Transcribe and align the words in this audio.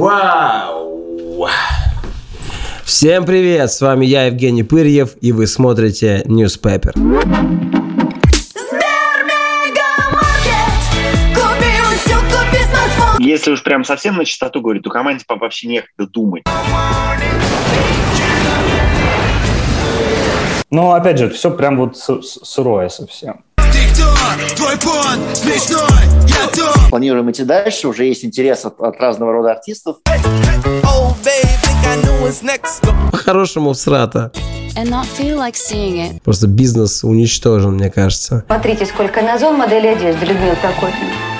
Вау! 0.00 1.46
Всем 2.86 3.26
привет! 3.26 3.70
С 3.70 3.82
вами 3.82 4.06
я, 4.06 4.24
Евгений 4.24 4.62
Пырьев, 4.62 5.10
и 5.20 5.30
вы 5.30 5.46
смотрите 5.46 6.22
Newspaper. 6.24 6.92
Если 13.18 13.50
уж 13.50 13.62
прям 13.62 13.84
совсем 13.84 14.16
на 14.16 14.24
чистоту 14.24 14.62
говорить, 14.62 14.84
то 14.84 14.88
команде 14.88 15.22
вообще 15.28 15.68
некогда 15.68 16.10
думать. 16.10 16.44
Но 20.70 20.94
опять 20.94 21.18
же, 21.18 21.28
все 21.28 21.50
прям 21.50 21.76
вот 21.76 21.98
сырое 21.98 22.88
совсем. 22.88 23.44
Планируем 26.90 27.30
идти 27.30 27.44
дальше, 27.44 27.88
уже 27.88 28.04
есть 28.04 28.24
интерес 28.24 28.64
от, 28.64 28.80
от 28.80 29.00
разного 29.00 29.32
рода 29.32 29.52
артистов. 29.52 29.96
По-хорошему 33.12 33.74
срата. 33.74 34.30
Like 34.76 36.20
Просто 36.24 36.46
бизнес 36.46 37.04
уничтожен, 37.04 37.74
мне 37.74 37.90
кажется. 37.90 38.44
Смотрите, 38.46 38.86
сколько 38.86 39.20
назвал 39.22 39.52
модели 39.52 39.88
одежды 39.88 40.26
Людмила 40.26 40.54
Прокофьевна. 40.54 41.39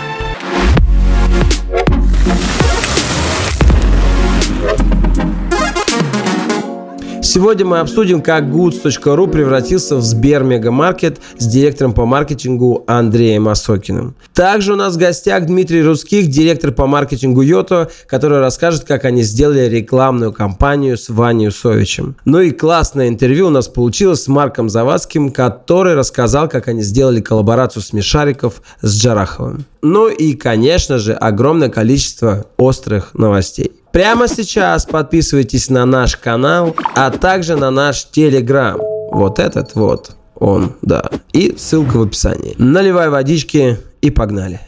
Сегодня 7.33 7.65
мы 7.65 7.79
обсудим, 7.79 8.23
как 8.23 8.47
goods.ru 8.47 9.31
превратился 9.31 9.95
в 9.95 10.03
Сбер 10.03 10.43
Мегамаркет 10.43 11.21
с 11.39 11.47
директором 11.47 11.93
по 11.93 12.05
маркетингу 12.05 12.83
Андреем 12.89 13.47
Осокиным. 13.47 14.17
Также 14.35 14.73
у 14.73 14.77
нас 14.77 14.97
в 14.97 14.99
гостях 14.99 15.47
Дмитрий 15.47 15.81
Русских, 15.81 16.27
директор 16.27 16.73
по 16.73 16.89
маркетингу 16.89 17.43
Йото, 17.43 17.89
который 18.09 18.41
расскажет, 18.41 18.83
как 18.83 19.05
они 19.05 19.23
сделали 19.23 19.69
рекламную 19.69 20.33
кампанию 20.33 20.99
с 20.99 21.09
Ваней 21.09 21.47
Усовичем. 21.47 22.17
Ну 22.25 22.41
и 22.41 22.51
классное 22.51 23.07
интервью 23.07 23.47
у 23.47 23.51
нас 23.51 23.69
получилось 23.69 24.25
с 24.25 24.27
Марком 24.27 24.69
Завадским, 24.69 25.31
который 25.31 25.95
рассказал, 25.95 26.49
как 26.49 26.67
они 26.67 26.83
сделали 26.83 27.21
коллаборацию 27.21 27.85
смешариков 27.85 28.61
с 28.83 29.01
Джараховым. 29.01 29.67
Ну 29.83 30.09
и, 30.09 30.35
конечно 30.35 30.99
же, 30.99 31.13
огромное 31.13 31.69
количество 31.69 32.47
острых 32.57 33.15
новостей. 33.15 33.80
Прямо 33.93 34.29
сейчас 34.29 34.87
подписывайтесь 34.87 35.69
на 35.69 35.85
наш 35.85 36.17
канал, 36.17 36.77
а 36.95 37.11
также 37.11 37.57
на 37.57 37.71
наш 37.71 38.05
телеграм. 38.05 38.79
Вот 39.11 39.41
этот 39.41 39.75
вот 39.75 40.13
он, 40.37 40.77
да. 40.81 41.11
И 41.33 41.57
ссылка 41.59 41.97
в 41.97 42.03
описании. 42.03 42.55
Наливай 42.57 43.11
водички 43.11 43.79
и 44.01 44.11
погнали. 44.11 44.61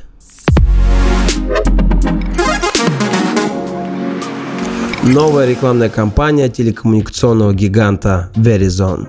Новая 5.04 5.48
рекламная 5.48 5.88
кампания 5.88 6.48
телекоммуникационного 6.48 7.54
гиганта 7.54 8.30
Verizon. 8.34 9.06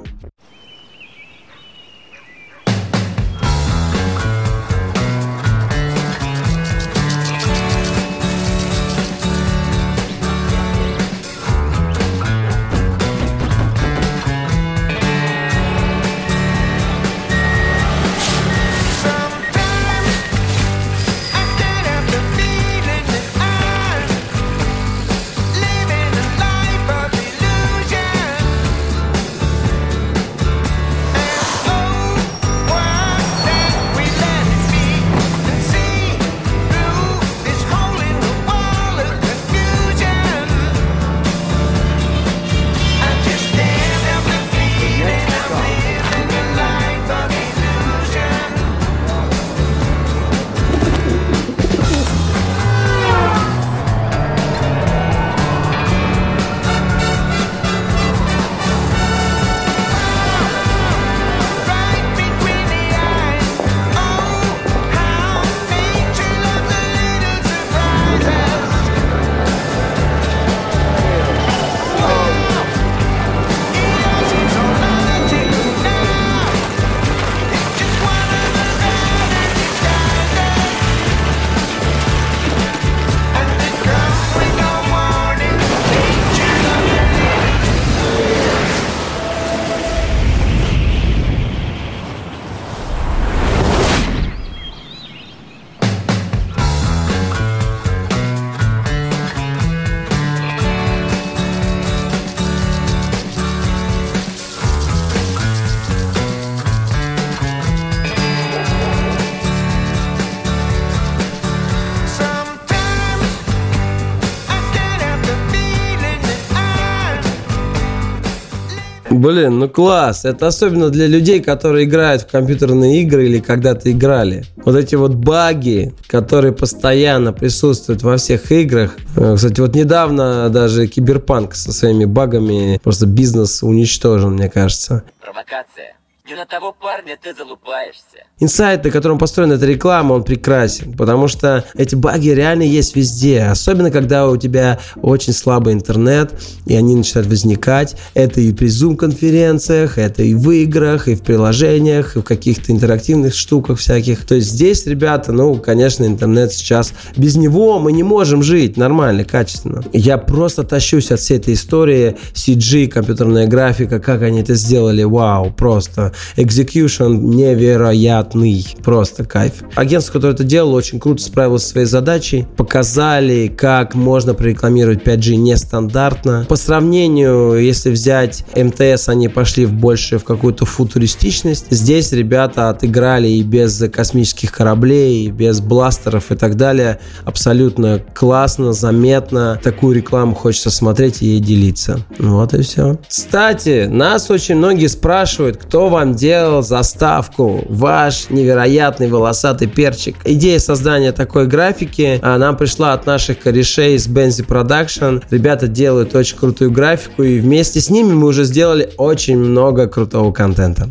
Блин, 119.24 119.58
ну 119.60 119.70
класс. 119.70 120.26
Это 120.26 120.48
особенно 120.48 120.90
для 120.90 121.08
людей, 121.08 121.42
которые 121.42 121.86
играют 121.86 122.24
в 122.24 122.28
компьютерные 122.28 123.02
игры 123.04 123.26
или 123.26 123.40
когда-то 123.40 123.90
играли. 123.90 124.44
Вот 124.58 124.76
эти 124.76 124.96
вот 124.96 125.16
баги, 125.16 125.94
которые 126.08 126.52
постоянно 126.52 127.32
присутствуют 127.32 128.04
во 128.04 128.18
всех 128.18 128.52
играх. 128.52 128.98
Э, 129.16 129.36
кстати, 129.38 129.62
вот 129.62 129.76
недавно 129.76 130.50
даже 130.50 130.88
Киберпанк 130.88 131.56
со 131.56 131.72
своими 131.72 132.04
багами 132.04 132.82
просто 132.84 133.06
бизнес 133.06 133.64
уничтожен, 133.64 134.32
мне 134.32 134.50
кажется. 134.50 135.04
Провокация. 135.22 135.96
Не 136.26 136.36
на 136.36 136.46
того 136.46 136.72
парня 136.72 137.18
ты 137.22 137.36
залупаешься. 137.36 138.24
Инсайт, 138.40 138.86
на 138.86 138.92
котором 138.92 139.18
построена 139.18 139.54
эта 139.54 139.66
реклама, 139.66 140.14
он 140.14 140.24
прекрасен, 140.24 140.94
потому 140.94 141.28
что 141.28 141.66
эти 141.76 141.96
баги 141.96 142.30
реально 142.30 142.64
есть 142.64 142.96
везде, 142.96 143.42
особенно 143.42 143.92
когда 143.92 144.30
у 144.30 144.38
тебя 144.38 144.80
очень 144.96 145.34
слабый 145.34 145.74
интернет, 145.74 146.32
и 146.66 146.78
они 146.78 146.96
начинают 146.96 147.28
возникать. 147.28 147.98
Это 148.14 148.40
и 148.40 148.54
при 148.54 148.68
Zoom-конференциях, 148.70 149.98
это 149.98 150.24
и 150.24 150.34
в 150.34 150.50
играх, 150.52 151.10
и 151.10 151.16
в 151.16 151.24
приложениях, 151.24 152.16
и 152.16 152.20
в 152.20 152.24
каких-то 152.24 152.72
интерактивных 152.72 153.36
штуках 153.36 153.80
всяких. 153.80 154.26
То 154.26 154.36
есть 154.36 154.48
здесь, 154.48 154.86
ребята, 154.86 155.34
ну, 155.34 155.56
конечно, 155.56 156.06
интернет 156.06 156.54
сейчас, 156.54 156.94
без 157.18 157.36
него 157.36 157.80
мы 157.80 157.92
не 157.92 158.04
можем 158.04 158.44
жить 158.44 158.78
нормально, 158.78 159.26
качественно. 159.26 159.84
Я 159.92 160.18
просто 160.18 160.64
тащусь 160.64 161.12
от 161.12 161.20
всей 161.20 161.38
этой 161.38 161.56
истории, 161.56 162.16
CG, 162.34 162.88
компьютерная 162.88 163.46
графика, 163.46 164.00
как 164.00 164.22
они 164.22 164.40
это 164.40 164.54
сделали, 164.54 165.04
вау, 165.04 165.52
просто. 165.52 166.13
Execution 166.38 167.18
невероятный. 167.18 168.66
Просто 168.84 169.26
кайф. 169.26 169.64
Агентство, 169.76 170.14
которое 170.14 170.34
это 170.34 170.44
делало, 170.44 170.76
очень 170.76 171.00
круто 171.00 171.22
справилось 171.22 171.64
со 171.64 171.70
своей 171.70 171.88
задачей. 171.88 172.48
Показали, 172.58 173.48
как 173.56 173.96
можно 173.96 174.34
прорекламировать 174.34 175.04
5G 175.04 175.36
нестандартно. 175.36 176.46
По 176.50 176.56
сравнению, 176.56 177.58
если 177.62 177.90
взять 177.92 178.46
МТС, 178.56 179.10
они 179.10 179.28
пошли 179.28 179.66
в 179.66 179.74
больше 179.74 180.18
в 180.18 180.24
какую-то 180.24 180.66
футуристичность. 180.66 181.68
Здесь 181.70 182.12
ребята 182.12 182.70
отыграли 182.70 183.28
и 183.28 183.44
без 183.44 183.84
космических 183.92 184.52
кораблей, 184.52 185.26
и 185.26 185.32
без 185.32 185.60
бластеров 185.62 186.32
и 186.32 186.36
так 186.36 186.56
далее. 186.56 187.00
Абсолютно 187.26 188.02
классно, 188.14 188.74
заметно. 188.74 189.60
Такую 189.64 189.96
рекламу 189.96 190.36
хочется 190.36 190.70
смотреть 190.70 191.22
и 191.22 191.28
ей 191.28 191.40
делиться. 191.40 192.00
Вот 192.20 192.54
и 192.54 192.62
все. 192.62 192.98
Кстати, 193.08 193.88
нас 193.90 194.30
очень 194.30 194.56
многие 194.56 194.88
спрашивают, 194.88 195.58
кто 195.58 195.90
вам 195.90 196.03
вам 196.04 196.16
делал 196.16 196.62
заставку, 196.62 197.64
ваш 197.70 198.30
невероятный 198.30 199.08
волосатый 199.08 199.70
перчик. 199.70 200.18
Идея 200.26 200.60
создания 200.60 201.14
такой 201.14 201.48
графики 201.48 202.20
а, 202.22 202.38
нам 202.38 202.58
пришла 202.58 202.92
от 202.92 203.06
наших 203.06 203.40
корешей 203.40 203.96
из 203.96 204.08
Benzi 204.08 204.46
Production. 204.46 205.24
Ребята 205.32 205.70
делают 205.70 206.14
очень 206.14 206.38
крутую 206.38 206.72
графику, 206.72 207.24
и 207.24 207.40
вместе 207.40 207.80
с 207.80 207.90
ними 207.90 208.12
мы 208.12 208.28
уже 208.28 208.44
сделали 208.44 208.92
очень 208.98 209.38
много 209.38 209.88
крутого 209.88 210.34
контента. 210.34 210.90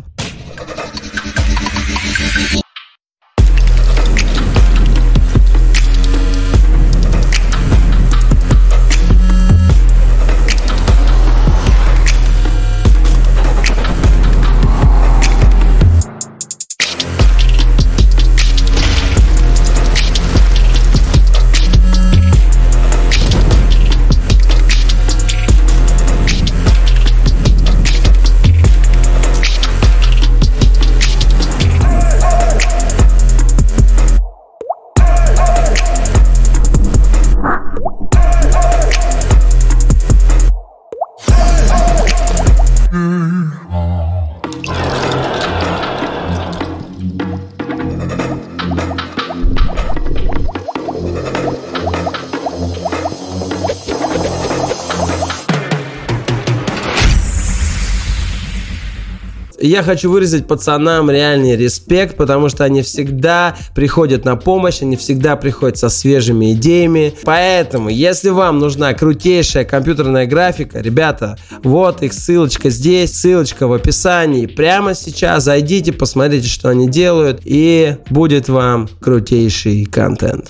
Я 59.67 59.81
хочу 59.81 60.11
выразить 60.11 60.45
пацанам 60.45 61.09
реальный 61.09 61.55
респект, 61.55 62.17
потому 62.17 62.49
что 62.49 62.65
они 62.65 62.81
всегда 62.81 63.55
приходят 63.73 64.25
на 64.25 64.35
помощь, 64.35 64.81
они 64.81 64.97
всегда 64.97 65.37
приходят 65.37 65.77
со 65.77 65.87
свежими 65.87 66.51
идеями. 66.51 67.13
Поэтому, 67.23 67.87
если 67.87 68.29
вам 68.29 68.59
нужна 68.59 68.93
крутейшая 68.93 69.63
компьютерная 69.63 70.25
графика, 70.25 70.81
ребята, 70.81 71.37
вот 71.63 72.03
их 72.03 72.11
ссылочка 72.13 72.69
здесь, 72.69 73.13
ссылочка 73.13 73.67
в 73.67 73.71
описании. 73.73 74.47
Прямо 74.47 74.95
сейчас 74.95 75.43
зайдите, 75.43 75.93
посмотрите, 75.93 76.49
что 76.49 76.67
они 76.67 76.89
делают, 76.89 77.39
и 77.45 77.95
будет 78.09 78.49
вам 78.49 78.89
крутейший 78.99 79.85
контент. 79.85 80.49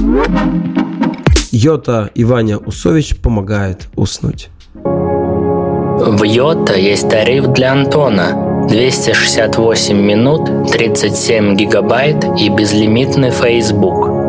Йота 1.52 2.10
и 2.16 2.24
Ваня 2.24 2.58
Усович 2.58 3.18
помогают 3.18 3.90
уснуть. 3.96 4.50
В 4.74 6.24
Йота 6.24 6.74
есть 6.74 7.08
тариф 7.08 7.54
для 7.54 7.74
Антона– 7.74 8.50
268 8.70 9.98
минут, 9.98 10.72
37 10.72 11.56
гигабайт 11.56 12.24
и 12.38 12.50
безлимитный 12.50 13.30
Facebook. 13.30 14.24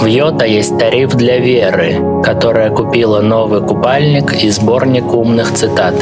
В 0.00 0.06
Йота 0.06 0.44
есть 0.44 0.78
тариф 0.78 1.14
для 1.14 1.38
Веры, 1.38 2.22
которая 2.22 2.70
купила 2.70 3.20
новый 3.20 3.62
купальник 3.62 4.42
и 4.44 4.50
сборник 4.50 5.12
умных 5.12 5.52
цитат. 5.54 5.94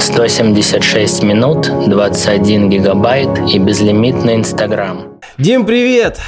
176 0.00 1.22
минут, 1.22 1.70
21 1.86 2.70
гигабайт 2.70 3.28
и 3.52 3.58
безлимитный 3.58 4.36
Инстаграм. 4.36 5.11
Дим, 5.38 5.64
привет! 5.66 6.20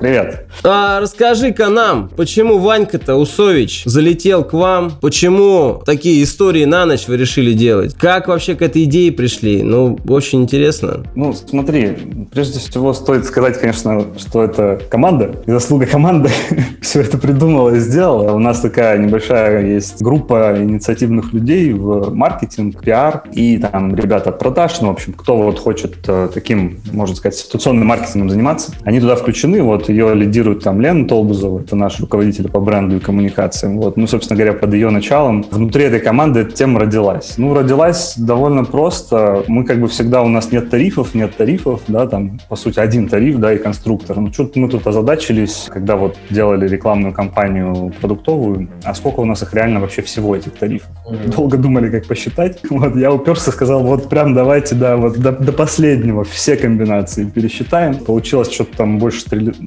Привет. 0.00 0.48
А, 0.64 1.00
расскажи-ка 1.00 1.68
нам, 1.68 2.08
почему 2.08 2.58
Ванька-то 2.58 3.14
Усович 3.14 3.84
залетел 3.86 4.44
к 4.44 4.52
вам? 4.52 4.92
Почему 5.00 5.82
такие 5.86 6.22
истории 6.22 6.64
на 6.64 6.84
ночь 6.84 7.06
вы 7.06 7.16
решили 7.16 7.52
делать? 7.52 7.94
Как 7.94 8.28
вообще 8.28 8.54
к 8.54 8.62
этой 8.62 8.84
идее 8.84 9.12
пришли? 9.12 9.62
Ну, 9.62 9.98
очень 10.08 10.42
интересно. 10.42 11.04
Ну, 11.14 11.32
смотри, 11.32 11.96
прежде 12.32 12.58
всего 12.58 12.92
стоит 12.92 13.24
сказать, 13.24 13.58
конечно, 13.58 14.04
что 14.18 14.42
это 14.42 14.80
команда. 14.90 15.36
И 15.46 15.50
заслуга 15.50 15.86
команды 15.86 16.30
все 16.82 17.02
это 17.02 17.18
придумала 17.18 17.74
и 17.74 17.78
сделала. 17.78 18.32
У 18.32 18.38
нас 18.38 18.60
такая 18.60 18.98
небольшая 18.98 19.64
есть 19.66 20.02
группа 20.02 20.54
инициативных 20.58 21.32
людей 21.32 21.72
в 21.72 22.12
маркетинг, 22.14 22.82
пиар 22.82 23.22
и 23.32 23.58
там 23.58 23.94
ребята 23.94 24.30
от 24.30 24.38
продаж. 24.38 24.80
Ну, 24.80 24.88
в 24.88 24.92
общем, 24.92 25.12
кто 25.12 25.36
вот 25.36 25.58
хочет 25.58 25.96
э, 26.08 26.28
таким, 26.34 26.80
можно 26.92 27.14
сказать, 27.14 27.38
ситуационным 27.38 27.86
маркетингом 27.86 28.33
заниматься. 28.34 28.72
Они 28.84 29.00
туда 29.00 29.16
включены, 29.16 29.62
вот 29.62 29.88
ее 29.88 30.14
лидирует 30.14 30.62
там 30.62 30.80
Лена 30.80 31.06
Толбузова, 31.06 31.60
это 31.60 31.76
наш 31.76 32.00
руководитель 32.00 32.48
по 32.50 32.60
бренду 32.60 32.96
и 32.96 33.00
коммуникациям. 33.00 33.78
Вот. 33.78 33.96
Ну, 33.96 34.06
собственно 34.06 34.36
говоря, 34.36 34.52
под 34.52 34.74
ее 34.74 34.90
началом 34.90 35.44
внутри 35.50 35.84
этой 35.84 36.00
команды 36.00 36.40
эта 36.40 36.52
тема 36.52 36.80
родилась. 36.80 37.34
Ну, 37.38 37.54
родилась 37.54 38.14
довольно 38.16 38.64
просто. 38.64 39.44
Мы 39.48 39.64
как 39.64 39.80
бы 39.80 39.88
всегда, 39.88 40.22
у 40.22 40.28
нас 40.28 40.52
нет 40.52 40.70
тарифов, 40.70 41.14
нет 41.14 41.36
тарифов, 41.36 41.82
да, 41.88 42.06
там, 42.06 42.40
по 42.48 42.56
сути, 42.56 42.80
один 42.80 43.08
тариф, 43.08 43.38
да, 43.38 43.52
и 43.52 43.58
конструктор. 43.58 44.18
Ну, 44.18 44.32
что-то 44.32 44.58
мы 44.58 44.68
тут 44.68 44.86
озадачились, 44.86 45.68
когда 45.72 45.96
вот 45.96 46.16
делали 46.30 46.68
рекламную 46.68 47.12
кампанию 47.12 47.92
продуктовую, 48.00 48.68
а 48.82 48.94
сколько 48.94 49.20
у 49.20 49.24
нас 49.24 49.42
их 49.42 49.54
реально 49.54 49.80
вообще 49.80 50.02
всего 50.02 50.34
этих 50.34 50.52
тарифов? 50.52 50.90
Mm-hmm. 51.08 51.36
Долго 51.36 51.56
думали, 51.56 51.90
как 51.90 52.06
посчитать. 52.06 52.58
Вот, 52.74 52.96
я 52.96 53.12
уперся, 53.12 53.52
сказал, 53.52 53.84
вот 53.84 54.08
прям 54.08 54.34
давайте, 54.34 54.74
да, 54.74 54.96
вот 54.96 55.16
до, 55.16 55.30
до 55.30 55.52
последнего 55.52 56.24
все 56.24 56.56
комбинации 56.56 57.24
пересчитаем. 57.24 57.94
Получилось 57.94 58.23
что-то 58.24 58.76
там 58.76 58.98
больше, 58.98 59.24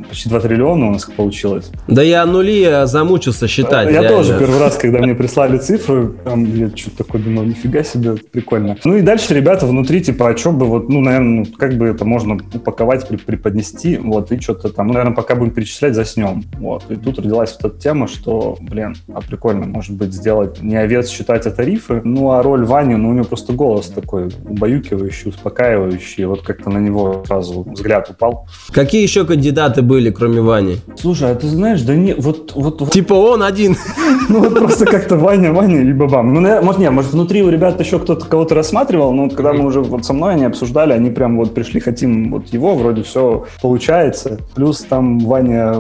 почти 0.10 0.30
2 0.30 0.40
триллиона 0.40 0.88
у 0.88 0.92
нас 0.92 1.06
получилось. 1.06 1.72
Да 1.88 2.02
я 2.02 2.26
нули 2.26 2.86
замучился 2.86 3.48
считать. 3.48 3.88
Я 3.88 4.02
реально. 4.02 4.10
тоже 4.10 4.36
первый 4.40 4.60
раз, 4.60 4.78
когда 4.78 5.00
мне 5.00 5.16
прислали 5.16 5.58
цифры, 5.58 6.14
там, 6.24 6.46
я 6.56 6.70
что-то 6.76 6.98
такое 6.98 7.22
думал, 7.22 7.44
нифига 7.44 7.84
себе, 7.84 8.16
прикольно. 8.16 8.78
Ну 8.84 8.98
и 8.98 9.02
дальше 9.02 9.34
ребята 9.34 9.66
внутри, 9.66 10.02
типа, 10.02 10.30
а 10.30 10.38
что 10.38 10.52
бы 10.52 10.66
вот, 10.66 10.90
ну, 10.90 11.02
наверное, 11.02 11.46
ну, 11.46 11.46
как 11.58 11.78
бы 11.78 11.88
это 11.88 12.06
можно 12.06 12.38
упаковать, 12.54 13.08
преподнести, 13.08 13.98
вот, 13.98 14.32
и 14.32 14.40
что-то 14.40 14.70
там, 14.70 14.88
ну, 14.88 14.94
наверное, 14.94 15.16
пока 15.16 15.36
будем 15.36 15.52
перечислять, 15.52 15.96
заснем. 15.96 16.44
Вот, 16.60 16.90
и 16.90 16.96
тут 16.96 17.20
родилась 17.20 17.58
вот 17.60 17.72
эта 17.72 17.82
тема, 17.82 18.08
что, 18.08 18.58
блин, 18.62 18.96
а 19.14 19.22
прикольно, 19.22 19.66
может 19.66 19.96
быть, 19.96 20.14
сделать 20.14 20.62
не 20.62 20.76
овец 20.76 21.10
считать, 21.10 21.46
а 21.46 21.52
тарифы, 21.52 22.02
ну, 22.04 22.32
а 22.32 22.44
роль 22.44 22.66
Вани, 22.66 22.96
ну, 22.96 23.10
у 23.10 23.14
него 23.14 23.26
просто 23.26 23.54
голос 23.54 23.88
такой 23.88 24.30
убаюкивающий, 24.46 25.30
успокаивающий, 25.30 26.26
вот 26.26 26.42
как-то 26.42 26.70
на 26.70 26.80
него 26.80 27.24
сразу 27.26 27.64
взгляд 27.64 28.10
упал. 28.10 28.47
Какие 28.72 29.02
еще 29.02 29.26
кандидаты 29.26 29.82
были, 29.82 30.10
кроме 30.10 30.42
Вани? 30.42 30.78
Слушай, 31.00 31.32
а 31.32 31.36
ты 31.36 31.48
знаешь, 31.48 31.82
да 31.82 31.96
не, 31.96 32.14
вот... 32.14 32.52
вот 32.54 32.92
типа 32.92 33.14
он 33.14 33.44
один. 33.44 33.78
Ну 34.30 34.42
вот 34.42 34.56
просто 34.56 34.86
как-то 34.86 35.16
Ваня, 35.16 35.54
Ваня 35.54 35.82
и 35.82 35.94
Бабам. 35.94 36.34
Ну, 36.34 36.42
может, 36.62 36.82
нет, 36.82 36.92
может, 36.92 37.14
внутри 37.14 37.44
у 37.44 37.50
ребят 37.50 37.80
еще 37.80 37.98
кто-то 37.98 38.26
кого-то 38.26 38.56
рассматривал, 38.56 39.14
но 39.14 39.30
когда 39.30 39.54
мы 39.54 39.66
уже 39.66 39.80
вот 39.80 40.04
со 40.06 40.12
мной 40.12 40.34
они 40.34 40.44
обсуждали, 40.44 40.92
они 40.92 41.12
прям 41.12 41.38
вот 41.38 41.54
пришли, 41.54 41.80
хотим 41.80 42.32
вот 42.32 42.48
его, 42.48 42.76
вроде 42.76 43.04
все 43.04 43.46
получается. 43.62 44.38
Плюс 44.54 44.80
там 44.82 45.20
Ваня 45.20 45.76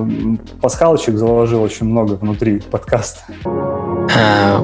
пасхалочек 0.61 1.17
заложил 1.17 1.61
очень 1.61 1.87
много 1.87 2.13
внутри 2.13 2.61
подкаста. 2.71 3.19
А, 3.45 4.59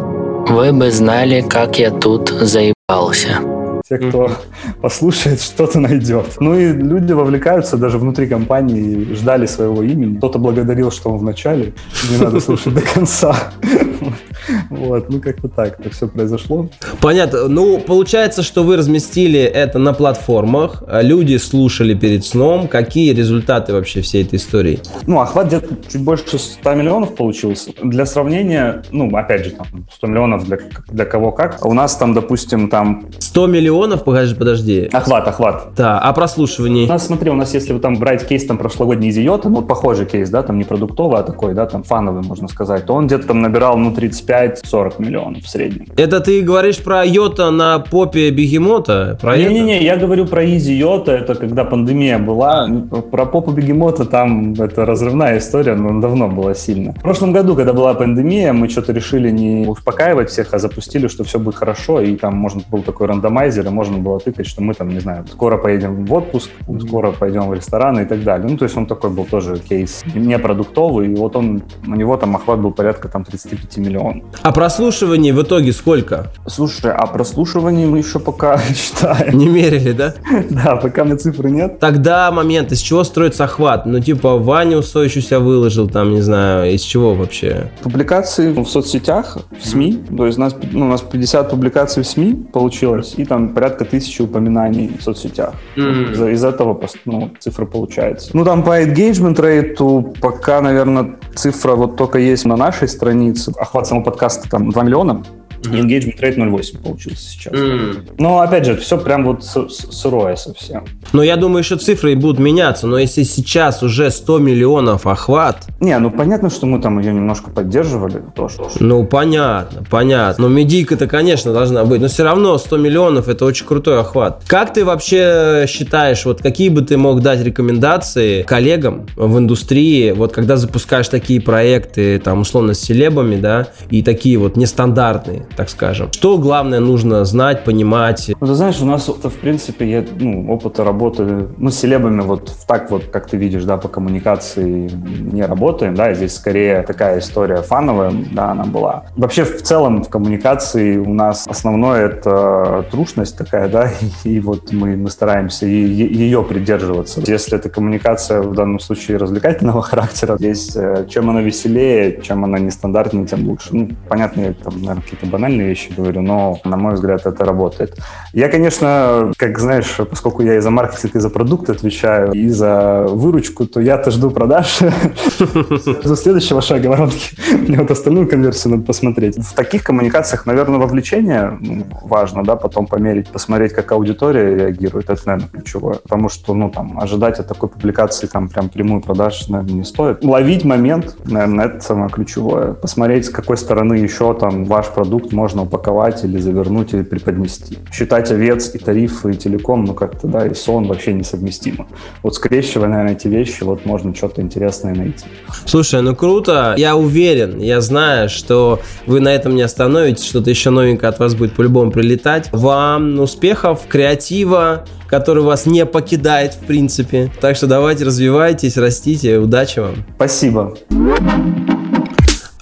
вы 0.47 0.71
бы 0.71 0.89
знали, 0.89 1.41
как 1.41 1.77
я 1.77 1.91
тут 1.91 2.29
заебался. 2.29 3.62
Те, 3.97 4.09
кто 4.09 4.31
послушает, 4.81 5.41
что-то 5.41 5.79
найдет. 5.79 6.37
Ну 6.39 6.57
и 6.57 6.71
люди 6.71 7.13
вовлекаются 7.13 7.77
даже 7.77 7.97
внутри 7.97 8.27
компании, 8.27 9.13
ждали 9.13 9.45
своего 9.45 9.83
имени. 9.83 10.17
Кто-то 10.17 10.39
благодарил, 10.39 10.91
что 10.91 11.11
он 11.11 11.17
в 11.19 11.23
начале. 11.23 11.73
Не 12.09 12.23
надо 12.23 12.39
слушать 12.39 12.73
до 12.73 12.81
конца. 12.81 13.35
Вот, 14.69 15.09
ну 15.09 15.21
как-то 15.21 15.47
так 15.47 15.79
это 15.79 15.89
все 15.89 16.07
произошло. 16.07 16.69
Понятно. 17.01 17.47
Ну, 17.47 17.79
получается, 17.79 18.43
что 18.43 18.63
вы 18.63 18.77
разместили 18.77 19.39
это 19.39 19.79
на 19.79 19.93
платформах, 19.93 20.83
а 20.87 21.01
люди 21.01 21.37
слушали 21.37 21.93
перед 21.93 22.25
сном. 22.25 22.67
Какие 22.67 23.13
результаты 23.13 23.73
вообще 23.73 24.01
всей 24.01 24.23
этой 24.23 24.35
истории? 24.35 24.79
Ну, 25.07 25.19
охват 25.19 25.47
где-то 25.47 25.75
чуть 25.89 26.03
больше 26.03 26.37
100 26.37 26.73
миллионов 26.73 27.15
получился. 27.15 27.71
Для 27.81 28.05
сравнения, 28.05 28.83
ну, 28.91 29.15
опять 29.15 29.45
же, 29.45 29.51
там, 29.51 29.67
100 29.91 30.07
миллионов 30.07 30.45
для, 30.45 30.57
для 30.87 31.05
кого 31.05 31.31
как. 31.31 31.65
У 31.65 31.73
нас 31.73 31.95
там, 31.95 32.13
допустим, 32.13 32.69
там... 32.69 33.05
100 33.19 33.47
миллионов, 33.47 34.03
подожди, 34.03 34.35
подожди. 34.35 34.89
Охват, 34.91 35.27
охват. 35.27 35.73
Да, 35.75 35.99
а 35.99 36.13
прослушивание? 36.13 36.85
У 36.85 36.89
нас, 36.89 37.05
смотри, 37.05 37.29
у 37.29 37.35
нас, 37.35 37.53
если 37.53 37.73
вы 37.73 37.79
там 37.79 37.95
брать 37.95 38.27
кейс 38.27 38.45
там 38.45 38.57
прошлогодний 38.57 39.09
Изиота, 39.09 39.49
ну, 39.49 39.61
похожий 39.61 40.05
кейс, 40.05 40.29
да, 40.29 40.43
там 40.43 40.57
не 40.57 40.63
продуктовый, 40.63 41.19
а 41.19 41.23
такой, 41.23 41.53
да, 41.53 41.65
там 41.65 41.83
фановый, 41.83 42.23
можно 42.23 42.47
сказать, 42.47 42.85
то 42.85 42.93
он 42.93 43.07
где-то 43.07 43.27
там 43.27 43.41
набирал, 43.41 43.77
ну, 43.77 43.83
ну, 43.83 43.95
35-40 44.27 44.93
миллионов 44.99 45.43
в 45.43 45.49
среднем. 45.49 45.87
Это 45.97 46.19
ты 46.19 46.41
говоришь 46.41 46.77
про 46.77 47.05
Йота 47.05 47.51
на 47.51 47.79
попе 47.79 48.29
бегемота? 48.31 49.17
Не-не-не, 49.23 49.83
я 49.83 49.97
говорю 49.97 50.25
про 50.25 50.45
Изи 50.45 50.73
Йота, 50.73 51.11
это 51.11 51.35
когда 51.35 51.63
пандемия 51.63 52.17
была. 52.19 52.67
Про 53.11 53.25
попу 53.25 53.51
бегемота 53.51 54.05
там 54.05 54.53
это 54.53 54.85
разрывная 54.85 55.37
история, 55.37 55.75
но 55.75 55.99
давно 55.99 56.27
было 56.27 56.55
сильно. 56.55 56.93
В 56.93 57.01
прошлом 57.01 57.31
году, 57.31 57.55
когда 57.55 57.73
была 57.73 57.93
пандемия, 57.93 58.53
мы 58.53 58.69
что-то 58.69 58.93
решили 58.93 59.31
не 59.31 59.67
успокаивать 59.67 60.29
всех, 60.29 60.53
а 60.53 60.59
запустили, 60.59 61.07
что 61.07 61.23
все 61.23 61.39
будет 61.39 61.55
хорошо, 61.55 62.01
и 62.01 62.15
там 62.15 62.35
можно 62.35 62.61
был 62.69 62.83
такой 62.83 63.07
рандомайзер, 63.07 63.65
и 63.65 63.69
можно 63.69 63.97
было 63.97 64.19
тыкать, 64.19 64.47
что 64.47 64.61
мы 64.61 64.73
там, 64.73 64.89
не 64.89 64.99
знаю, 64.99 65.25
скоро 65.31 65.57
поедем 65.57 66.05
в 66.05 66.13
отпуск, 66.13 66.49
скоро 66.87 67.11
пойдем 67.11 67.47
в 67.47 67.53
рестораны 67.53 68.01
и 68.01 68.05
так 68.05 68.23
далее. 68.23 68.47
Ну, 68.49 68.57
то 68.57 68.65
есть 68.65 68.77
он 68.77 68.85
такой 68.85 69.09
был 69.09 69.25
тоже 69.25 69.57
кейс 69.57 70.03
не 70.15 70.37
продуктовый, 70.39 71.11
и 71.11 71.15
вот 71.15 71.35
он, 71.35 71.63
у 71.87 71.95
него 71.95 72.17
там 72.17 72.35
охват 72.35 72.59
был 72.59 72.71
порядка 72.71 73.07
там 73.09 73.23
35 73.23 73.77
миллионов. 73.77 74.12
А 74.41 74.51
прослушиваний 74.51 75.31
в 75.31 75.41
итоге 75.41 75.71
сколько? 75.73 76.27
Слушай, 76.47 76.91
а 76.91 77.07
прослушиваний 77.07 77.85
мы 77.85 77.99
еще 77.99 78.19
пока 78.19 78.59
считаем. 78.75 79.37
Не 79.37 79.47
мерили, 79.47 79.91
да? 79.91 80.13
Да, 80.49 80.75
пока 80.75 81.03
мне 81.03 81.15
цифры 81.15 81.49
нет. 81.49 81.79
Тогда 81.79 82.31
момент, 82.31 82.71
из 82.71 82.79
чего 82.79 83.03
строится 83.03 83.45
охват? 83.45 83.85
Ну, 83.85 83.99
типа, 83.99 84.37
Ваня 84.37 84.77
Усович 84.77 85.29
выложил, 85.31 85.87
там, 85.87 86.13
не 86.13 86.21
знаю, 86.21 86.73
из 86.73 86.81
чего 86.81 87.13
вообще? 87.13 87.71
Публикации 87.81 88.51
в 88.51 88.65
соцсетях, 88.65 89.37
в 89.59 89.65
СМИ, 89.65 90.03
то 90.15 90.25
есть 90.25 90.37
у 90.37 90.41
нас, 90.41 90.55
ну, 90.71 90.85
у 90.85 90.89
нас 90.89 91.01
50 91.01 91.49
публикаций 91.49 92.03
в 92.03 92.07
СМИ 92.07 92.33
получилось, 92.51 93.13
и 93.17 93.25
там 93.25 93.49
порядка 93.49 93.85
тысячи 93.85 94.21
упоминаний 94.21 94.91
в 94.99 95.03
соцсетях. 95.03 95.53
Mm-hmm. 95.75 96.11
Из, 96.11 96.21
из 96.21 96.43
этого 96.43 96.79
ну, 97.05 97.31
цифра 97.39 97.65
получается. 97.65 98.31
Ну, 98.33 98.45
там 98.45 98.63
по 98.63 98.81
engagement 98.81 99.35
rate 99.35 100.19
пока, 100.19 100.61
наверное, 100.61 101.15
цифра 101.35 101.75
вот 101.75 101.95
только 101.95 102.19
есть 102.19 102.45
на 102.45 102.55
нашей 102.55 102.87
странице. 102.87 103.51
Охват 103.57 103.87
самого 103.87 104.03
подкаста 104.03 104.49
там 104.49 104.69
2 104.69 104.83
миллиона. 104.83 105.23
Mm-hmm. 105.63 105.81
Engagement 105.81 106.19
rate 106.19 106.37
0,8 106.37 106.83
получился 106.83 107.29
сейчас. 107.29 107.53
Mm-hmm. 107.53 108.15
Но, 108.17 108.39
опять 108.39 108.65
же, 108.65 108.75
все 108.75 108.97
прям 108.97 109.25
вот 109.25 109.43
сырое 109.43 110.35
совсем. 110.35 110.85
Но 111.13 111.23
я 111.23 111.35
думаю, 111.37 111.63
что 111.63 111.77
цифры 111.77 112.13
и 112.13 112.15
будут 112.15 112.39
меняться. 112.39 112.87
Но 112.87 112.97
если 112.97 113.23
сейчас 113.23 113.83
уже 113.83 114.11
100 114.11 114.39
миллионов 114.39 115.07
охват... 115.07 115.67
Не, 115.79 115.97
ну 115.99 116.11
понятно, 116.11 116.49
что 116.49 116.65
мы 116.65 116.81
там 116.81 116.99
ее 116.99 117.13
немножко 117.13 117.49
поддерживали. 117.49 118.21
Тоже. 118.35 118.57
Ну, 118.79 119.05
понятно, 119.05 119.83
понятно. 119.89 120.47
Но 120.47 120.53
медийка-то, 120.53 121.07
конечно, 121.07 121.53
должна 121.53 121.85
быть. 121.85 122.01
Но 122.01 122.07
все 122.07 122.23
равно 122.23 122.57
100 122.57 122.77
миллионов– 122.77 123.27
это 123.29 123.45
очень 123.45 123.65
крутой 123.65 123.99
охват. 123.99 124.43
Как 124.47 124.73
ты 124.73 124.85
вообще 124.85 125.65
считаешь, 125.67 126.25
вот 126.25 126.41
какие 126.41 126.69
бы 126.69 126.81
ты 126.81 126.97
мог 126.97 127.21
дать 127.21 127.43
рекомендации 127.43 128.43
коллегам 128.43 129.05
в 129.15 129.37
индустрии, 129.37 130.11
вот 130.11 130.33
когда 130.33 130.57
запускаешь 130.57 131.07
такие 131.07 131.41
проекты, 131.41 132.19
там, 132.19 132.41
условно, 132.41 132.73
с 132.73 132.79
селебами, 132.79 133.35
да, 133.35 133.67
и 133.89 134.01
такие 134.03 134.37
вот 134.37 134.57
нестандартные, 134.57 135.45
так 135.55 135.69
скажем. 135.69 136.11
Что 136.11 136.37
главное 136.37 136.79
нужно 136.79 137.25
знать, 137.25 137.63
понимать? 137.63 138.31
Ну, 138.39 138.47
ты 138.47 138.53
знаешь, 138.53 138.81
у 138.81 138.85
нас, 138.85 139.07
в 139.07 139.39
принципе, 139.39 139.89
я, 139.89 140.05
ну, 140.19 140.51
опыта 140.51 140.83
работы, 140.83 141.47
мы 141.57 141.71
с 141.71 141.79
селебами 141.79 142.21
вот 142.21 142.53
так 142.67 142.91
вот, 142.91 143.05
как 143.05 143.27
ты 143.27 143.37
видишь, 143.37 143.63
да, 143.63 143.77
по 143.77 143.87
коммуникации 143.87 144.89
не 145.31 145.43
работаем, 145.43 145.95
да, 145.95 146.13
здесь 146.13 146.35
скорее 146.35 146.83
такая 146.83 147.19
история 147.19 147.61
фановая, 147.61 148.11
да, 148.31 148.51
она 148.51 148.65
была. 148.65 149.05
Вообще, 149.15 149.43
в 149.43 149.61
целом, 149.61 150.03
в 150.03 150.09
коммуникации 150.09 150.97
у 150.97 151.13
нас 151.13 151.47
основное 151.47 152.05
это 152.07 152.85
трушность 152.91 153.37
такая, 153.37 153.69
да, 153.69 153.89
и, 154.23 154.29
и 154.35 154.39
вот 154.39 154.71
мы, 154.71 154.95
мы 154.95 155.09
стараемся 155.09 155.65
и, 155.65 155.71
ее 155.73 156.43
придерживаться. 156.43 157.21
Если 157.25 157.57
это 157.57 157.69
коммуникация 157.69 158.41
в 158.41 158.53
данном 158.53 158.79
случае 158.79 159.17
развлекательного 159.17 159.81
характера, 159.89 160.37
здесь 160.37 160.75
э, 160.75 161.05
чем 161.09 161.29
она 161.29 161.41
веселее, 161.41 162.21
чем 162.21 162.43
она 162.43 162.59
нестандартнее, 162.59 163.25
тем 163.27 163.47
лучше. 163.47 163.69
Ну, 163.71 163.89
понятно, 164.07 164.53
там, 164.53 164.73
наверное, 164.81 165.01
какие-то 165.01 165.25
банальные 165.25 165.42
вещи 165.51 165.91
говорю, 165.95 166.21
но, 166.21 166.59
на 166.63 166.77
мой 166.77 166.93
взгляд, 166.93 167.25
это 167.25 167.45
работает. 167.45 167.97
Я, 168.33 168.49
конечно, 168.49 169.31
как 169.37 169.59
знаешь, 169.59 169.97
поскольку 170.09 170.41
я 170.43 170.55
и 170.55 170.59
за 170.59 170.69
маркетинг, 170.69 171.15
и 171.15 171.19
за 171.19 171.29
продукт 171.29 171.69
отвечаю, 171.69 172.31
и 172.33 172.49
за 172.49 173.05
выручку, 173.07 173.65
то 173.65 173.79
я-то 173.79 174.11
жду 174.11 174.31
продаж. 174.31 174.79
За 176.03 176.15
следующего 176.15 176.61
шага 176.61 176.87
воронки. 176.87 177.35
Мне 177.51 177.79
вот 177.79 177.91
остальную 177.91 178.27
конверсию 178.27 178.73
надо 178.73 178.85
посмотреть. 178.85 179.37
В 179.37 179.53
таких 179.53 179.83
коммуникациях, 179.83 180.45
наверное, 180.45 180.79
вовлечение 180.79 181.57
ну, 181.59 181.85
важно, 182.01 182.43
да, 182.43 182.55
потом 182.55 182.87
померить, 182.87 183.29
посмотреть, 183.29 183.73
как 183.73 183.91
аудитория 183.91 184.55
реагирует. 184.55 185.09
Это, 185.09 185.21
наверное, 185.25 185.49
ключевое. 185.49 185.95
Потому 185.95 186.29
что, 186.29 186.53
ну, 186.53 186.69
там, 186.69 186.99
ожидать 186.99 187.39
от 187.39 187.47
такой 187.47 187.69
публикации 187.69 188.27
там 188.27 188.49
прям 188.49 188.69
прямую 188.69 189.01
продаж, 189.01 189.47
наверное, 189.47 189.75
не 189.75 189.83
стоит. 189.83 190.23
Ловить 190.23 190.63
момент, 190.63 191.15
наверное, 191.25 191.65
это 191.65 191.81
самое 191.81 192.09
ключевое. 192.09 192.73
Посмотреть, 192.73 193.25
с 193.25 193.29
какой 193.29 193.57
стороны 193.57 193.95
еще 193.95 194.33
там 194.33 194.65
ваш 194.65 194.87
продукт 194.87 195.32
можно 195.33 195.63
упаковать 195.63 196.23
или 196.23 196.37
завернуть, 196.39 196.93
или 196.93 197.03
преподнести. 197.03 197.77
Считать 197.91 198.31
овец 198.31 198.73
и 198.73 198.77
тарифы, 198.77 199.31
и 199.31 199.33
телеком, 199.35 199.85
ну 199.85 199.93
как-то, 199.93 200.27
да, 200.27 200.45
и 200.45 200.53
сон 200.53 200.87
вообще 200.87 201.13
несовместимо. 201.13 201.87
Вот 202.21 202.35
скрещивая, 202.35 202.87
наверное, 202.87 203.13
эти 203.13 203.27
вещи, 203.27 203.63
вот 203.63 203.85
можно 203.85 204.13
что-то 204.15 204.41
интересное 204.41 204.95
найти. 204.95 205.25
Слушай, 205.65 206.01
ну 206.01 206.15
круто. 206.15 206.75
Я 206.77 206.95
уверен, 206.95 207.59
я 207.59 207.81
знаю, 207.81 208.29
что 208.29 208.79
вы 209.05 209.19
на 209.19 209.29
этом 209.29 209.55
не 209.55 209.61
остановитесь, 209.61 210.25
что-то 210.25 210.49
еще 210.49 210.69
новенькое 210.69 211.09
от 211.09 211.19
вас 211.19 211.35
будет 211.35 211.53
по-любому 211.53 211.91
прилетать. 211.91 212.49
Вам 212.51 213.19
успехов, 213.19 213.81
креатива, 213.87 214.85
который 215.07 215.43
вас 215.43 215.65
не 215.65 215.85
покидает 215.85 216.53
в 216.53 216.65
принципе. 216.65 217.31
Так 217.39 217.55
что 217.55 217.67
давайте 217.67 218.05
развивайтесь, 218.05 218.77
растите. 218.77 219.37
Удачи 219.37 219.79
вам. 219.79 219.95
Спасибо. 220.15 220.75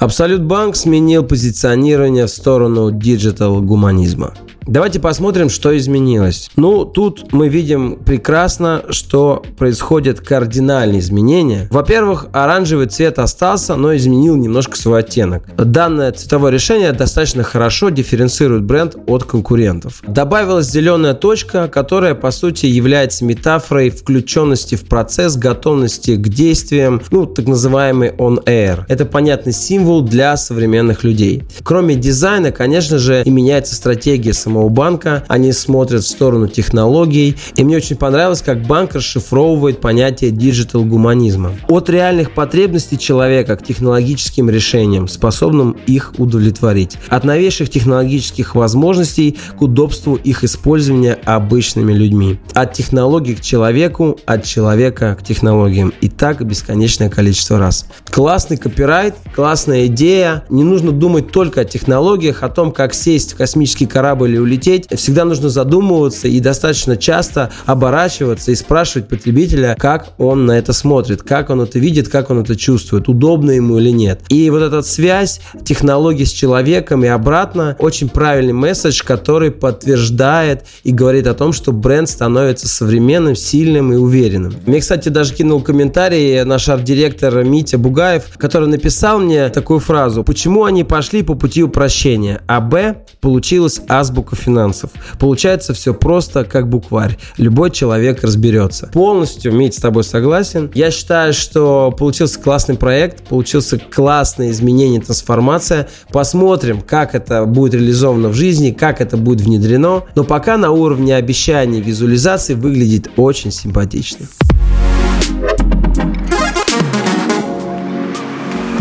Абсолют 0.01 0.41
Банк 0.41 0.75
сменил 0.75 1.23
позиционирование 1.23 2.25
в 2.25 2.31
сторону 2.31 2.89
digital-гуманизма. 2.89 4.33
Давайте 4.67 4.99
посмотрим, 4.99 5.49
что 5.49 5.75
изменилось. 5.75 6.51
Ну, 6.55 6.85
тут 6.85 7.33
мы 7.33 7.49
видим 7.49 7.97
прекрасно, 7.97 8.83
что 8.91 9.43
происходят 9.57 10.19
кардинальные 10.21 10.99
изменения. 10.99 11.67
Во-первых, 11.71 12.27
оранжевый 12.31 12.85
цвет 12.85 13.17
остался, 13.17 13.75
но 13.75 13.95
изменил 13.95 14.35
немножко 14.35 14.77
свой 14.77 14.99
оттенок. 14.99 15.43
Данное 15.57 16.11
цветовое 16.11 16.51
решение 16.51 16.91
достаточно 16.91 17.41
хорошо 17.41 17.89
дифференцирует 17.89 18.63
бренд 18.63 18.95
от 19.07 19.23
конкурентов. 19.23 20.03
Добавилась 20.07 20.69
зеленая 20.69 21.15
точка, 21.15 21.67
которая 21.67 22.13
по 22.13 22.29
сути 22.29 22.67
является 22.67 23.25
метафорой 23.25 23.89
включенности 23.89 24.75
в 24.75 24.85
процесс, 24.85 25.37
готовности 25.37 26.15
к 26.15 26.29
действиям, 26.29 27.01
ну, 27.09 27.25
так 27.25 27.47
называемый 27.47 28.09
on-air. 28.09 28.85
Это 28.87 29.05
понятный 29.05 29.53
символ 29.53 30.01
для 30.01 30.37
современных 30.37 31.03
людей. 31.03 31.43
Кроме 31.63 31.95
дизайна, 31.95 32.51
конечно 32.51 32.99
же, 32.99 33.23
и 33.23 33.29
меняется 33.31 33.73
стратегия 33.73 34.33
самого 34.33 34.50
самого 34.51 34.67
банка, 34.67 35.23
они 35.29 35.53
смотрят 35.53 36.03
в 36.03 36.07
сторону 36.07 36.47
технологий. 36.47 37.37
И 37.55 37.63
мне 37.63 37.77
очень 37.77 37.95
понравилось, 37.95 38.41
как 38.41 38.63
банк 38.63 38.95
расшифровывает 38.95 39.79
понятие 39.79 40.31
digital-гуманизма. 40.31 41.53
От 41.69 41.89
реальных 41.89 42.33
потребностей 42.33 42.97
человека 42.97 43.55
к 43.55 43.63
технологическим 43.63 44.49
решениям, 44.49 45.07
способным 45.07 45.77
их 45.87 46.13
удовлетворить. 46.17 46.97
От 47.07 47.23
новейших 47.23 47.69
технологических 47.69 48.55
возможностей 48.55 49.37
к 49.57 49.61
удобству 49.61 50.15
их 50.15 50.43
использования 50.43 51.17
обычными 51.23 51.93
людьми. 51.93 52.39
От 52.53 52.73
технологий 52.73 53.35
к 53.35 53.41
человеку, 53.41 54.19
от 54.25 54.43
человека 54.43 55.15
к 55.17 55.23
технологиям. 55.23 55.93
И 56.01 56.09
так 56.09 56.45
бесконечное 56.45 57.09
количество 57.09 57.57
раз. 57.57 57.85
Классный 58.09 58.57
копирайт, 58.57 59.15
классная 59.33 59.85
идея. 59.85 60.43
Не 60.49 60.63
нужно 60.63 60.91
думать 60.91 61.31
только 61.31 61.61
о 61.61 61.65
технологиях, 61.65 62.43
о 62.43 62.49
том, 62.49 62.73
как 62.73 62.93
сесть 62.93 63.33
в 63.33 63.37
космический 63.37 63.85
корабль 63.85 64.35
и 64.35 64.40
улететь, 64.41 64.87
всегда 64.95 65.25
нужно 65.25 65.49
задумываться 65.49 66.27
и 66.27 66.39
достаточно 66.39 66.97
часто 66.97 67.51
оборачиваться 67.65 68.51
и 68.51 68.55
спрашивать 68.55 69.07
потребителя, 69.07 69.75
как 69.79 70.13
он 70.17 70.45
на 70.45 70.57
это 70.57 70.73
смотрит, 70.73 71.23
как 71.23 71.49
он 71.49 71.61
это 71.61 71.79
видит, 71.79 72.09
как 72.09 72.29
он 72.29 72.39
это 72.39 72.55
чувствует, 72.55 73.07
удобно 73.07 73.51
ему 73.51 73.77
или 73.79 73.91
нет. 73.91 74.21
И 74.29 74.49
вот 74.49 74.61
эта 74.61 74.81
связь 74.81 75.41
технологии 75.63 76.23
с 76.23 76.31
человеком 76.31 77.03
и 77.03 77.07
обратно 77.07 77.75
очень 77.79 78.09
правильный 78.09 78.53
месседж, 78.53 79.01
который 79.03 79.51
подтверждает 79.51 80.65
и 80.83 80.91
говорит 80.91 81.27
о 81.27 81.33
том, 81.33 81.53
что 81.53 81.71
бренд 81.71 82.09
становится 82.09 82.67
современным, 82.67 83.35
сильным 83.35 83.93
и 83.93 83.95
уверенным. 83.95 84.55
Мне, 84.65 84.79
кстати, 84.79 85.09
даже 85.09 85.33
кинул 85.33 85.61
комментарий 85.61 86.43
наш 86.43 86.69
арт-директор 86.69 87.43
Митя 87.43 87.77
Бугаев, 87.77 88.37
который 88.37 88.67
написал 88.67 89.19
мне 89.19 89.49
такую 89.49 89.79
фразу. 89.79 90.23
Почему 90.23 90.63
они 90.63 90.83
пошли 90.83 91.23
по 91.23 91.35
пути 91.35 91.63
упрощения, 91.63 92.41
а 92.47 92.61
Б 92.61 93.03
получилась 93.19 93.81
азбука 93.87 94.30
азбука 94.31 94.35
финансов. 94.35 94.91
Получается 95.19 95.73
все 95.73 95.93
просто, 95.93 96.43
как 96.43 96.67
букварь. 96.67 97.17
Любой 97.37 97.71
человек 97.71 98.23
разберется. 98.23 98.89
Полностью, 98.93 99.53
Мить, 99.53 99.75
с 99.75 99.77
тобой 99.77 100.03
согласен. 100.03 100.71
Я 100.73 100.91
считаю, 100.91 101.33
что 101.33 101.91
получился 101.91 102.39
классный 102.39 102.75
проект, 102.75 103.27
получился 103.27 103.77
классное 103.77 104.51
изменение, 104.51 105.01
трансформация. 105.01 105.87
Посмотрим, 106.11 106.81
как 106.81 107.15
это 107.15 107.45
будет 107.45 107.73
реализовано 107.75 108.29
в 108.29 108.33
жизни, 108.33 108.71
как 108.71 109.01
это 109.01 109.17
будет 109.17 109.41
внедрено. 109.41 110.03
Но 110.15 110.23
пока 110.23 110.57
на 110.57 110.71
уровне 110.71 111.15
обещаний 111.15 111.81
визуализации 111.81 112.53
выглядит 112.53 113.09
очень 113.17 113.51
симпатично. 113.51 114.27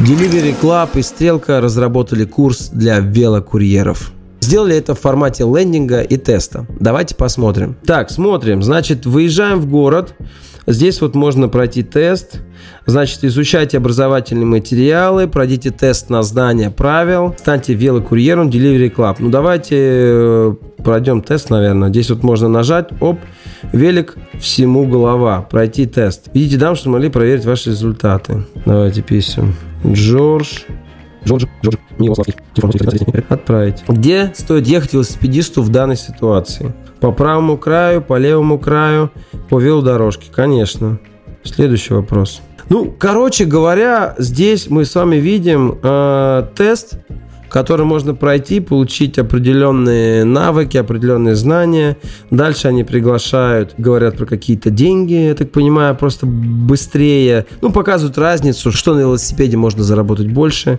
Delivery 0.01 0.55
Club 0.61 0.99
и 0.99 1.03
Стрелка 1.03 1.61
разработали 1.61 2.25
курс 2.25 2.71
для 2.73 3.01
велокурьеров. 3.01 4.13
Сделали 4.41 4.77
это 4.77 4.95
в 4.95 5.01
формате 5.01 5.45
лендинга 5.45 6.01
и 6.01 6.17
теста. 6.17 6.67
Давайте 6.81 7.15
посмотрим. 7.15 7.77
Так, 7.85 8.11
смотрим. 8.11 8.63
Значит, 8.63 9.07
выезжаем 9.07 9.61
в 9.61 9.67
город. 9.67 10.15
Здесь 10.67 11.01
вот 11.01 11.15
можно 11.15 11.49
пройти 11.49 11.83
тест. 11.83 12.41
Значит, 12.87 13.25
изучайте 13.25 13.77
образовательные 13.77 14.47
материалы, 14.47 15.27
пройдите 15.27 15.71
тест 15.71 16.11
на 16.11 16.23
знание 16.23 16.71
правил, 16.71 17.35
станьте 17.39 17.75
велокурьером 17.75 18.49
Delivery 18.49 18.95
Club. 18.95 19.17
Ну, 19.19 19.31
давайте 19.31 19.77
э, 19.79 20.55
пройдем 20.83 21.23
тест, 21.23 21.51
наверное. 21.51 21.89
Здесь 21.89 22.11
вот 22.11 22.23
можно 22.23 22.49
нажать, 22.49 22.89
оп, 23.01 23.19
велик 23.73 24.17
всему 24.39 24.87
голова, 24.87 25.43
пройти 25.43 25.87
тест. 25.87 26.29
Видите, 26.35 26.57
дам, 26.57 26.77
что 26.77 26.91
могли 26.91 27.09
проверить 27.11 27.45
ваши 27.45 27.71
результаты. 27.71 28.45
Давайте 28.67 29.03
пишем. 29.03 29.55
Джордж 29.87 30.61
Джордж, 31.25 31.47
Джордж, 31.63 31.77
Милославский. 31.99 32.35
Отправить. 33.29 33.85
Где 33.89 34.33
стоит 34.35 34.67
ехать 34.67 34.93
велосипедисту 34.93 35.63
в 35.63 35.69
данной 35.69 35.97
ситуации? 35.97 36.73
По 37.01 37.13
правому 37.13 37.57
краю, 37.57 38.03
по 38.03 38.19
левому 38.19 38.59
краю, 38.59 39.11
по 39.49 39.59
велодорожке, 39.59 40.31
конечно. 40.31 40.99
Следующий 41.45 41.95
вопрос. 41.95 42.43
Ну, 42.69 42.95
короче 42.97 43.47
говоря, 43.47 44.15
здесь 44.19 44.69
мы 44.71 44.85
с 44.85 44.95
вами 44.95 45.17
видим 45.17 45.79
э, 45.83 46.47
тест 46.55 46.99
который 47.51 47.85
можно 47.85 48.15
пройти, 48.15 48.61
получить 48.61 49.19
определенные 49.19 50.25
навыки, 50.25 50.77
определенные 50.77 51.35
знания. 51.35 51.97
Дальше 52.31 52.69
они 52.69 52.85
приглашают, 52.85 53.75
говорят 53.77 54.17
про 54.17 54.27
какие-то 54.27 54.71
деньги, 54.71 55.15
я 55.15 55.35
так 55.35 55.51
понимаю, 55.51 55.97
просто 55.97 56.27
быстрее. 56.27 57.47
Ну, 57.61 57.73
показывают 57.73 58.17
разницу, 58.17 58.73
что 58.73 58.95
на 58.95 59.01
велосипеде 59.01 59.57
можно 59.57 59.83
заработать 59.83 60.29
больше. 60.29 60.79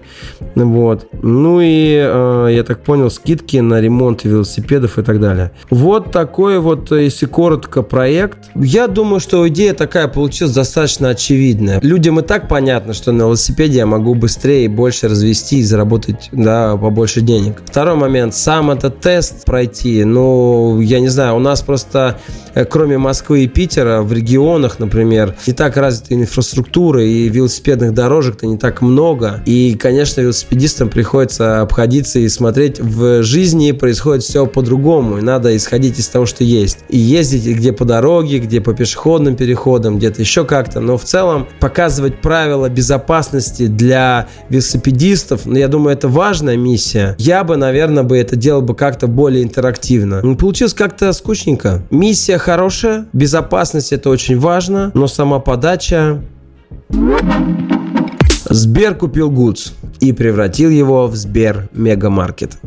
Вот. 0.56 1.08
Ну 1.22 1.60
и, 1.62 1.96
э, 2.02 2.48
я 2.52 2.64
так 2.64 2.84
понял, 2.84 3.12
скидки 3.12 3.58
на 3.58 3.82
ремонт 3.82 4.24
велосипедов 4.24 4.98
и 4.98 5.04
так 5.04 5.20
далее. 5.20 5.52
Вот 5.70 6.12
такой 6.12 6.60
вот, 6.60 6.92
если 6.92 7.26
коротко, 7.26 7.82
проект. 7.82 8.38
Я 8.56 8.88
думаю, 8.88 9.20
что 9.20 9.48
идея 9.50 9.74
такая 9.74 10.08
получилась 10.08 10.54
достаточно 10.54 11.10
очевидная. 11.10 11.80
Людям 11.82 12.20
и 12.20 12.24
так 12.24 12.48
понятно, 12.48 12.94
что 12.94 13.12
на 13.12 13.24
велосипеде 13.24 13.80
я 13.80 13.86
могу 13.86 14.16
быстрее 14.16 14.66
и 14.66 14.68
больше 14.68 15.08
развести 15.08 15.60
и 15.60 15.64
заработать, 15.64 16.30
да, 16.32 16.61
побольше 16.82 17.22
денег. 17.22 17.62
Второй 17.66 17.96
момент, 17.96 18.36
сам 18.36 18.72
этот 18.72 19.00
тест 19.00 19.46
пройти, 19.46 20.04
ну, 20.04 20.80
я 20.80 21.00
не 21.00 21.10
знаю, 21.10 21.36
у 21.36 21.40
нас 21.40 21.62
просто, 21.62 22.20
э, 22.54 22.66
кроме 22.66 22.98
Москвы 22.98 23.44
и 23.44 23.48
Питера, 23.48 24.02
в 24.02 24.14
регионах, 24.14 24.80
например, 24.80 25.36
не 25.48 25.54
так 25.54 25.78
развита 25.78 26.14
инфраструктура, 26.14 27.04
и 27.04 27.30
велосипедных 27.30 27.94
дорожек-то 27.94 28.48
не 28.48 28.58
так 28.58 28.82
много. 28.82 29.42
И, 29.46 29.76
конечно, 29.80 30.22
велосипедистам 30.22 30.90
приходится 30.90 31.62
обходиться 31.62 32.20
и 32.20 32.28
смотреть 32.30 32.80
в 32.80 33.24
жизни 33.24 33.72
происходит 33.72 34.24
все 34.24 34.46
по-другому, 34.46 35.18
и 35.18 35.22
надо 35.22 35.56
исходить 35.56 36.00
из 36.00 36.08
того, 36.08 36.26
что 36.26 36.44
есть. 36.44 36.80
И 36.90 36.98
ездить 36.98 37.46
где 37.58 37.74
по 37.74 37.86
дороге, 37.86 38.40
где 38.40 38.62
по 38.62 38.74
пешеходным 38.74 39.36
переходам, 39.36 39.98
где-то 39.98 40.22
еще 40.22 40.46
как-то, 40.46 40.80
но 40.80 40.98
в 40.98 41.04
целом 41.04 41.48
показывать 41.60 42.22
правила 42.22 42.70
безопасности 42.70 43.68
для 43.68 44.28
велосипедистов, 44.50 45.46
ну, 45.46 45.56
я 45.56 45.68
думаю, 45.68 45.96
это 45.96 46.08
важно, 46.08 46.51
сложная 46.52 46.58
миссия. 46.58 47.16
Я 47.18 47.44
бы, 47.44 47.58
наверное, 47.58 48.04
бы 48.04 48.18
это 48.18 48.36
делал 48.36 48.62
бы 48.62 48.76
как-то 48.76 49.08
более 49.08 49.44
интерактивно. 49.44 50.22
Получилось 50.36 50.74
как-то 50.74 51.12
скучненько. 51.14 51.84
Миссия 51.90 52.38
хорошая, 52.38 53.06
безопасность 53.14 53.94
это 53.94 54.10
очень 54.10 54.40
важно, 54.40 54.92
но 54.94 55.08
сама 55.08 55.40
подача... 55.40 56.22
Сбер 58.50 58.96
купил 58.96 59.30
Гудс 59.30 59.72
и 60.02 60.12
превратил 60.12 60.70
его 60.70 61.08
в 61.08 61.16
Сбер 61.16 61.70
Мегамаркет. 61.74 62.58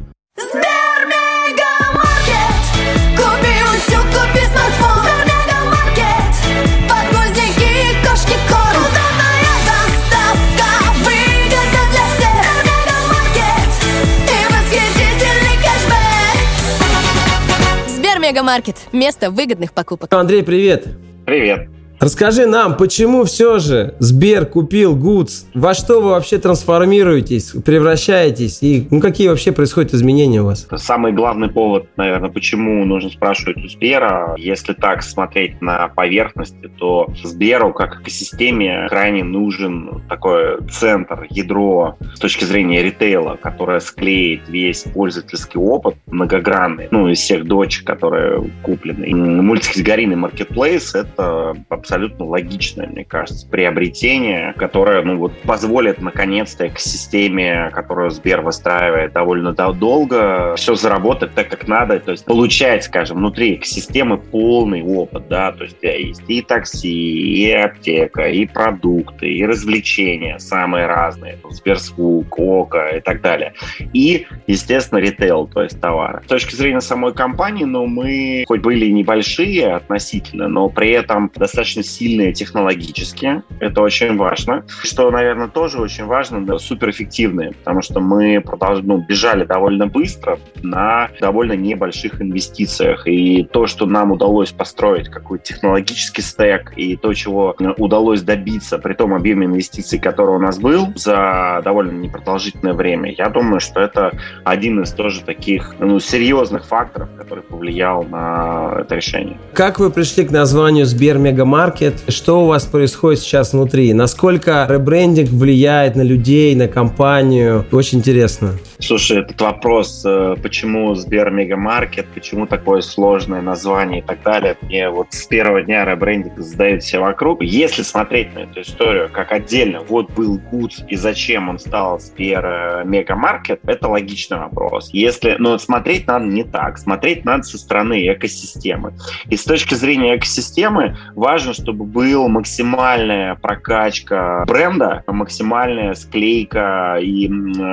Мегамаркет. 18.35 18.89
Место 18.91 19.31
выгодных 19.31 19.73
покупок. 19.73 20.13
Андрей, 20.13 20.43
привет. 20.43 20.89
Привет. 21.25 21.69
Расскажи 22.05 22.45
нам, 22.45 22.77
почему 22.77 23.25
все 23.25 23.59
же 23.59 23.95
Сбер 23.99 24.45
купил 24.45 24.95
Гудс? 24.95 25.47
Во 25.55 25.73
что 25.73 26.03
вы 26.03 26.11
вообще 26.11 26.37
трансформируетесь, 26.37 27.53
превращаетесь? 27.65 28.59
И 28.61 28.87
ну, 28.91 29.01
какие 29.01 29.29
вообще 29.29 29.53
происходят 29.53 29.95
изменения 29.95 30.43
у 30.43 30.45
вас? 30.45 30.69
Самый 30.77 31.13
главный 31.13 31.49
повод, 31.49 31.87
наверное, 31.97 32.29
почему 32.29 32.85
нужно 32.85 33.09
спрашивать 33.09 33.57
у 33.57 33.69
Сбера, 33.69 34.35
если 34.37 34.75
так 34.75 35.03
смотреть 35.03 35.63
на 35.63 35.89
поверхности, 35.89 36.71
то 36.79 37.09
Сберу 37.23 37.73
как 37.73 38.03
экосистеме 38.03 38.87
крайне 38.91 39.25
нужен 39.25 40.03
такой 40.07 40.59
центр, 40.71 41.27
ядро 41.31 41.97
с 42.15 42.19
точки 42.19 42.45
зрения 42.45 42.83
ритейла, 42.83 43.39
которое 43.43 43.81
склеит 43.81 44.43
весь 44.49 44.83
пользовательский 44.83 45.59
опыт 45.59 45.95
многогранный, 46.05 46.87
ну, 46.91 47.09
из 47.09 47.21
всех 47.21 47.47
дочек, 47.47 47.87
которые 47.87 48.45
куплены. 48.63 49.09
Мультикатегорийный 49.15 50.17
маркетплейс— 50.17 50.95
это 50.95 51.57
абсолютно 51.71 51.94
абсолютно 51.95 52.25
логичное, 52.27 52.87
мне 52.89 53.05
кажется, 53.05 53.47
приобретение, 53.49 54.53
которое 54.55 55.03
ну, 55.03 55.17
вот, 55.17 55.33
позволит 55.43 56.01
наконец-то 56.01 56.69
к 56.69 56.81
системе, 56.81 57.71
которую 57.73 58.11
Сбер 58.11 58.41
выстраивает 58.41 59.13
довольно 59.13 59.53
долго, 59.53 60.57
все 60.57 60.75
заработать 60.75 61.35
так, 61.35 61.49
как 61.49 61.69
надо, 61.69 62.01
то 62.01 62.11
есть 62.11 62.25
получать, 62.25 62.85
скажем, 62.85 63.19
внутри 63.19 63.55
экосистемы 63.55 64.19
полный 64.19 64.83
опыт, 64.83 65.29
да, 65.29 65.53
то 65.53 65.65
есть 65.65 65.77
есть 65.83 66.23
и 66.27 66.43
такси, 66.43 67.45
и 67.45 67.51
аптека, 67.53 68.29
и 68.29 68.45
продукты, 68.47 69.33
и 69.33 69.47
развлечения 69.47 70.39
самые 70.39 70.87
разные, 70.87 71.39
Сберзвук, 71.49 72.39
Ока 72.39 72.89
и 72.89 73.01
так 73.01 73.21
далее. 73.21 73.55
И, 73.93 74.27
естественно, 74.49 74.99
ритейл, 74.99 75.47
то 75.47 75.63
есть 75.63 75.81
товары. 75.81 76.23
С 76.25 76.29
точки 76.29 76.57
зрения 76.57 76.81
самой 76.81 77.15
компании, 77.15 77.65
ну, 77.65 77.87
мы 77.87 78.45
хоть 78.49 78.63
были 78.63 78.87
небольшие 78.87 79.75
относительно, 79.75 80.49
но 80.49 80.69
при 80.69 80.91
этом 80.91 81.31
достаточно 81.37 81.84
сильные 81.85 82.33
технологически. 82.33 83.43
Это 83.61 83.83
очень 83.83 84.17
важно. 84.17 84.65
Что, 84.83 85.11
наверное, 85.11 85.49
тоже 85.49 85.81
очень 85.81 86.05
важно, 86.05 86.45
да, 86.45 86.59
суперэффективные, 86.59 87.53
потому 87.53 87.83
что 87.83 88.01
мы 88.01 88.41
продолж... 88.41 88.81
ну, 88.83 88.99
бежали 88.99 89.45
довольно 89.45 89.87
быстро 89.87 90.39
на 90.63 91.09
довольно 91.21 91.53
небольших 91.53 92.21
инвестициях. 92.21 93.07
И 93.07 93.45
то, 93.45 93.67
что 93.67 93.87
нам 93.87 94.13
удалось 94.13 94.51
построить 94.51 95.09
какой-то 95.09 95.45
технологический 95.45 96.23
стек, 96.23 96.73
и 96.77 96.97
то, 96.97 97.13
чего 97.15 97.55
удалось 97.79 98.23
добиться 98.23 98.79
при 98.79 98.95
том 98.95 99.15
объеме 99.15 99.47
инвестиций, 99.47 99.99
который 99.99 100.37
у 100.37 100.39
нас 100.39 100.59
был 100.59 100.93
за 100.95 101.61
довольно 101.65 101.93
непродолжительное 101.93 102.73
время, 102.73 103.15
я 103.17 103.29
думаю, 103.29 103.61
что 103.61 103.81
это 103.81 104.13
один 104.45 104.83
из 104.83 104.93
тоже 104.93 105.23
таких 105.23 105.75
ну, 105.79 106.01
серьезных 106.01 106.67
факторов, 106.67 107.09
который 107.19 107.43
повлиял 107.43 108.05
на 108.05 108.79
это 108.81 108.97
решение. 108.97 109.39
Как 109.53 109.79
вы 109.79 109.91
пришли 109.91 110.25
к 110.25 110.31
названию 110.31 110.87
Сбер 110.87 111.19
Мегамаркет? 111.19 111.64
Маркет, 111.65 111.95
что 112.09 112.43
у 112.43 112.47
вас 112.47 112.65
происходит 112.65 113.21
сейчас 113.21 113.55
внутри, 113.55 113.95
насколько 113.95 114.67
ребрендинг 114.69 115.31
влияет 115.31 115.97
на 115.97 116.03
людей, 116.03 116.55
на 116.55 116.69
компанию, 116.69 117.65
очень 117.73 118.01
интересно. 118.01 118.51
Слушай, 118.87 119.21
этот 119.21 119.41
вопрос, 119.41 120.03
э, 120.05 120.37
почему 120.43 120.95
Сбер 120.95 121.31
Мегамаркет, 121.31 122.07
почему 122.13 122.47
такое 122.47 122.83
сложное 122.83 123.41
название 123.41 124.01
и 124.01 124.03
так 124.03 124.23
далее, 124.23 124.59
мне 124.61 124.91
вот 124.91 125.07
с 125.11 125.25
первого 125.25 125.63
дня 125.63 125.87
ребрендинг 125.87 126.39
задают 126.39 126.83
все 126.83 126.99
вокруг. 126.99 127.43
Если 127.43 127.83
смотреть 127.83 128.35
на 128.35 128.41
эту 128.41 128.61
историю 128.61 129.09
как 129.11 129.33
отдельно, 129.33 129.81
вот 129.81 130.11
был 130.11 130.39
Гудс 130.51 130.83
и 130.87 130.97
зачем 130.97 131.49
он 131.49 131.59
стал 131.59 131.99
Сбер 131.99 132.45
э, 132.45 132.83
Мегамаркет, 132.85 133.61
это 133.65 133.89
логичный 133.89 134.37
вопрос. 134.37 134.91
Если, 134.93 135.37
но 135.39 135.57
смотреть 135.57 136.07
надо 136.07 136.27
не 136.27 136.45
так, 136.45 136.77
смотреть 136.77 137.25
надо 137.25 137.45
со 137.45 137.57
стороны 137.57 138.13
экосистемы. 138.13 138.93
И 139.31 139.37
с 139.39 139.45
точки 139.45 139.75
зрения 139.75 140.15
экосистемы 140.15 140.99
важно, 141.15 141.55
чтобы 141.55 141.87
была 141.87 142.29
максимальная 142.29 143.37
прокачка 143.37 144.45
бренда, 144.47 145.05
максимальная 145.07 145.95
склейка 145.95 146.99
и, 147.01 147.31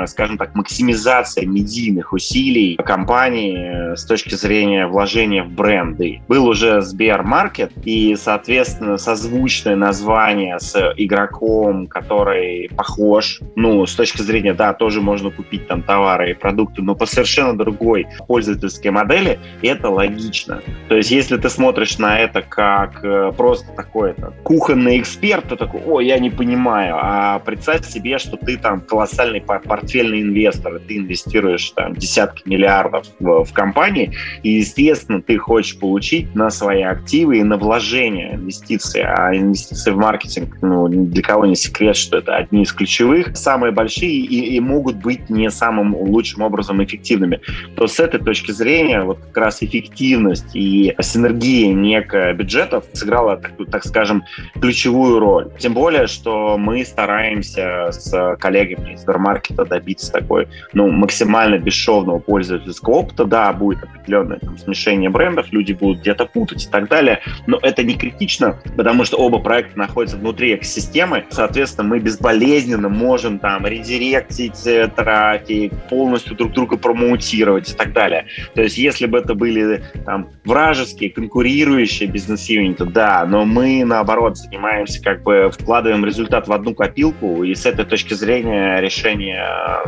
скажем 0.08 0.38
так, 0.38 0.56
максимизация 0.56 1.01
оптимизация 1.02 1.46
медийных 1.46 2.14
усилий 2.14 2.76
компании 2.76 3.96
с 3.96 4.06
точки 4.06 4.36
зрения 4.36 4.86
вложения 4.86 5.44
в 5.44 5.50
бренды. 5.50 6.22
Был 6.28 6.48
уже 6.48 6.82
Сбермаркет, 6.82 7.72
и, 7.84 8.16
соответственно, 8.16 8.98
созвучное 8.98 9.76
название 9.76 10.60
с 10.60 10.94
игроком, 10.98 11.88
который 11.88 12.70
похож, 12.76 13.40
ну, 13.56 13.86
с 13.86 13.96
точки 13.96 14.22
зрения, 14.22 14.54
да, 14.54 14.74
тоже 14.74 15.02
можно 15.02 15.32
купить 15.32 15.68
там 15.68 15.82
товары 15.82 16.32
и 16.32 16.34
продукты, 16.34 16.82
но 16.82 16.96
по 16.96 17.06
совершенно 17.06 17.58
другой 17.58 18.08
пользовательской 18.28 18.92
модели, 18.92 19.40
это 19.62 19.90
логично. 19.90 20.62
То 20.88 20.96
есть, 20.96 21.12
если 21.12 21.38
ты 21.38 21.50
смотришь 21.50 21.98
на 21.98 22.20
это 22.20 22.42
как 22.42 23.04
э, 23.04 23.32
просто 23.36 23.72
такой 23.76 24.12
это, 24.12 24.34
кухонный 24.44 25.00
эксперт, 25.00 25.48
то 25.48 25.56
такой, 25.56 25.82
о, 25.86 26.00
я 26.00 26.20
не 26.20 26.30
понимаю, 26.30 26.98
а 27.00 27.40
представь 27.40 27.88
себе, 27.88 28.20
что 28.20 28.38
ты 28.38 28.58
там 28.58 28.82
колоссальный 28.82 29.42
портфельный 29.42 30.22
инвестор, 30.22 30.80
ты 30.92 30.98
инвестируешь 30.98 31.72
там 31.72 31.96
десятки 31.96 32.48
миллиардов 32.48 33.08
в, 33.20 33.46
в 33.46 33.54
компании, 33.54 34.14
и, 34.44 34.50
естественно, 34.50 35.22
ты 35.22 35.38
хочешь 35.38 35.80
получить 35.80 36.36
на 36.36 36.50
свои 36.50 36.82
активы 36.82 37.38
и 37.38 37.44
на 37.44 37.58
вложения 37.58 38.36
инвестиции. 38.36 39.02
А 39.02 39.34
инвестиции 39.36 39.92
в 39.92 39.98
маркетинг, 39.98 40.58
ну, 40.62 40.88
для 40.90 41.24
кого 41.24 41.46
не 41.46 41.56
секрет, 41.56 41.96
что 41.96 42.18
это 42.18 42.36
одни 42.36 42.64
из 42.64 42.74
ключевых, 42.74 43.38
самые 43.38 43.72
большие 43.72 44.12
и, 44.12 44.56
и 44.56 44.60
могут 44.60 44.98
быть 44.98 45.30
не 45.30 45.50
самым 45.50 45.96
лучшим 45.96 46.42
образом 46.42 46.84
эффективными. 46.84 47.40
То 47.76 47.88
с 47.88 48.00
этой 48.00 48.20
точки 48.20 48.52
зрения 48.52 49.04
вот 49.04 49.20
как 49.20 49.38
раз 49.38 49.64
эффективность 49.64 50.56
и 50.56 50.94
синергия 51.00 51.74
некая 51.74 52.34
бюджетов 52.34 52.86
сыграла, 52.94 53.38
так, 53.38 53.54
так 53.72 53.86
скажем, 53.86 54.24
ключевую 54.60 55.20
роль. 55.20 55.50
Тем 55.58 55.74
более, 55.74 56.08
что 56.08 56.58
мы 56.58 56.84
стараемся 56.84 57.92
с 57.92 58.36
коллегами 58.40 58.94
из 58.94 59.02
Сбермаркета 59.02 59.66
добиться 59.66 60.12
такой, 60.12 60.48
ну, 60.74 60.90
максимально 60.90 61.58
бесшовного 61.58 62.20
пользовательского 62.20 62.94
опыта. 62.96 63.26
Да, 63.26 63.52
будет 63.54 63.84
определенное 63.84 64.40
там, 64.40 64.58
смешение 64.58 65.10
брендов, 65.10 65.48
люди 65.52 65.74
будут 65.74 66.02
где-то 66.02 66.26
путать 66.26 66.66
и 66.66 66.70
так 66.70 66.90
далее, 66.90 67.22
но 67.48 67.60
это 67.62 67.84
не 67.84 67.96
критично, 67.96 68.60
потому 68.76 69.06
что 69.06 69.18
оба 69.18 69.40
проекта 69.40 69.78
находятся 69.78 70.18
внутри 70.18 70.56
экосистемы. 70.56 71.26
Соответственно, 71.30 71.88
мы 71.88 72.00
безболезненно 72.00 72.90
можем 72.90 73.40
там 73.40 73.66
редиректить 73.66 74.66
э, 74.66 74.88
трафик, 74.88 75.74
полностью 75.90 76.36
друг 76.36 76.54
друга 76.54 76.78
промоутировать 76.78 77.72
и 77.72 77.76
так 77.76 77.94
далее. 77.94 78.26
То 78.54 78.62
есть, 78.62 78.78
если 78.78 79.06
бы 79.06 79.20
это 79.20 79.36
были 79.36 79.84
там 80.06 80.30
вражеские, 80.46 81.10
конкурирующие 81.10 82.10
бизнес-юниты, 82.10 82.86
да, 82.86 83.26
но 83.26 83.46
мы, 83.46 83.84
наоборот, 83.86 84.38
занимаемся, 84.38 85.02
как 85.04 85.24
бы 85.24 85.52
вкладываем 85.52 86.06
результат 86.06 86.48
в 86.48 86.54
одну 86.54 86.74
копилку, 86.74 87.44
и 87.44 87.54
с 87.56 87.66
этой 87.66 87.86
точки 87.86 88.14
зрения 88.14 88.80
решение, 88.80 89.46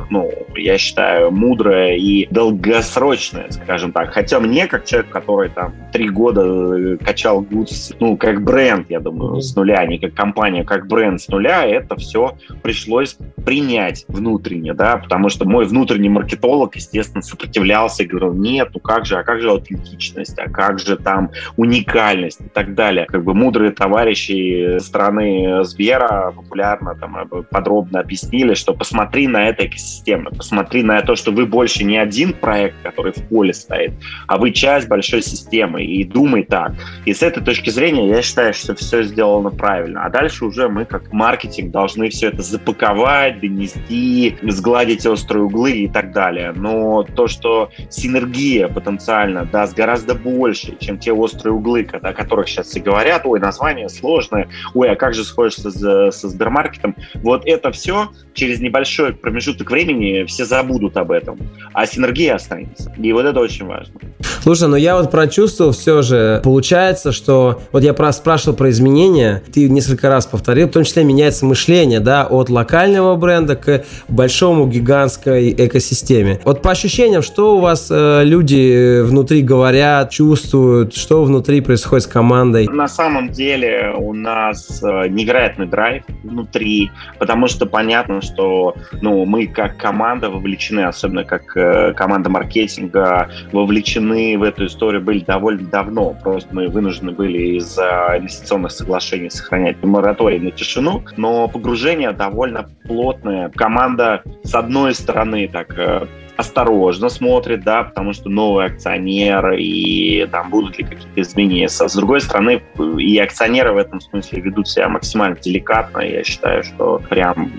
ну, 0.09 0.31
я 0.55 0.72
считаю, 0.77 1.31
мудрое 1.31 1.97
и 1.97 2.27
долгосрочное, 2.29 3.47
скажем 3.51 3.91
так. 3.91 4.13
Хотя 4.13 4.39
мне, 4.39 4.67
как 4.67 4.85
человек, 4.85 5.11
который 5.11 5.49
там 5.49 5.73
три 5.91 6.09
года 6.09 6.41
э, 6.41 6.97
качал 6.97 7.41
Goods, 7.43 7.95
ну, 7.99 8.17
как 8.17 8.43
бренд, 8.43 8.89
я 8.89 8.99
думаю, 8.99 9.41
с 9.41 9.55
нуля, 9.55 9.77
а 9.79 9.85
не 9.85 9.99
как 9.99 10.13
компания, 10.13 10.63
как 10.63 10.87
бренд 10.87 11.21
с 11.21 11.27
нуля, 11.27 11.65
это 11.65 11.95
все 11.95 12.37
пришлось 12.61 13.17
принять 13.45 14.05
внутренне, 14.07 14.73
да, 14.73 14.97
потому 14.97 15.29
что 15.29 15.45
мой 15.45 15.65
внутренний 15.65 16.09
маркетолог, 16.09 16.75
естественно, 16.75 17.21
сопротивлялся 17.21 18.03
и 18.03 18.05
говорил, 18.05 18.33
нет, 18.33 18.69
ну 18.73 18.79
как 18.79 19.05
же, 19.05 19.17
а 19.17 19.23
как 19.23 19.41
же 19.41 19.49
аутентичность, 19.49 20.37
а 20.39 20.49
как 20.49 20.79
же 20.79 20.97
там 20.97 21.31
уникальность 21.57 22.41
и 22.41 22.49
так 22.49 22.73
далее. 22.73 23.05
Как 23.05 23.23
бы 23.23 23.33
мудрые 23.33 23.71
товарищи 23.71 24.79
страны 24.79 25.63
Сбера 25.63 26.31
популярно 26.35 26.95
там 26.95 27.17
подробно 27.49 27.99
объяснили, 27.99 28.53
что 28.53 28.73
посмотри 28.73 29.27
на 29.27 29.47
это 29.47 29.65
экосистему, 29.65 30.29
посмотри 30.31 30.62
на 30.71 31.01
то, 31.01 31.15
что 31.15 31.31
вы 31.31 31.45
больше 31.45 31.83
не 31.83 31.97
один 31.97 32.33
проект, 32.33 32.75
который 32.83 33.13
в 33.13 33.27
поле 33.27 33.53
стоит, 33.53 33.93
а 34.27 34.37
вы 34.37 34.51
часть 34.51 34.87
большой 34.87 35.21
системы, 35.21 35.83
и 35.83 36.03
думай 36.03 36.43
так. 36.43 36.73
И 37.05 37.13
с 37.13 37.21
этой 37.21 37.43
точки 37.43 37.69
зрения 37.69 38.09
я 38.09 38.21
считаю, 38.21 38.53
что 38.53 38.75
все 38.75 39.03
сделано 39.03 39.49
правильно. 39.49 40.05
А 40.05 40.09
дальше 40.09 40.45
уже 40.45 40.69
мы, 40.69 40.85
как 40.85 41.11
маркетинг, 41.11 41.71
должны 41.71 42.09
все 42.09 42.27
это 42.27 42.41
запаковать, 42.41 43.39
донести, 43.39 44.37
сгладить 44.43 45.05
острые 45.05 45.43
углы 45.43 45.71
и 45.71 45.87
так 45.87 46.11
далее. 46.11 46.53
Но 46.55 47.03
то, 47.03 47.27
что 47.27 47.71
синергия 47.89 48.67
потенциально 48.67 49.45
даст 49.45 49.75
гораздо 49.75 50.15
больше, 50.15 50.77
чем 50.79 50.97
те 50.97 51.11
острые 51.11 51.53
углы, 51.53 51.87
о 51.91 52.13
которых 52.13 52.47
сейчас 52.47 52.67
все 52.67 52.79
говорят, 52.79 53.23
ой, 53.25 53.39
название 53.39 53.89
сложное, 53.89 54.49
ой, 54.73 54.89
а 54.89 54.95
как 54.95 55.13
же 55.13 55.23
сходишься 55.23 55.71
со, 55.71 56.11
со 56.11 56.29
Сбермаркетом, 56.29 56.95
вот 57.15 57.43
это 57.45 57.71
все 57.71 58.09
через 58.33 58.59
небольшой 58.59 59.13
промежуток 59.13 59.69
времени 59.69 60.23
все 60.25 60.45
забудут 60.53 60.97
об 60.97 61.11
этом, 61.11 61.39
а 61.73 61.85
синергия 61.87 62.35
останется. 62.35 62.93
И 62.97 63.11
вот 63.11 63.25
это 63.25 63.39
очень 63.39 63.65
важно. 63.65 63.95
Слушай, 64.41 64.67
ну 64.67 64.75
я 64.75 64.97
вот 64.97 65.09
прочувствовал 65.09 65.71
все 65.71 66.01
же, 66.01 66.41
получается, 66.43 67.11
что 67.11 67.61
вот 67.71 67.81
я 67.81 67.93
спрашивал 68.11 68.55
про 68.55 68.69
изменения, 68.69 69.41
ты 69.51 69.69
несколько 69.69 70.09
раз 70.09 70.25
повторил, 70.25 70.67
в 70.67 70.71
том 70.71 70.83
числе 70.83 71.03
меняется 71.03 71.45
мышление, 71.45 71.99
да, 71.99 72.25
от 72.25 72.49
локального 72.49 73.15
бренда 73.15 73.55
к 73.55 73.85
большому 74.07 74.67
гигантской 74.67 75.51
экосистеме. 75.53 76.39
Вот 76.43 76.61
по 76.61 76.71
ощущениям, 76.71 77.21
что 77.21 77.57
у 77.57 77.59
вас 77.59 77.87
э, 77.89 78.23
люди 78.23 79.01
внутри 79.01 79.41
говорят, 79.41 80.11
чувствуют, 80.11 80.93
что 80.95 81.23
внутри 81.23 81.61
происходит 81.61 82.03
с 82.03 82.07
командой? 82.07 82.67
На 82.67 82.87
самом 82.87 83.29
деле 83.29 83.93
у 83.97 84.13
нас 84.13 84.83
э, 84.83 85.07
невероятный 85.07 85.67
драйв 85.67 86.03
внутри, 86.23 86.91
потому 87.17 87.47
что 87.47 87.65
понятно, 87.65 88.21
что 88.21 88.75
ну, 89.01 89.25
мы 89.25 89.47
как 89.47 89.77
команда 89.77 90.29
вовлечены, 90.43 90.81
особенно 90.81 91.23
как 91.23 91.55
э, 91.55 91.93
команда 91.93 92.29
маркетинга, 92.29 93.29
вовлечены 93.51 94.37
в 94.37 94.43
эту 94.43 94.65
историю 94.65 95.01
были 95.01 95.19
довольно 95.19 95.67
давно. 95.67 96.15
Просто 96.21 96.53
мы 96.53 96.67
вынуждены 96.67 97.11
были 97.11 97.57
из-за 97.57 98.15
инвестиционных 98.17 98.71
соглашений 98.71 99.29
сохранять 99.29 99.81
мораторий 99.83 100.39
на 100.39 100.51
тишину, 100.51 101.03
но 101.17 101.47
погружение 101.47 102.11
довольно 102.11 102.69
плотное. 102.85 103.49
Команда, 103.55 104.23
с 104.43 104.53
одной 104.53 104.93
стороны, 104.93 105.47
так 105.47 105.77
э, 105.77 106.07
осторожно 106.37 107.09
смотрит, 107.09 107.63
да, 107.63 107.83
потому 107.83 108.13
что 108.13 108.29
новый 108.29 108.65
акционер, 108.65 109.53
и 109.53 110.27
там 110.31 110.49
будут 110.49 110.77
ли 110.77 110.83
какие-то 110.83 111.21
изменения. 111.21 111.69
С 111.69 111.95
другой 111.95 112.21
стороны, 112.21 112.61
и 112.97 113.17
акционеры 113.17 113.73
в 113.73 113.77
этом 113.77 114.01
смысле 114.01 114.41
ведут 114.41 114.67
себя 114.67 114.89
максимально 114.89 115.37
деликатно. 115.37 115.99
Я 115.99 116.23
считаю, 116.23 116.63
что 116.63 117.01
прям 117.09 117.51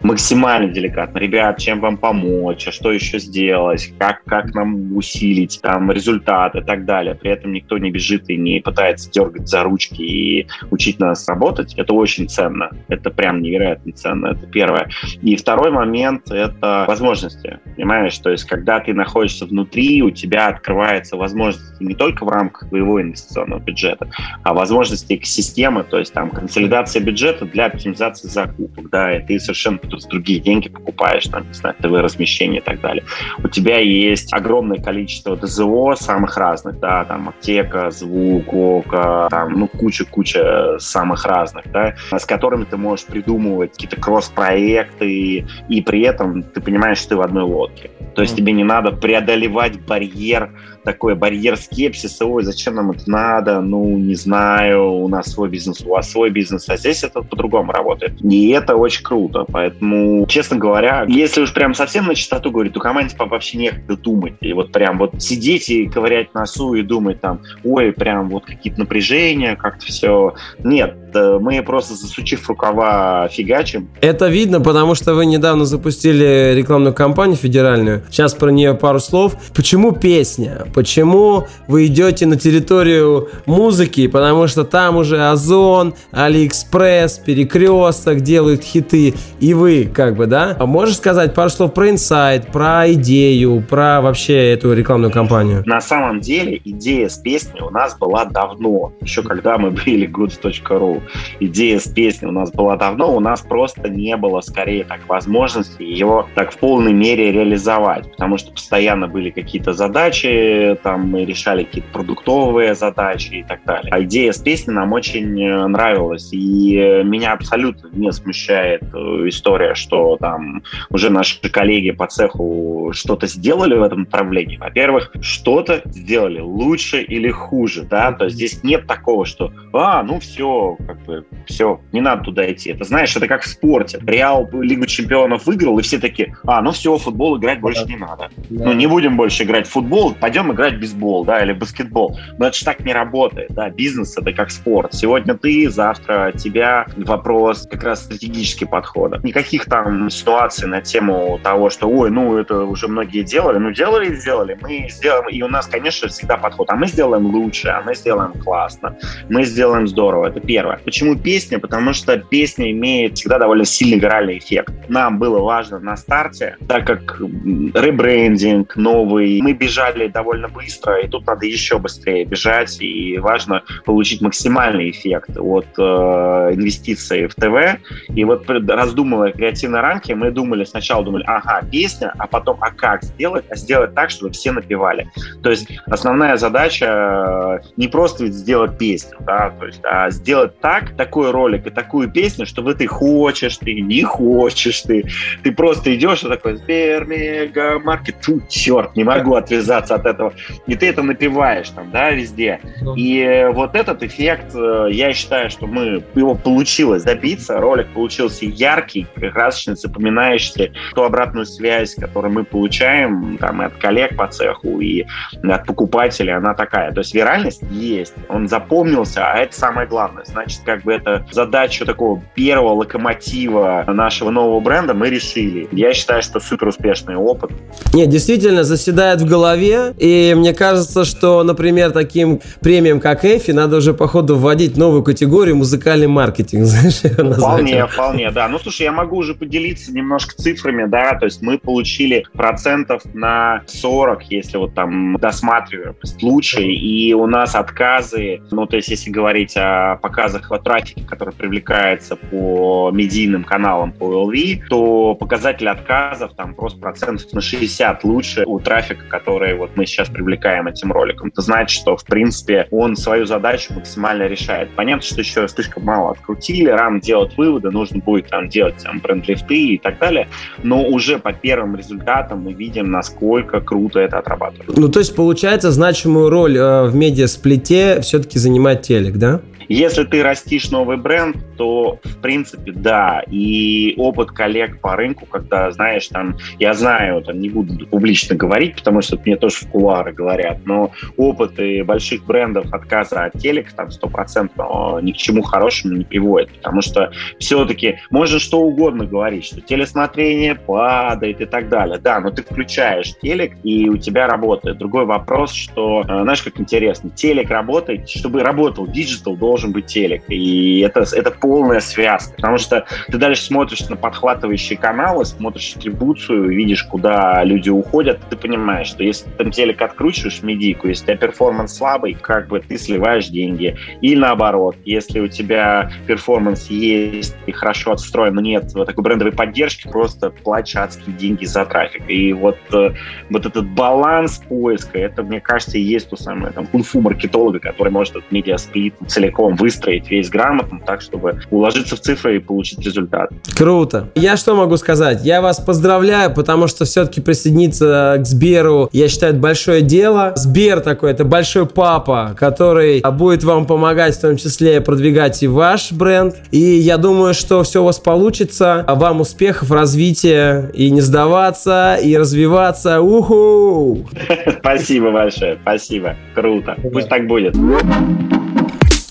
максимально 0.00 0.72
деликатно. 0.72 1.18
Ребят, 1.18 1.58
чем 1.58 1.80
вам 1.80 1.96
помочь, 1.96 2.66
а 2.68 2.72
что 2.72 2.92
еще 2.92 3.18
сделать, 3.18 3.92
как, 3.98 4.24
как 4.24 4.54
нам 4.54 4.96
усилить 4.96 5.60
там 5.62 5.90
результат 5.90 6.56
и 6.56 6.60
так 6.60 6.84
далее. 6.84 7.14
При 7.14 7.30
этом 7.30 7.52
никто 7.52 7.78
не 7.78 7.90
бежит 7.90 8.28
и 8.28 8.36
не 8.36 8.60
пытается 8.60 9.10
дергать 9.10 9.48
за 9.48 9.62
ручки 9.62 10.02
и 10.02 10.46
учить 10.70 10.98
нас 10.98 11.28
работать. 11.28 11.74
Это 11.74 11.94
очень 11.94 12.28
ценно. 12.28 12.70
Это 12.88 13.10
прям 13.10 13.42
невероятно 13.42 13.92
ценно. 13.92 14.28
Это 14.28 14.46
первое. 14.46 14.88
И 15.22 15.36
второй 15.36 15.70
момент— 15.70 16.30
это 16.30 16.84
возможности 16.88 17.58
понимаешь? 17.84 18.16
То 18.18 18.30
есть, 18.30 18.44
когда 18.44 18.80
ты 18.80 18.94
находишься 18.94 19.44
внутри, 19.44 20.02
у 20.02 20.10
тебя 20.10 20.48
открывается 20.48 21.16
возможность 21.16 21.78
не 21.80 21.94
только 21.94 22.24
в 22.24 22.28
рамках 22.30 22.70
твоего 22.70 23.02
инвестиционного 23.02 23.60
бюджета, 23.60 24.08
а 24.42 24.54
возможности 24.54 25.14
экосистемы, 25.14 25.84
то 25.84 25.98
есть 25.98 26.14
там 26.14 26.30
консолидация 26.30 27.02
бюджета 27.02 27.44
для 27.44 27.66
оптимизации 27.66 28.28
закупок, 28.28 28.88
да, 28.88 29.14
и 29.14 29.26
ты 29.26 29.38
совершенно 29.38 29.78
другие 30.08 30.40
деньги 30.40 30.70
покупаешь, 30.70 31.24
там, 31.24 31.46
не 31.46 31.52
знаю, 31.52 31.76
ТВ-размещение 31.78 32.62
и 32.62 32.64
так 32.64 32.80
далее. 32.80 33.04
У 33.42 33.48
тебя 33.48 33.78
есть 33.80 34.32
огромное 34.32 34.78
количество 34.78 35.36
ДЗО 35.36 35.94
самых 35.96 36.38
разных, 36.38 36.80
да, 36.80 37.04
там 37.04 37.28
аптека, 37.28 37.90
звук, 37.90 38.50
око, 38.54 39.28
там, 39.30 39.52
ну, 39.52 39.68
куча-куча 39.68 40.78
самых 40.78 41.26
разных, 41.26 41.70
да, 41.70 41.94
с 42.10 42.24
которыми 42.24 42.64
ты 42.64 42.78
можешь 42.78 43.04
придумывать 43.04 43.72
какие-то 43.72 43.96
кросс-проекты, 43.96 45.44
и 45.68 45.82
при 45.82 46.00
этом 46.02 46.42
ты 46.44 46.62
понимаешь, 46.62 46.96
что 46.96 47.10
ты 47.10 47.16
в 47.16 47.20
одной 47.20 47.44
лодке 47.44 47.73
ошибки. 47.74 47.90
То 48.14 48.22
есть 48.22 48.36
тебе 48.36 48.52
не 48.52 48.64
надо 48.64 48.92
преодолевать 48.92 49.80
барьер, 49.84 50.50
такой 50.84 51.14
барьер 51.14 51.56
скепсиса, 51.56 52.26
ой, 52.26 52.44
зачем 52.44 52.74
нам 52.74 52.92
это 52.92 53.10
надо, 53.10 53.60
ну, 53.60 53.98
не 53.98 54.14
знаю, 54.14 54.92
у 54.92 55.08
нас 55.08 55.32
свой 55.32 55.48
бизнес, 55.48 55.80
у 55.80 55.90
вас 55.90 56.10
свой 56.10 56.30
бизнес, 56.30 56.68
а 56.68 56.76
здесь 56.76 57.02
это 57.02 57.22
по-другому 57.22 57.72
работает. 57.72 58.22
И 58.22 58.50
это 58.50 58.76
очень 58.76 59.02
круто, 59.02 59.44
поэтому, 59.50 60.26
честно 60.26 60.56
говоря, 60.56 61.04
если 61.08 61.40
уж 61.40 61.52
прям 61.52 61.74
совсем 61.74 62.06
на 62.06 62.14
чистоту 62.14 62.50
говорить, 62.50 62.72
то 62.74 62.80
команде 62.80 63.16
вообще 63.18 63.58
некогда 63.58 63.96
думать, 63.96 64.34
и 64.40 64.52
вот 64.52 64.72
прям 64.72 64.98
вот 64.98 65.20
сидеть 65.20 65.68
и 65.70 65.86
ковырять 65.86 66.29
в 66.29 66.34
носу 66.34 66.74
и 66.74 66.82
думать 66.82 67.20
там, 67.20 67.40
ой, 67.64 67.92
прям 67.92 68.28
вот 68.28 68.44
какие-то 68.44 68.80
напряжения, 68.80 69.56
как-то 69.56 69.86
все. 69.86 70.34
Нет, 70.62 70.96
мы 71.14 71.62
просто 71.62 71.94
засучив 71.94 72.48
рукава 72.48 73.28
фигачим. 73.28 73.88
Это 74.00 74.28
видно, 74.28 74.60
потому 74.60 74.94
что 74.94 75.14
вы 75.14 75.26
недавно 75.26 75.64
запустили 75.64 76.54
рекламную 76.54 76.94
кампанию 76.94 77.36
федеральную. 77.36 78.02
Сейчас 78.10 78.34
про 78.34 78.50
нее 78.50 78.74
пару 78.74 79.00
слов. 79.00 79.36
Почему 79.54 79.92
песня? 79.92 80.66
Почему 80.74 81.46
вы 81.68 81.86
идете 81.86 82.26
на 82.26 82.36
территорию 82.36 83.28
музыки? 83.46 84.06
Потому 84.06 84.46
что 84.46 84.64
там 84.64 84.96
уже 84.96 85.20
Озон, 85.28 85.94
Алиэкспресс, 86.12 87.18
Перекресток 87.18 88.20
делают 88.20 88.62
хиты. 88.62 89.14
И 89.40 89.54
вы, 89.54 89.90
как 89.92 90.16
бы, 90.16 90.26
да? 90.26 90.56
А 90.58 90.66
можешь 90.66 90.96
сказать 90.96 91.34
пару 91.34 91.50
слов 91.50 91.74
про 91.74 91.90
инсайт, 91.90 92.48
про 92.48 92.92
идею, 92.92 93.64
про 93.68 94.00
вообще 94.00 94.52
эту 94.52 94.72
рекламную 94.72 95.12
кампанию? 95.12 95.62
На 95.66 95.80
самом 95.80 96.20
деле 96.20 96.60
идея 96.64 97.08
с 97.08 97.18
песней 97.18 97.60
у 97.60 97.70
нас 97.70 97.96
была 97.96 98.24
давно. 98.24 98.92
Еще 99.00 99.22
когда 99.22 99.58
мы 99.58 99.70
были 99.70 100.06
goods.ru. 100.10 101.02
Идея 101.40 101.78
с 101.78 101.88
песней 101.88 102.28
у 102.28 102.32
нас 102.32 102.52
была 102.52 102.76
давно. 102.76 103.14
У 103.14 103.20
нас 103.20 103.42
просто 103.42 103.88
не 103.88 104.16
было, 104.16 104.40
скорее, 104.40 104.84
так 104.84 105.08
возможности 105.08 105.82
ее 105.82 106.26
так 106.34 106.52
в 106.52 106.58
полной 106.58 106.92
мере 106.92 107.32
реализовать. 107.32 108.10
Потому 108.12 108.38
что 108.38 108.52
постоянно 108.52 109.08
были 109.08 109.30
какие-то 109.30 109.72
задачи, 109.72 110.78
там 110.82 111.10
мы 111.10 111.24
решали 111.24 111.64
какие-то 111.64 111.90
продуктовые 111.92 112.74
задачи 112.74 113.34
и 113.34 113.42
так 113.42 113.64
далее. 113.64 113.92
А 113.92 114.00
идея 114.02 114.32
с 114.32 114.38
песней 114.38 114.74
нам 114.74 114.92
очень 114.92 115.40
э, 115.42 115.66
нравилась. 115.66 116.32
И 116.32 117.02
меня 117.04 117.32
абсолютно 117.32 117.88
не 117.92 118.12
смущает 118.12 118.82
э, 118.82 118.96
история, 119.28 119.74
что 119.74 120.16
там 120.16 120.62
уже 120.90 121.10
наши 121.10 121.40
коллеги 121.48 121.90
по 121.90 122.06
цеху 122.06 122.90
что-то 122.92 123.26
сделали 123.26 123.74
в 123.74 123.82
этом 123.82 124.00
направлении. 124.00 124.56
Во-первых, 124.56 125.12
что-то 125.20 125.82
сделали 125.86 126.40
лучше 126.40 127.02
или 127.02 127.30
хуже, 127.30 127.82
да, 127.82 128.12
то 128.12 128.24
есть 128.24 128.36
здесь 128.36 128.62
нет 128.62 128.86
такого, 128.86 129.24
что, 129.24 129.52
а, 129.72 130.02
ну 130.02 130.20
все, 130.20 130.76
как 130.94 131.04
бы, 131.04 131.24
все, 131.46 131.80
не 131.92 132.00
надо 132.00 132.24
туда 132.24 132.50
идти. 132.50 132.70
Это, 132.70 132.84
знаешь, 132.84 133.14
это 133.16 133.26
как 133.26 133.42
в 133.42 133.48
спорте. 133.48 134.00
Реал 134.06 134.48
Лигу 134.52 134.86
чемпионов 134.86 135.46
выиграл, 135.46 135.78
и 135.78 135.82
все 135.82 135.98
такие, 135.98 136.36
а, 136.44 136.62
ну 136.62 136.72
все, 136.72 136.96
футбол 136.98 137.38
играть 137.38 137.60
больше 137.60 137.84
не 137.86 137.96
надо. 137.96 138.30
Да. 138.50 138.66
Ну, 138.66 138.72
не 138.72 138.86
будем 138.86 139.16
больше 139.16 139.42
играть 139.44 139.66
в 139.66 139.70
футбол, 139.70 140.14
пойдем 140.14 140.52
играть 140.52 140.74
в 140.74 140.78
бейсбол, 140.78 141.24
да, 141.24 141.42
или 141.42 141.52
баскетбол. 141.52 142.18
Но 142.38 142.46
это 142.46 142.56
же 142.56 142.64
так 142.64 142.80
не 142.80 142.92
работает, 142.92 143.50
да, 143.50 143.70
бизнес 143.70 144.16
это 144.16 144.32
как 144.32 144.50
спорт. 144.50 144.94
Сегодня 144.94 145.34
ты, 145.34 145.68
завтра 145.70 146.32
тебя. 146.32 146.86
Вопрос 146.96 147.66
как 147.70 147.82
раз 147.84 148.04
стратегический 148.04 148.64
подхода. 148.64 149.20
Никаких 149.22 149.64
там 149.66 150.10
ситуаций 150.10 150.68
на 150.68 150.80
тему 150.80 151.38
того, 151.42 151.70
что, 151.70 151.88
ой, 151.88 152.10
ну 152.10 152.36
это 152.36 152.64
уже 152.64 152.88
многие 152.88 153.22
делали, 153.22 153.58
ну 153.58 153.72
делали 153.72 154.12
и 154.12 154.14
сделали. 154.14 154.56
Мы 154.60 154.88
сделаем, 154.88 155.28
и 155.28 155.42
у 155.42 155.48
нас, 155.48 155.66
конечно, 155.66 156.08
всегда 156.08 156.36
подход, 156.36 156.70
а 156.70 156.76
мы 156.76 156.86
сделаем 156.86 157.26
лучше, 157.26 157.68
а 157.68 157.82
мы 157.82 157.94
сделаем 157.94 158.32
классно, 158.32 158.96
мы 159.28 159.44
сделаем 159.44 159.88
здорово. 159.88 160.28
Это 160.28 160.40
первое. 160.40 160.80
Почему 160.84 161.16
песня? 161.16 161.58
Потому 161.58 161.92
что 161.92 162.16
песня 162.16 162.70
имеет 162.70 163.16
всегда 163.16 163.38
довольно 163.38 163.64
сильный 163.64 163.98
виральный 163.98 164.38
эффект. 164.38 164.72
Нам 164.88 165.18
было 165.18 165.40
важно 165.40 165.78
на 165.78 165.96
старте, 165.96 166.56
так 166.68 166.86
как 166.86 167.20
ребрендинг 167.20 168.76
новый, 168.76 169.40
мы 169.40 169.52
бежали 169.52 170.08
довольно 170.08 170.48
быстро, 170.48 171.00
и 171.00 171.08
тут 171.08 171.26
надо 171.26 171.46
еще 171.46 171.78
быстрее 171.78 172.24
бежать, 172.24 172.80
и 172.80 173.18
важно 173.18 173.62
получить 173.84 174.20
максимальный 174.20 174.90
эффект 174.90 175.36
от 175.36 175.66
э, 175.78 175.82
инвестиций 175.82 177.26
в 177.26 177.34
ТВ. 177.34 177.80
И 178.08 178.24
вот 178.24 178.48
раздумывая 178.48 179.32
креативной 179.32 179.80
рамки, 179.80 180.12
мы 180.12 180.30
думали, 180.30 180.64
сначала 180.64 181.04
думали, 181.04 181.24
ага, 181.26 181.62
песня, 181.70 182.12
а 182.18 182.26
потом, 182.26 182.58
а 182.60 182.70
как 182.70 183.02
сделать? 183.04 183.44
А 183.50 183.56
сделать 183.56 183.94
так, 183.94 184.10
чтобы 184.10 184.32
все 184.32 184.52
напевали. 184.52 185.10
То 185.42 185.50
есть 185.50 185.68
основная 185.86 186.36
задача 186.36 187.60
э, 187.62 187.68
не 187.76 187.88
просто 187.88 188.26
сделать 188.26 188.78
песню, 188.78 189.16
да, 189.20 189.52
то 189.58 189.66
есть, 189.66 189.80
а 189.84 190.10
сделать 190.10 190.58
так, 190.64 190.96
такой 190.96 191.30
ролик 191.30 191.66
и 191.66 191.70
такую 191.70 192.10
песню, 192.10 192.46
чтобы 192.46 192.72
ты 192.72 192.86
хочешь, 192.86 193.58
ты 193.58 193.82
не 193.82 194.02
хочешь, 194.02 194.80
ты, 194.80 195.04
ты 195.42 195.52
просто 195.52 195.94
идешь 195.94 196.24
и 196.24 196.28
такой, 196.28 196.56
Сбер, 196.56 197.04
мега, 197.04 197.78
маркет, 197.80 198.16
фу, 198.22 198.40
черт, 198.48 198.96
не 198.96 199.04
могу 199.04 199.34
отвязаться 199.34 199.94
от 199.94 200.06
этого. 200.06 200.32
И 200.66 200.74
ты 200.74 200.88
это 200.88 201.02
напиваешь 201.02 201.68
там, 201.68 201.90
да, 201.90 202.12
везде. 202.12 202.60
И 202.96 203.46
вот 203.52 203.74
этот 203.74 204.02
эффект, 204.02 204.54
э, 204.54 204.88
я 204.90 205.12
считаю, 205.12 205.50
что 205.50 205.66
мы, 205.66 206.02
его 206.14 206.34
получилось 206.34 207.02
добиться, 207.02 207.60
ролик 207.60 207.88
получился 207.88 208.46
яркий, 208.46 209.06
красочный, 209.16 209.76
запоминающийся, 209.76 210.72
ту 210.94 211.02
обратную 211.02 211.44
связь, 211.44 211.94
которую 211.94 212.32
мы 212.32 212.44
получаем 212.44 213.36
там, 213.36 213.60
от 213.60 213.74
коллег 213.74 214.16
по 214.16 214.28
цеху 214.28 214.80
и 214.80 215.04
от 215.42 215.66
покупателей, 215.66 216.34
она 216.34 216.54
такая. 216.54 216.90
То 216.92 217.00
есть 217.00 217.14
виральность 217.14 217.62
есть, 217.70 218.14
он 218.30 218.48
запомнился, 218.48 219.30
а 219.30 219.36
это 219.36 219.54
самое 219.54 219.86
главное. 219.86 220.24
Значит, 220.24 220.53
как 220.64 220.82
бы 220.82 220.92
это 220.92 221.26
задачу 221.30 221.84
такого 221.84 222.22
первого 222.34 222.74
локомотива 222.74 223.84
нашего 223.86 224.30
нового 224.30 224.60
бренда 224.60 224.94
мы 224.94 225.10
решили. 225.10 225.68
Я 225.72 225.92
считаю, 225.94 226.22
что 226.22 226.40
супер 226.40 226.68
успешный 226.68 227.16
опыт. 227.16 227.50
Нет, 227.92 228.08
действительно, 228.08 228.64
заседает 228.64 229.20
в 229.20 229.26
голове, 229.26 229.94
и 229.98 230.34
мне 230.36 230.54
кажется, 230.54 231.04
что, 231.04 231.42
например, 231.42 231.92
таким 231.92 232.40
премиям, 232.60 233.00
как 233.00 233.24
Эфи, 233.24 233.52
надо 233.52 233.76
уже, 233.76 233.94
походу, 233.94 234.36
вводить 234.36 234.76
новую 234.76 235.02
категорию 235.02 235.56
музыкальный 235.56 236.06
маркетинг, 236.06 236.64
знаешь, 236.64 237.00
Вполне, 237.36 237.86
вполне, 237.86 238.30
да. 238.30 238.48
Ну, 238.48 238.58
слушай, 238.58 238.82
я 238.82 238.92
могу 238.92 239.16
уже 239.16 239.34
поделиться 239.34 239.92
немножко 239.92 240.34
цифрами, 240.36 240.86
да, 240.86 241.14
то 241.18 241.26
есть 241.26 241.42
мы 241.42 241.58
получили 241.58 242.24
процентов 242.32 243.02
на 243.14 243.62
40, 243.66 244.24
если 244.30 244.58
вот 244.58 244.74
там 244.74 245.16
досматриваем 245.16 245.94
случаи, 246.02 246.74
и 246.74 247.12
у 247.14 247.26
нас 247.26 247.54
отказы, 247.54 248.42
ну, 248.50 248.66
то 248.66 248.76
есть 248.76 248.88
если 248.88 249.10
говорить 249.10 249.54
о 249.56 249.96
показах 249.96 250.43
о 250.50 250.58
трафике, 250.58 251.02
который 251.04 251.34
привлекается 251.34 252.16
по 252.16 252.90
медийным 252.92 253.44
каналам 253.44 253.92
по 253.92 254.04
LV, 254.04 254.64
то 254.68 255.14
показатель 255.14 255.68
отказов 255.68 256.32
там 256.36 256.54
просто 256.54 256.78
процентов 256.80 257.32
на 257.32 257.40
60 257.40 258.04
лучше 258.04 258.44
у 258.46 258.58
трафика, 258.60 259.04
который 259.08 259.54
вот 259.54 259.70
мы 259.76 259.86
сейчас 259.86 260.08
привлекаем 260.08 260.66
этим 260.66 260.92
роликом. 260.92 261.28
Это 261.28 261.42
значит, 261.42 261.80
что, 261.80 261.96
в 261.96 262.04
принципе, 262.04 262.68
он 262.70 262.96
свою 262.96 263.26
задачу 263.26 263.74
максимально 263.74 264.24
решает. 264.26 264.70
Понятно, 264.74 265.02
что 265.02 265.20
еще 265.20 265.46
слишком 265.48 265.84
мало 265.84 266.10
открутили, 266.10 266.68
рано 266.68 267.00
делать 267.00 267.36
выводы, 267.36 267.70
нужно 267.70 268.00
будет 268.00 268.28
там 268.28 268.48
делать 268.48 268.76
там 268.82 269.00
бренд-лифты 269.00 269.74
и 269.74 269.78
так 269.78 269.98
далее, 269.98 270.28
но 270.62 270.82
уже 270.84 271.18
по 271.18 271.32
первым 271.32 271.76
результатам 271.76 272.42
мы 272.42 272.52
видим, 272.52 272.90
насколько 272.90 273.60
круто 273.60 274.00
это 274.00 274.18
отрабатывает. 274.18 274.76
Ну, 274.76 274.88
то 274.88 274.98
есть, 274.98 275.14
получается, 275.14 275.70
значимую 275.70 276.30
роль 276.30 276.56
э, 276.56 276.86
в 276.86 276.94
медиасплите 276.94 278.00
все-таки 278.00 278.38
занимает 278.38 278.82
телек, 278.82 279.14
да? 279.16 279.40
Если 279.68 280.04
ты 280.04 280.22
растишь 280.22 280.70
новый 280.70 280.96
бренд, 280.96 281.36
то, 281.56 281.98
в 282.02 282.20
принципе, 282.20 282.72
да. 282.72 283.22
И 283.30 283.94
опыт 283.96 284.30
коллег 284.30 284.80
по 284.80 284.96
рынку, 284.96 285.26
когда, 285.26 285.70
знаешь, 285.70 286.08
там, 286.08 286.36
я 286.58 286.74
знаю, 286.74 287.22
там, 287.22 287.40
не 287.40 287.48
буду 287.48 287.86
публично 287.86 288.36
говорить, 288.36 288.76
потому 288.76 289.02
что 289.02 289.18
мне 289.24 289.36
тоже 289.36 289.56
в 289.56 289.68
кулуары 289.68 290.12
говорят, 290.12 290.58
но 290.64 290.92
опыты 291.16 291.84
больших 291.84 292.24
брендов 292.24 292.72
отказа 292.72 293.24
от 293.24 293.38
телек, 293.38 293.72
там, 293.72 293.90
стопроцентно 293.90 294.98
ни 295.00 295.12
к 295.12 295.16
чему 295.16 295.42
хорошему 295.42 295.94
не 295.94 296.04
приводит, 296.04 296.52
потому 296.54 296.82
что 296.82 297.10
все-таки 297.38 297.98
можно 298.10 298.38
что 298.38 298.60
угодно 298.60 299.06
говорить, 299.06 299.44
что 299.44 299.60
телесмотрение 299.60 300.54
падает 300.54 301.40
и 301.40 301.46
так 301.46 301.68
далее. 301.68 301.98
Да, 301.98 302.20
но 302.20 302.30
ты 302.30 302.42
включаешь 302.42 303.14
телек, 303.20 303.56
и 303.62 303.88
у 303.88 303.96
тебя 303.96 304.26
работает. 304.26 304.78
Другой 304.78 305.04
вопрос, 305.04 305.52
что, 305.52 306.02
э, 306.02 306.22
знаешь, 306.22 306.42
как 306.42 306.60
интересно, 306.60 307.10
телек 307.10 307.50
работает, 307.50 308.08
чтобы 308.08 308.42
работал 308.42 308.86
digital, 308.86 309.36
должен 309.36 309.53
должен 309.54 309.70
быть 309.70 309.86
телек. 309.86 310.24
И 310.28 310.80
это, 310.80 311.04
это 311.12 311.30
полная 311.30 311.78
связка. 311.78 312.34
Потому 312.34 312.58
что 312.58 312.86
ты 313.06 313.18
дальше 313.18 313.42
смотришь 313.42 313.88
на 313.88 313.94
подхватывающие 313.94 314.76
каналы, 314.76 315.24
смотришь 315.24 315.74
атрибуцию, 315.76 316.48
видишь, 316.48 316.82
куда 316.82 317.44
люди 317.44 317.70
уходят, 317.70 318.18
ты 318.28 318.36
понимаешь, 318.36 318.88
что 318.88 319.04
если 319.04 319.26
ты 319.26 319.30
там 319.30 319.52
телек 319.52 319.80
откручиваешь 319.80 320.42
медийку, 320.42 320.88
если 320.88 321.04
у 321.04 321.06
тебя 321.06 321.16
performance 321.28 321.76
слабый, 321.76 322.14
как 322.14 322.48
бы 322.48 322.58
ты 322.58 322.76
сливаешь 322.76 323.28
деньги. 323.28 323.76
Или 324.00 324.16
наоборот, 324.16 324.74
если 324.84 325.20
у 325.20 325.28
тебя 325.28 325.92
performance 326.08 326.68
есть 326.68 327.36
и 327.46 327.52
хорошо 327.52 327.92
отстроен, 327.92 328.34
но 328.34 328.40
нет 328.40 328.72
вот 328.74 328.86
такой 328.86 329.04
брендовой 329.04 329.32
поддержки, 329.32 329.86
просто 329.86 330.30
платишь 330.30 330.74
адские 330.74 331.14
деньги 331.14 331.44
за 331.44 331.64
трафик. 331.64 332.02
И 332.08 332.32
вот, 332.32 332.58
э, 332.72 332.90
вот 333.30 333.46
этот 333.46 333.68
баланс 333.68 334.42
поиска, 334.48 334.98
это, 334.98 335.22
мне 335.22 335.40
кажется, 335.40 335.78
и 335.78 335.82
есть 335.82 336.10
то 336.10 336.16
самое 336.16 336.52
там 336.52 336.66
кунг-фу 336.66 337.00
маркетолога, 337.00 337.60
который 337.60 337.92
может 337.92 338.16
этот 338.16 338.32
медиасплит 338.32 338.94
целиком 339.06 339.43
целиком 339.44 339.56
выстроить 339.56 340.10
весь 340.10 340.28
грамотно, 340.28 340.80
так, 340.84 341.00
чтобы 341.00 341.40
уложиться 341.50 341.96
в 341.96 342.00
цифры 342.00 342.36
и 342.36 342.38
получить 342.38 342.80
результат. 342.80 343.30
Круто. 343.56 344.08
Я 344.14 344.36
что 344.36 344.54
могу 344.54 344.76
сказать? 344.76 345.24
Я 345.24 345.40
вас 345.40 345.60
поздравляю, 345.60 346.32
потому 346.32 346.66
что 346.66 346.84
все-таки 346.84 347.20
присоединиться 347.20 348.16
к 348.18 348.26
Сберу, 348.26 348.88
я 348.92 349.08
считаю, 349.08 349.32
это 349.32 349.40
большое 349.40 349.82
дело. 349.82 350.32
Сбер 350.36 350.80
такой, 350.80 351.10
это 351.10 351.24
большой 351.24 351.66
папа, 351.66 352.34
который 352.38 353.02
будет 353.12 353.44
вам 353.44 353.66
помогать 353.66 354.16
в 354.16 354.20
том 354.20 354.36
числе 354.36 354.80
продвигать 354.80 355.42
и 355.42 355.46
ваш 355.46 355.92
бренд. 355.92 356.34
И 356.50 356.58
я 356.58 356.96
думаю, 356.96 357.34
что 357.34 357.62
все 357.62 357.82
у 357.82 357.84
вас 357.84 357.98
получится. 357.98 358.84
А 358.86 358.94
вам 358.94 359.20
успехов, 359.20 359.70
развития 359.70 360.70
и 360.74 360.90
не 360.90 361.00
сдаваться, 361.00 361.96
и 362.02 362.16
развиваться. 362.16 363.00
Уху! 363.00 364.06
Спасибо 364.58 365.10
большое, 365.10 365.58
спасибо. 365.62 366.16
Круто. 366.34 366.76
Пусть 366.92 367.08
так 367.08 367.26
будет. 367.26 367.54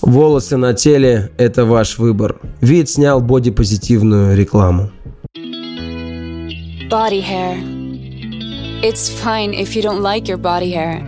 Волосы 0.06 0.58
на 0.58 0.74
теле– 0.74 1.30
это 1.38 1.64
ваш 1.64 1.96
выбор. 1.98 2.38
Вид 2.60 2.90
снял 2.90 3.22
бодипозитивную 3.22 4.36
рекламу. 4.36 4.90
Body 6.90 7.22
hair. 7.22 7.56
It's 8.82 9.08
fine 9.08 9.54
if 9.54 9.74
you 9.74 9.80
don't 9.80 10.02
like 10.02 10.28
your 10.28 10.36
body 10.36 10.72
hair. 10.72 11.00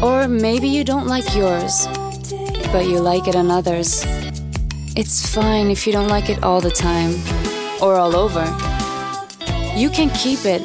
Or 0.00 0.28
maybe 0.28 0.68
you 0.68 0.84
don't 0.84 1.08
like 1.08 1.34
yours, 1.34 1.88
but 2.72 2.86
you 2.86 3.00
like 3.00 3.26
it 3.26 3.34
on 3.34 3.50
others. 3.50 4.06
It's 4.94 5.26
fine 5.26 5.72
if 5.72 5.84
you 5.84 5.92
don't 5.92 6.08
like 6.08 6.30
it 6.30 6.44
all 6.44 6.60
the 6.60 6.70
time 6.70 7.16
or 7.82 7.96
all 7.96 8.14
over. 8.14 8.44
You 9.74 9.90
can 9.90 10.10
keep 10.10 10.44
it 10.44 10.62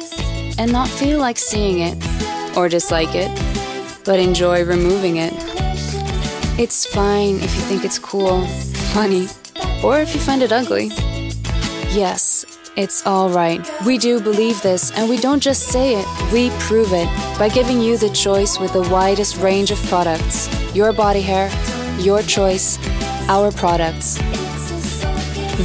and 0.58 0.70
not 0.70 0.86
feel 0.86 1.18
like 1.18 1.38
seeing 1.38 1.80
it 1.80 1.98
or 2.56 2.68
dislike 2.68 3.16
it, 3.16 3.30
but 4.04 4.20
enjoy 4.20 4.64
removing 4.64 5.16
it. 5.16 5.49
It's 6.60 6.84
fine 6.84 7.36
if 7.36 7.54
you 7.56 7.62
think 7.62 7.86
it's 7.86 7.98
cool, 7.98 8.46
funny, 8.92 9.28
or 9.82 9.98
if 9.98 10.14
you 10.14 10.20
find 10.20 10.42
it 10.42 10.52
ugly. 10.52 10.88
Yes, 11.88 12.44
it's 12.76 13.06
all 13.06 13.30
right. 13.30 13.66
We 13.86 13.96
do 13.96 14.20
believe 14.20 14.60
this, 14.60 14.90
and 14.90 15.08
we 15.08 15.16
don't 15.16 15.42
just 15.42 15.68
say 15.68 15.94
it, 15.94 16.06
we 16.30 16.50
prove 16.58 16.92
it 16.92 17.08
by 17.38 17.48
giving 17.48 17.80
you 17.80 17.96
the 17.96 18.10
choice 18.10 18.60
with 18.60 18.74
the 18.74 18.86
widest 18.90 19.38
range 19.38 19.70
of 19.70 19.78
products. 19.84 20.50
Your 20.74 20.92
body 20.92 21.22
hair, 21.22 21.48
your 21.98 22.20
choice, 22.20 22.78
our 23.30 23.50
products. 23.50 24.18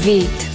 Veet. 0.06 0.55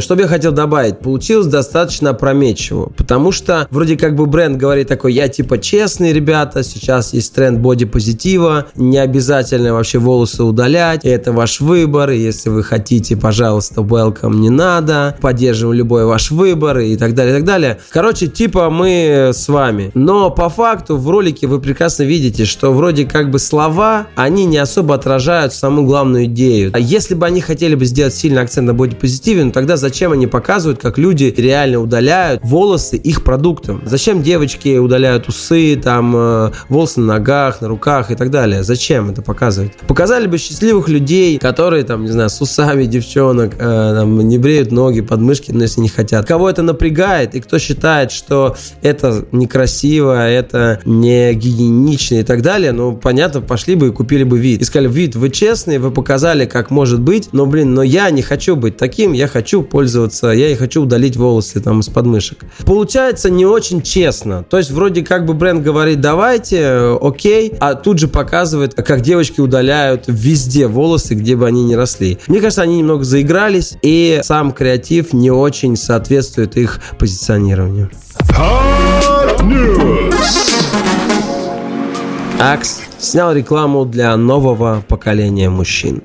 Что 0.00 0.14
бы 0.14 0.22
я 0.22 0.28
хотел 0.28 0.52
добавить? 0.52 0.98
Получилось 1.00 1.46
достаточно 1.46 2.10
опрометчиво, 2.10 2.92
потому 2.96 3.32
что 3.32 3.66
вроде 3.70 3.96
как 3.96 4.14
бы 4.14 4.26
бренд 4.26 4.56
говорит 4.56 4.88
такой, 4.88 5.12
я 5.12 5.28
типа 5.28 5.58
честный, 5.58 6.12
ребята, 6.12 6.62
сейчас 6.62 7.12
есть 7.12 7.34
тренд 7.34 7.58
боди-позитива, 7.58 8.66
не 8.76 8.98
обязательно 8.98 9.72
вообще 9.72 9.98
волосы 9.98 10.44
удалять, 10.44 11.04
это 11.04 11.32
ваш 11.32 11.60
выбор, 11.60 12.10
если 12.10 12.48
вы 12.48 12.62
хотите, 12.62 13.16
пожалуйста, 13.16 13.80
welcome, 13.80 14.36
не 14.36 14.50
надо, 14.50 15.16
поддерживаем 15.20 15.78
любой 15.78 16.04
ваш 16.04 16.30
выбор 16.30 16.78
и 16.78 16.96
так 16.96 17.14
далее, 17.14 17.34
и 17.34 17.36
так 17.38 17.44
далее. 17.44 17.78
Короче, 17.90 18.28
типа 18.28 18.70
мы 18.70 19.30
с 19.34 19.48
вами. 19.48 19.90
Но 19.94 20.30
по 20.30 20.48
факту 20.48 20.96
в 20.96 21.08
ролике 21.10 21.46
вы 21.46 21.60
прекрасно 21.60 22.04
видите, 22.04 22.44
что 22.44 22.72
вроде 22.72 23.04
как 23.04 23.30
бы 23.30 23.38
слова, 23.38 24.06
они 24.14 24.44
не 24.44 24.58
особо 24.58 24.94
отражают 24.94 25.52
саму 25.52 25.84
главную 25.84 26.26
идею. 26.26 26.70
А 26.72 26.78
если 26.78 27.14
бы 27.14 27.26
они 27.26 27.40
хотели 27.40 27.74
бы 27.74 27.84
сделать 27.84 28.14
сильный 28.14 28.42
акцент 28.42 28.66
на 28.66 28.74
боди-позитиве, 28.74 29.44
ну 29.44 29.50
тогда 29.50 29.71
зачем 29.76 30.12
они 30.12 30.26
показывают, 30.26 30.80
как 30.80 30.98
люди 30.98 31.32
реально 31.36 31.80
удаляют 31.80 32.40
волосы 32.42 32.96
их 32.96 33.24
продуктом? 33.24 33.82
Зачем 33.84 34.22
девочки 34.22 34.78
удаляют 34.78 35.28
усы, 35.28 35.76
там, 35.76 36.14
э, 36.16 36.50
волосы 36.68 37.00
на 37.00 37.14
ногах, 37.14 37.60
на 37.60 37.68
руках 37.68 38.10
и 38.10 38.14
так 38.14 38.30
далее? 38.30 38.62
Зачем 38.62 39.10
это 39.10 39.22
показывать? 39.22 39.72
Показали 39.86 40.26
бы 40.26 40.38
счастливых 40.38 40.88
людей, 40.88 41.38
которые, 41.38 41.84
там, 41.84 42.04
не 42.04 42.10
знаю, 42.10 42.30
с 42.30 42.40
усами 42.40 42.84
девчонок, 42.84 43.54
э, 43.58 43.58
там, 43.58 44.20
не 44.28 44.38
бреют 44.38 44.72
ноги, 44.72 45.00
подмышки, 45.00 45.52
но 45.52 45.62
если 45.62 45.80
не 45.80 45.88
хотят. 45.88 46.26
Кого 46.26 46.48
это 46.48 46.62
напрягает 46.62 47.34
и 47.34 47.40
кто 47.40 47.58
считает, 47.58 48.12
что 48.12 48.56
это 48.82 49.24
некрасиво, 49.32 50.28
это 50.28 50.80
не 50.84 51.34
гигиенично 51.34 52.16
и 52.16 52.22
так 52.22 52.42
далее, 52.42 52.72
ну, 52.72 52.96
понятно, 52.96 53.40
пошли 53.40 53.74
бы 53.74 53.88
и 53.88 53.90
купили 53.90 54.24
бы 54.24 54.38
вид. 54.38 54.62
И 54.62 54.64
сказали, 54.64 54.88
вид, 54.88 55.16
вы 55.16 55.30
честные, 55.30 55.78
вы 55.78 55.90
показали, 55.90 56.46
как 56.46 56.70
может 56.70 57.00
быть, 57.00 57.30
но, 57.32 57.46
блин, 57.46 57.74
но 57.74 57.82
я 57.82 58.10
не 58.10 58.22
хочу 58.22 58.56
быть 58.56 58.76
таким, 58.76 59.12
я 59.12 59.28
хочу 59.28 59.61
пользоваться, 59.62 60.28
я 60.28 60.48
и 60.48 60.54
хочу 60.54 60.82
удалить 60.82 61.16
волосы 61.16 61.60
там 61.60 61.80
из 61.80 61.88
подмышек. 61.88 62.44
Получается 62.64 63.30
не 63.30 63.46
очень 63.46 63.82
честно. 63.82 64.44
То 64.48 64.58
есть 64.58 64.70
вроде 64.70 65.02
как 65.02 65.26
бы 65.26 65.34
бренд 65.34 65.62
говорит, 65.62 66.00
давайте, 66.00 66.58
э, 66.60 66.98
окей, 67.00 67.54
а 67.60 67.74
тут 67.74 67.98
же 67.98 68.08
показывает, 68.08 68.74
как 68.74 69.00
девочки 69.00 69.40
удаляют 69.40 70.04
везде 70.06 70.66
волосы, 70.66 71.14
где 71.14 71.36
бы 71.36 71.46
они 71.46 71.64
ни 71.64 71.74
росли. 71.74 72.18
Мне 72.26 72.40
кажется, 72.40 72.62
они 72.62 72.78
немного 72.78 73.04
заигрались, 73.04 73.74
и 73.82 74.20
сам 74.22 74.52
креатив 74.52 75.12
не 75.12 75.30
очень 75.30 75.76
соответствует 75.76 76.56
их 76.56 76.80
позиционированию. 76.98 77.90
Акс 82.40 82.80
снял 82.98 83.32
рекламу 83.32 83.84
для 83.84 84.16
нового 84.16 84.82
поколения 84.88 85.48
мужчин. 85.48 86.02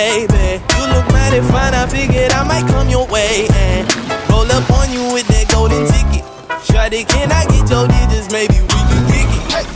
Baby? 0.00 0.64
You 0.76 0.84
look 0.88 1.06
mighty 1.12 1.40
fine. 1.52 1.74
I 1.76 1.84
figured 1.86 2.32
I 2.32 2.42
might 2.44 2.66
come 2.72 2.88
your 2.88 3.06
way 3.08 3.48
and 3.52 3.84
roll 4.30 4.48
up 4.48 4.64
on 4.72 4.88
you 4.92 5.04
with 5.12 5.28
that 5.28 5.52
golden 5.52 5.84
ticket. 5.92 6.24
Shawty, 6.64 7.04
can 7.04 7.28
I 7.28 7.44
get 7.52 7.68
your 7.68 7.84
digits? 7.84 8.32
Maybe 8.32 8.56
we 8.64 8.80
can 8.88 9.02
kick 9.12 9.28
it. 9.28 9.66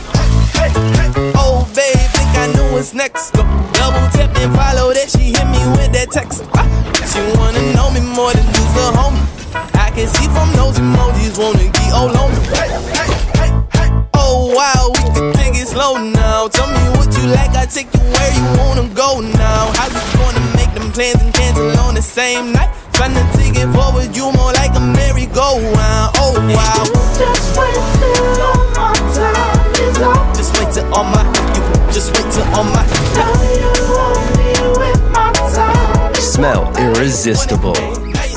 Oh, 1.37 1.69
babe, 1.77 2.09
think 2.17 2.31
I 2.41 2.49
know 2.55 2.73
what's 2.73 2.93
next. 2.93 3.31
Go 3.37 3.43
double 3.77 4.05
tap 4.15 4.33
and 4.41 4.51
follow 4.57 4.93
that. 4.97 5.09
She 5.13 5.29
hit 5.35 5.47
me 5.53 5.61
with 5.77 5.93
that 5.93 6.09
text. 6.09 6.41
Ah, 6.57 6.65
she 7.05 7.21
wanna 7.37 7.61
know 7.77 7.91
me 7.93 8.01
more 8.01 8.33
than 8.33 8.47
just 8.57 8.73
a 8.81 8.85
homie. 8.97 9.21
I 9.77 9.91
can 9.93 10.07
see 10.09 10.27
from 10.33 10.49
those 10.57 10.77
emojis, 10.81 11.37
wanna 11.37 11.69
get 11.69 11.93
all 11.93 12.09
on 12.09 12.33
me. 12.33 13.44
Wow, 14.53 14.91
we 14.93 15.09
can 15.17 15.33
take 15.33 15.55
it 15.55 15.67
slow 15.67 15.97
now. 15.97 16.47
Tell 16.47 16.67
me 16.67 16.83
what 16.97 17.09
you 17.17 17.25
like, 17.33 17.49
I 17.57 17.65
take 17.65 17.91
you 17.93 17.99
where 17.99 18.31
you 18.37 18.45
wanna 18.61 18.87
go 18.93 19.19
now. 19.19 19.73
How 19.73 19.87
you 19.89 20.01
gonna 20.21 20.45
make 20.55 20.71
them 20.77 20.91
plans 20.91 21.19
and 21.21 21.33
cancel 21.33 21.75
on 21.79 21.95
the 21.95 22.01
same 22.01 22.53
night? 22.53 22.69
Tryna 22.93 23.25
take 23.33 23.57
it 23.57 23.67
forward, 23.73 24.15
you 24.15 24.31
more 24.31 24.53
like 24.53 24.75
a 24.77 24.79
merry-go-round. 24.79 26.15
Oh 26.21 26.37
wow. 26.53 26.85
Just 27.17 27.57
wait 27.57 27.73
till 27.97 28.45
all 28.45 28.69
my 28.77 28.93
time 29.17 29.65
is 29.81 29.97
up. 29.97 30.35
Just 30.37 30.53
wait 30.59 30.71
till 30.71 30.93
all 30.93 31.03
my, 31.03 31.25
you, 31.57 31.63
just 31.91 32.13
wait 32.13 32.31
till 32.31 32.45
all 32.53 32.63
my. 32.63 32.85
Now 33.17 33.33
you 33.49 33.73
want 33.97 34.29
me 34.37 34.53
with 34.77 35.01
my 35.11 35.33
time. 35.33 36.13
Smell 36.15 36.71
irresistible. 36.77 37.73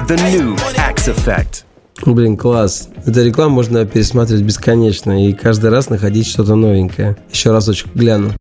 The 0.09 0.17
new 0.33 0.57
Axe 0.79 1.09
Effect. 1.09 1.68
Блин, 2.07 2.37
класс. 2.37 2.89
Эта 3.05 3.23
реклама 3.23 3.55
можно 3.55 3.85
пересматривать 3.85 4.43
бесконечно 4.43 5.29
и 5.29 5.33
каждый 5.33 5.71
раз 5.71 5.91
находить 5.91 6.27
что-то 6.27 6.55
новенькое. 6.55 7.17
Еще 7.31 7.51
разочек 7.51 7.89
гляну. 7.95 8.33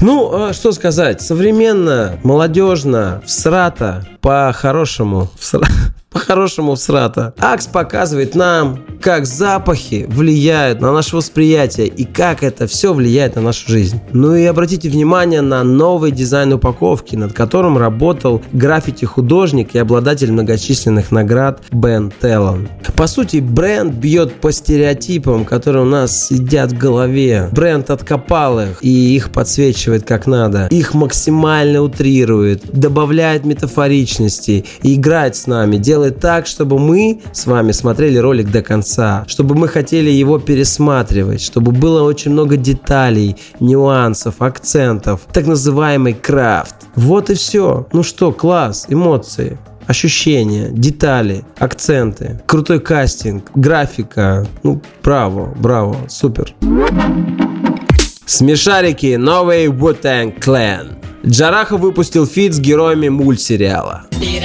Ну, 0.00 0.34
а 0.34 0.52
что 0.52 0.72
сказать, 0.72 1.22
современно, 1.22 2.18
молодежно, 2.24 3.22
всрато, 3.24 4.06
по-хорошему, 4.20 5.30
всра... 5.38 5.66
по-хорошему 6.14 6.76
всрато. 6.76 7.34
Акс 7.38 7.66
показывает 7.66 8.34
нам, 8.34 8.78
как 9.02 9.26
запахи 9.26 10.06
влияют 10.08 10.80
на 10.80 10.92
наше 10.92 11.16
восприятие 11.16 11.88
и 11.88 12.04
как 12.04 12.42
это 12.42 12.66
все 12.66 12.94
влияет 12.94 13.34
на 13.36 13.42
нашу 13.42 13.70
жизнь. 13.70 14.00
Ну 14.12 14.34
и 14.34 14.44
обратите 14.44 14.88
внимание 14.88 15.42
на 15.42 15.62
новый 15.62 16.12
дизайн 16.12 16.52
упаковки, 16.54 17.16
над 17.16 17.32
которым 17.32 17.76
работал 17.76 18.40
граффити-художник 18.52 19.74
и 19.74 19.78
обладатель 19.78 20.32
многочисленных 20.32 21.10
наград 21.10 21.60
Бен 21.72 22.12
Теллон. 22.22 22.68
По 22.96 23.06
сути, 23.06 23.38
бренд 23.38 23.92
бьет 23.92 24.40
по 24.40 24.52
стереотипам, 24.52 25.44
которые 25.44 25.82
у 25.82 25.88
нас 25.88 26.28
сидят 26.28 26.72
в 26.72 26.78
голове. 26.78 27.48
Бренд 27.52 27.90
откопал 27.90 28.60
их 28.60 28.78
и 28.82 29.16
их 29.16 29.30
подсвечивает 29.32 30.06
как 30.06 30.26
надо. 30.26 30.68
Их 30.70 30.94
максимально 30.94 31.82
утрирует, 31.82 32.62
добавляет 32.72 33.44
метафоричности 33.44 34.64
играет 34.82 35.36
с 35.36 35.46
нами, 35.46 35.76
делает 35.76 36.03
так, 36.10 36.46
чтобы 36.46 36.78
мы 36.78 37.22
с 37.32 37.46
вами 37.46 37.72
смотрели 37.72 38.18
ролик 38.18 38.50
до 38.50 38.62
конца, 38.62 39.24
чтобы 39.26 39.54
мы 39.54 39.68
хотели 39.68 40.10
его 40.10 40.38
пересматривать, 40.38 41.40
чтобы 41.40 41.72
было 41.72 42.02
очень 42.02 42.32
много 42.32 42.56
деталей, 42.56 43.36
нюансов, 43.60 44.40
акцентов, 44.40 45.22
так 45.32 45.46
называемый 45.46 46.14
крафт. 46.14 46.74
Вот 46.94 47.30
и 47.30 47.34
все. 47.34 47.86
Ну 47.92 48.02
что, 48.02 48.32
класс, 48.32 48.86
эмоции 48.88 49.58
ощущения, 49.86 50.68
детали, 50.70 51.44
акценты, 51.58 52.40
крутой 52.46 52.80
кастинг, 52.80 53.50
графика. 53.54 54.46
Ну, 54.62 54.80
браво, 55.02 55.54
браво, 55.56 55.96
супер. 56.08 56.54
Смешарики, 58.26 59.16
новый 59.16 59.66
Wu-Tang 59.66 60.38
Clan. 60.40 60.96
Джараха 61.26 61.76
выпустил 61.76 62.26
фит 62.26 62.54
с 62.54 62.60
героями 62.60 63.08
мультсериала. 63.08 64.04
Ты 64.10 64.40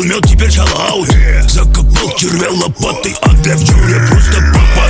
Выпил 0.00 0.04
мед, 0.04 0.26
теперь 0.26 0.50
шалау 0.50 1.04
Закопал 1.48 2.10
червя 2.16 2.50
лопатой, 2.50 3.14
а 3.22 3.28
для 3.34 3.54
в 3.54 3.62
джуре 3.62 4.00
просто 4.08 4.40
папа 4.54 4.88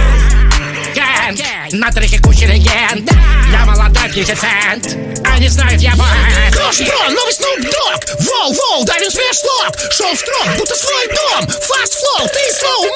Ген, 0.95 1.81
на 1.81 1.91
треке 1.91 2.19
куча 2.21 2.47
легенд. 2.47 3.11
Я 3.53 3.65
молодой 3.65 4.09
50 4.13 4.39
Cent 4.39 5.27
Они 5.27 5.49
знают, 5.49 5.81
я 5.81 5.93
бэк 5.97 6.53
Крош 6.53 6.81
Бро, 6.81 7.11
новый 7.11 7.33
Snoop 7.33 7.65
Dogg. 7.65 8.01
Воу, 8.21 8.53
воу, 8.53 8.85
Дарвин 8.85 9.11
Смешлок 9.11 9.77
Шоу 9.91 10.15
строк, 10.15 10.49
будто 10.59 10.75
свой 10.77 11.07
дом. 11.09 11.45
Fast 11.45 11.95
Flow, 11.99 12.29
ты 12.29 12.39
слоу 12.55 12.87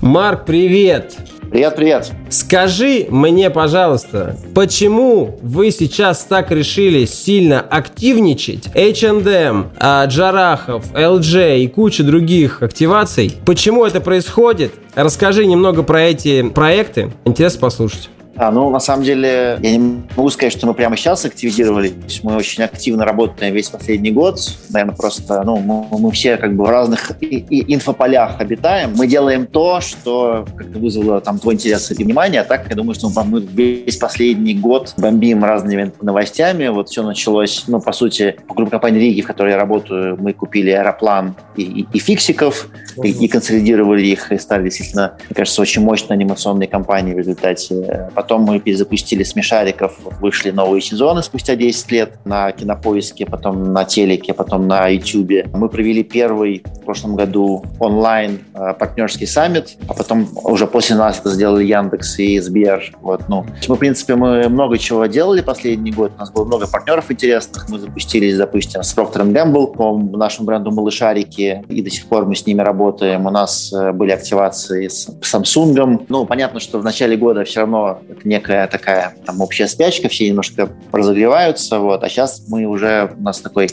Марк, 0.00 0.46
привет! 0.46 1.14
Привет, 1.50 1.74
привет. 1.74 2.12
Скажи 2.28 3.06
мне, 3.10 3.50
пожалуйста, 3.50 4.36
почему 4.54 5.36
вы 5.42 5.72
сейчас 5.72 6.22
так 6.22 6.52
решили 6.52 7.06
сильно 7.06 7.60
активничать? 7.60 8.68
H&M, 8.72 9.72
Джарахов, 10.06 10.92
LG 10.92 11.58
и 11.58 11.66
куча 11.66 12.04
других 12.04 12.62
активаций. 12.62 13.36
Почему 13.44 13.84
это 13.84 14.00
происходит? 14.00 14.74
Расскажи 14.94 15.44
немного 15.44 15.82
про 15.82 16.02
эти 16.02 16.48
проекты. 16.48 17.10
Интересно 17.24 17.62
послушать. 17.62 18.10
А, 18.36 18.50
ну, 18.50 18.70
на 18.70 18.80
самом 18.80 19.04
деле, 19.04 19.58
я 19.60 19.76
не 19.76 20.02
могу 20.16 20.30
сказать, 20.30 20.52
что 20.52 20.66
мы 20.66 20.74
прямо 20.74 20.96
сейчас 20.96 21.24
активизировались. 21.24 22.20
Мы 22.22 22.36
очень 22.36 22.62
активно 22.62 23.04
работаем 23.04 23.54
весь 23.54 23.68
последний 23.68 24.10
год. 24.10 24.38
Наверное, 24.70 24.96
просто, 24.96 25.42
ну, 25.42 25.58
мы, 25.58 25.98
мы 25.98 26.10
все 26.12 26.36
как 26.36 26.54
бы 26.56 26.64
в 26.64 26.70
разных 26.70 27.12
и, 27.20 27.26
и 27.26 27.74
инфополях 27.74 28.40
обитаем. 28.40 28.92
Мы 28.96 29.06
делаем 29.06 29.46
то, 29.46 29.80
что 29.80 30.46
как-то 30.56 30.78
вызвало 30.78 31.20
там 31.20 31.38
твой 31.38 31.54
интерес 31.54 31.90
и 31.90 31.94
внимание. 32.02 32.40
А 32.40 32.44
так, 32.44 32.66
я 32.70 32.76
думаю, 32.76 32.94
что 32.94 33.10
мы 33.24 33.40
весь 33.40 33.96
последний 33.96 34.54
год 34.54 34.94
бомбим 34.96 35.44
разными 35.44 35.92
новостями. 36.00 36.68
Вот 36.68 36.88
все 36.88 37.02
началось, 37.02 37.64
ну, 37.66 37.80
по 37.80 37.92
сути, 37.92 38.36
по 38.48 38.54
группе 38.54 38.70
компании 38.70 39.00
Риги, 39.00 39.20
в 39.20 39.26
которой 39.26 39.50
я 39.50 39.58
работаю, 39.58 40.16
мы 40.18 40.32
купили 40.32 40.70
аэроплан 40.70 41.34
и, 41.56 41.62
и, 41.62 41.86
и 41.92 41.98
фиксиков, 41.98 42.68
и, 43.02 43.10
и 43.10 43.28
консолидировали 43.28 44.06
их, 44.06 44.32
и 44.32 44.38
стали 44.38 44.64
действительно, 44.64 45.16
мне 45.28 45.34
кажется, 45.34 45.60
очень 45.60 45.82
мощной 45.82 46.16
анимационной 46.16 46.66
компанией 46.66 47.14
в 47.14 47.18
результате. 47.18 48.10
Потом 48.14 48.29
Потом 48.30 48.44
мы 48.44 48.60
перезапустили 48.60 49.24
«Смешариков», 49.24 49.98
вышли 50.20 50.52
новые 50.52 50.80
сезоны 50.80 51.20
спустя 51.20 51.56
10 51.56 51.90
лет 51.90 52.12
на 52.24 52.52
Кинопоиске, 52.52 53.26
потом 53.26 53.72
на 53.72 53.84
телеке, 53.84 54.34
потом 54.34 54.68
на 54.68 54.86
YouTube. 54.86 55.52
Мы 55.52 55.68
провели 55.68 56.04
первый 56.04 56.62
в 56.76 56.84
прошлом 56.84 57.16
году 57.16 57.64
онлайн 57.80 58.38
э, 58.54 58.72
партнерский 58.78 59.26
саммит, 59.26 59.76
а 59.88 59.94
потом 59.94 60.28
уже 60.44 60.68
после 60.68 60.94
нас 60.94 61.18
это 61.18 61.30
сделали 61.30 61.64
Яндекс 61.64 62.20
и 62.20 62.38
Сбер. 62.38 62.92
Вот, 63.00 63.28
ну. 63.28 63.46
Мы, 63.66 63.74
в 63.74 63.78
принципе, 63.80 64.14
мы 64.14 64.48
много 64.48 64.78
чего 64.78 65.06
делали 65.06 65.40
последний 65.40 65.90
год. 65.90 66.12
У 66.16 66.20
нас 66.20 66.30
было 66.30 66.44
много 66.44 66.68
партнеров 66.68 67.10
интересных. 67.10 67.68
Мы 67.68 67.80
запустились, 67.80 68.36
допустим, 68.36 68.84
с 68.84 68.96
Procter 68.96 69.28
Gamble 69.28 69.74
по 69.74 69.98
нашему 70.16 70.46
бренду 70.46 70.70
«Малышарики», 70.70 71.64
и 71.68 71.82
до 71.82 71.90
сих 71.90 72.06
пор 72.06 72.26
мы 72.26 72.36
с 72.36 72.46
ними 72.46 72.60
работаем. 72.60 73.26
У 73.26 73.30
нас 73.30 73.72
э, 73.72 73.90
были 73.90 74.12
активации 74.12 74.86
с 74.86 75.08
Samsung. 75.08 76.06
Ну, 76.08 76.26
понятно, 76.26 76.60
что 76.60 76.78
в 76.78 76.84
начале 76.84 77.16
года 77.16 77.42
все 77.42 77.62
равно 77.62 77.98
некая 78.24 78.66
такая 78.66 79.14
там 79.24 79.40
общая 79.40 79.68
спячка, 79.68 80.08
все 80.08 80.28
немножко 80.28 80.70
разогреваются, 80.92 81.78
вот, 81.78 82.02
а 82.02 82.08
сейчас 82.08 82.44
мы 82.48 82.64
уже, 82.64 83.14
у 83.18 83.22
нас 83.22 83.40
такой 83.40 83.68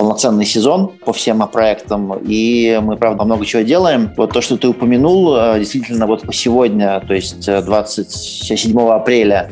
полноценный 0.00 0.46
сезон 0.46 0.92
по 1.04 1.12
всем 1.12 1.46
проектам, 1.46 2.14
и 2.26 2.80
мы, 2.82 2.96
правда, 2.96 3.22
много 3.24 3.44
чего 3.44 3.60
делаем. 3.60 4.10
Вот 4.16 4.32
то, 4.32 4.40
что 4.40 4.56
ты 4.56 4.66
упомянул, 4.66 5.36
э, 5.36 5.58
действительно, 5.58 6.06
вот 6.06 6.24
сегодня, 6.32 7.00
то 7.06 7.12
есть 7.12 7.44
27 7.44 8.78
э, 8.78 8.92
апреля, 8.94 9.50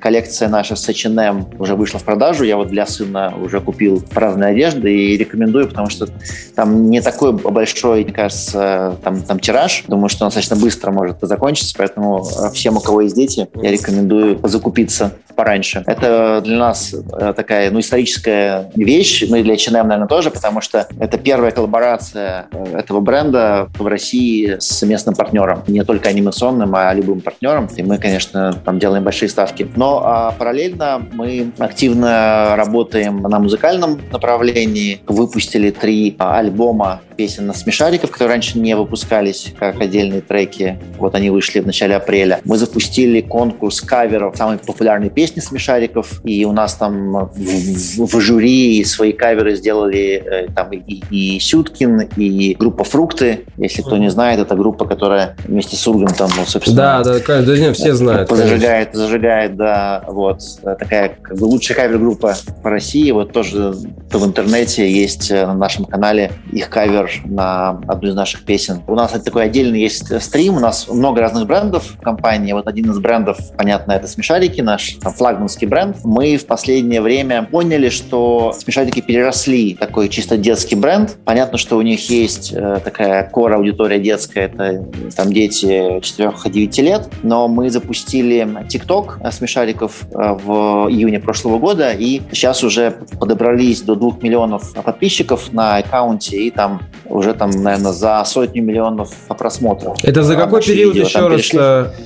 коллекция 0.00 0.48
наша 0.48 0.76
с 0.76 0.88
H&M 0.88 1.46
уже 1.58 1.74
вышла 1.74 1.98
в 1.98 2.04
продажу. 2.04 2.44
Я 2.44 2.56
вот 2.56 2.68
для 2.68 2.86
сына 2.86 3.34
уже 3.40 3.60
купил 3.60 4.02
разные 4.12 4.50
одежды 4.50 4.94
и 4.94 5.16
рекомендую, 5.16 5.68
потому 5.68 5.88
что 5.88 6.08
там 6.54 6.90
не 6.90 7.00
такой 7.00 7.32
большой, 7.32 8.04
мне 8.04 8.12
кажется, 8.12 8.96
там, 9.02 9.22
там 9.22 9.38
тираж. 9.38 9.84
Думаю, 9.88 10.08
что 10.08 10.24
он 10.24 10.28
достаточно 10.28 10.56
быстро 10.56 10.90
может 10.90 11.18
закончиться, 11.20 11.74
поэтому 11.78 12.24
э, 12.24 12.50
всем, 12.52 12.76
у 12.76 12.80
кого 12.80 13.02
есть 13.02 13.14
дети, 13.14 13.48
я 13.54 13.70
рекомендую 13.70 14.40
закупиться 14.42 15.12
пораньше. 15.34 15.82
Это 15.86 16.40
для 16.42 16.56
нас 16.56 16.94
такая 17.36 17.70
ну, 17.70 17.80
историческая 17.80 18.70
вещь, 18.74 19.24
ну 19.28 19.36
и 19.36 19.42
для 19.42 19.54
H&M, 19.54 19.75
наверное, 19.84 20.08
тоже, 20.08 20.30
потому 20.30 20.60
что 20.60 20.86
это 20.98 21.18
первая 21.18 21.50
коллаборация 21.50 22.46
э, 22.52 22.78
этого 22.78 23.00
бренда 23.00 23.68
в 23.78 23.86
России 23.86 24.56
с 24.58 24.82
местным 24.82 25.14
партнером. 25.14 25.62
Не 25.66 25.84
только 25.84 26.08
анимационным, 26.08 26.74
а 26.74 26.92
любым 26.94 27.20
партнером. 27.20 27.68
И 27.76 27.82
мы, 27.82 27.98
конечно, 27.98 28.52
там 28.64 28.78
делаем 28.78 29.04
большие 29.04 29.28
ставки. 29.28 29.68
Но 29.76 30.02
а, 30.04 30.32
параллельно 30.32 31.06
мы 31.12 31.52
активно 31.58 32.54
работаем 32.56 33.22
на 33.22 33.38
музыкальном 33.38 34.00
направлении. 34.10 35.00
Выпустили 35.06 35.70
три 35.70 36.16
а, 36.18 36.38
альбома 36.38 37.00
песен 37.16 37.46
на 37.46 37.54
смешариков, 37.54 38.10
которые 38.10 38.34
раньше 38.34 38.58
не 38.58 38.76
выпускались 38.76 39.54
как 39.58 39.80
отдельные 39.80 40.20
треки. 40.20 40.78
Вот 40.98 41.14
они 41.14 41.30
вышли 41.30 41.60
в 41.60 41.66
начале 41.66 41.96
апреля. 41.96 42.40
Мы 42.44 42.58
запустили 42.58 43.20
конкурс 43.20 43.80
каверов 43.80 44.36
самой 44.36 44.58
популярной 44.58 45.10
песни 45.10 45.40
смешариков, 45.40 46.20
и 46.24 46.44
у 46.44 46.52
нас 46.52 46.74
там 46.74 47.26
в, 47.26 47.32
в, 47.34 48.06
в 48.06 48.20
жюри 48.20 48.84
свои 48.84 49.12
каверы 49.12 49.56
сделали 49.56 49.65
э, 49.72 50.48
там 50.54 50.72
и, 50.72 51.02
и 51.10 51.40
Сюткин, 51.40 52.00
и 52.16 52.54
группа 52.54 52.84
«Фрукты». 52.84 53.44
Если 53.56 53.82
кто 53.82 53.96
не 53.96 54.10
знает, 54.10 54.40
это 54.40 54.54
группа, 54.54 54.84
которая 54.84 55.36
вместе 55.44 55.76
с 55.76 55.86
Ургантом, 55.86 56.30
ну, 56.36 56.44
собственно... 56.44 57.02
Да, 57.02 57.18
да, 57.18 57.42
да, 57.42 57.58
нет, 57.58 57.76
все 57.76 57.94
знают. 57.94 58.30
Зажигает, 58.30 58.94
зажигает, 58.94 59.56
да, 59.56 60.04
вот. 60.06 60.40
Такая 60.62 61.16
как 61.20 61.38
бы 61.38 61.44
лучшая 61.44 61.76
кавер-группа 61.76 62.34
по 62.62 62.70
России. 62.70 63.10
Вот 63.10 63.32
тоже 63.32 63.72
в 64.10 64.24
интернете 64.24 64.90
есть 64.90 65.30
э, 65.30 65.46
на 65.46 65.54
нашем 65.54 65.84
канале 65.84 66.32
их 66.52 66.68
кавер 66.68 67.10
на 67.24 67.80
одну 67.88 68.10
из 68.10 68.14
наших 68.14 68.44
песен. 68.44 68.82
У 68.86 68.94
нас 68.94 69.12
такой 69.12 69.44
отдельный 69.44 69.80
есть 69.80 70.20
стрим, 70.22 70.56
у 70.56 70.60
нас 70.60 70.88
много 70.88 71.20
разных 71.20 71.46
брендов 71.46 71.94
в 71.98 72.00
компании. 72.00 72.52
Вот 72.52 72.66
один 72.66 72.90
из 72.90 72.98
брендов, 72.98 73.38
понятно, 73.56 73.92
это 73.92 74.06
Смешарики, 74.08 74.60
наш 74.60 74.94
там, 74.94 75.12
флагманский 75.12 75.66
бренд. 75.66 75.98
Мы 76.04 76.36
в 76.36 76.46
последнее 76.46 77.00
время 77.00 77.42
поняли, 77.42 77.88
что 77.88 78.52
Смешарики 78.56 79.00
переросли 79.00 79.45
такой 79.78 80.08
чисто 80.08 80.36
детский 80.36 80.74
бренд. 80.74 81.16
Понятно, 81.24 81.58
что 81.58 81.76
у 81.76 81.82
них 81.82 82.10
есть 82.10 82.52
э, 82.52 82.80
такая 82.82 83.28
кор-аудитория 83.30 83.98
детская, 83.98 84.46
это 84.46 84.84
там 85.16 85.32
дети 85.32 85.98
4-9 86.00 86.82
лет, 86.82 87.08
но 87.22 87.48
мы 87.48 87.70
запустили 87.70 88.46
TikTok 88.68 89.30
Смешариков 89.32 90.02
э, 90.10 90.14
в 90.14 90.88
июне 90.90 91.20
прошлого 91.20 91.58
года, 91.58 91.92
и 91.92 92.22
сейчас 92.32 92.64
уже 92.64 92.96
подобрались 93.18 93.82
до 93.82 93.94
2 93.94 94.18
миллионов 94.20 94.74
подписчиков 94.74 95.52
на 95.52 95.76
аккаунте, 95.76 96.36
и 96.38 96.50
там 96.50 96.82
уже 97.08 97.34
там, 97.34 97.50
наверное, 97.50 97.92
за 97.92 98.22
сотню 98.26 98.62
миллионов 98.62 99.14
просмотров. 99.38 99.96
Это 100.02 100.22
за 100.22 100.36
какой 100.36 100.62
период 100.62 100.94
видео, 100.94 101.06
еще 101.06 101.28
раз? 101.28 101.40
Перешли. 101.40 101.60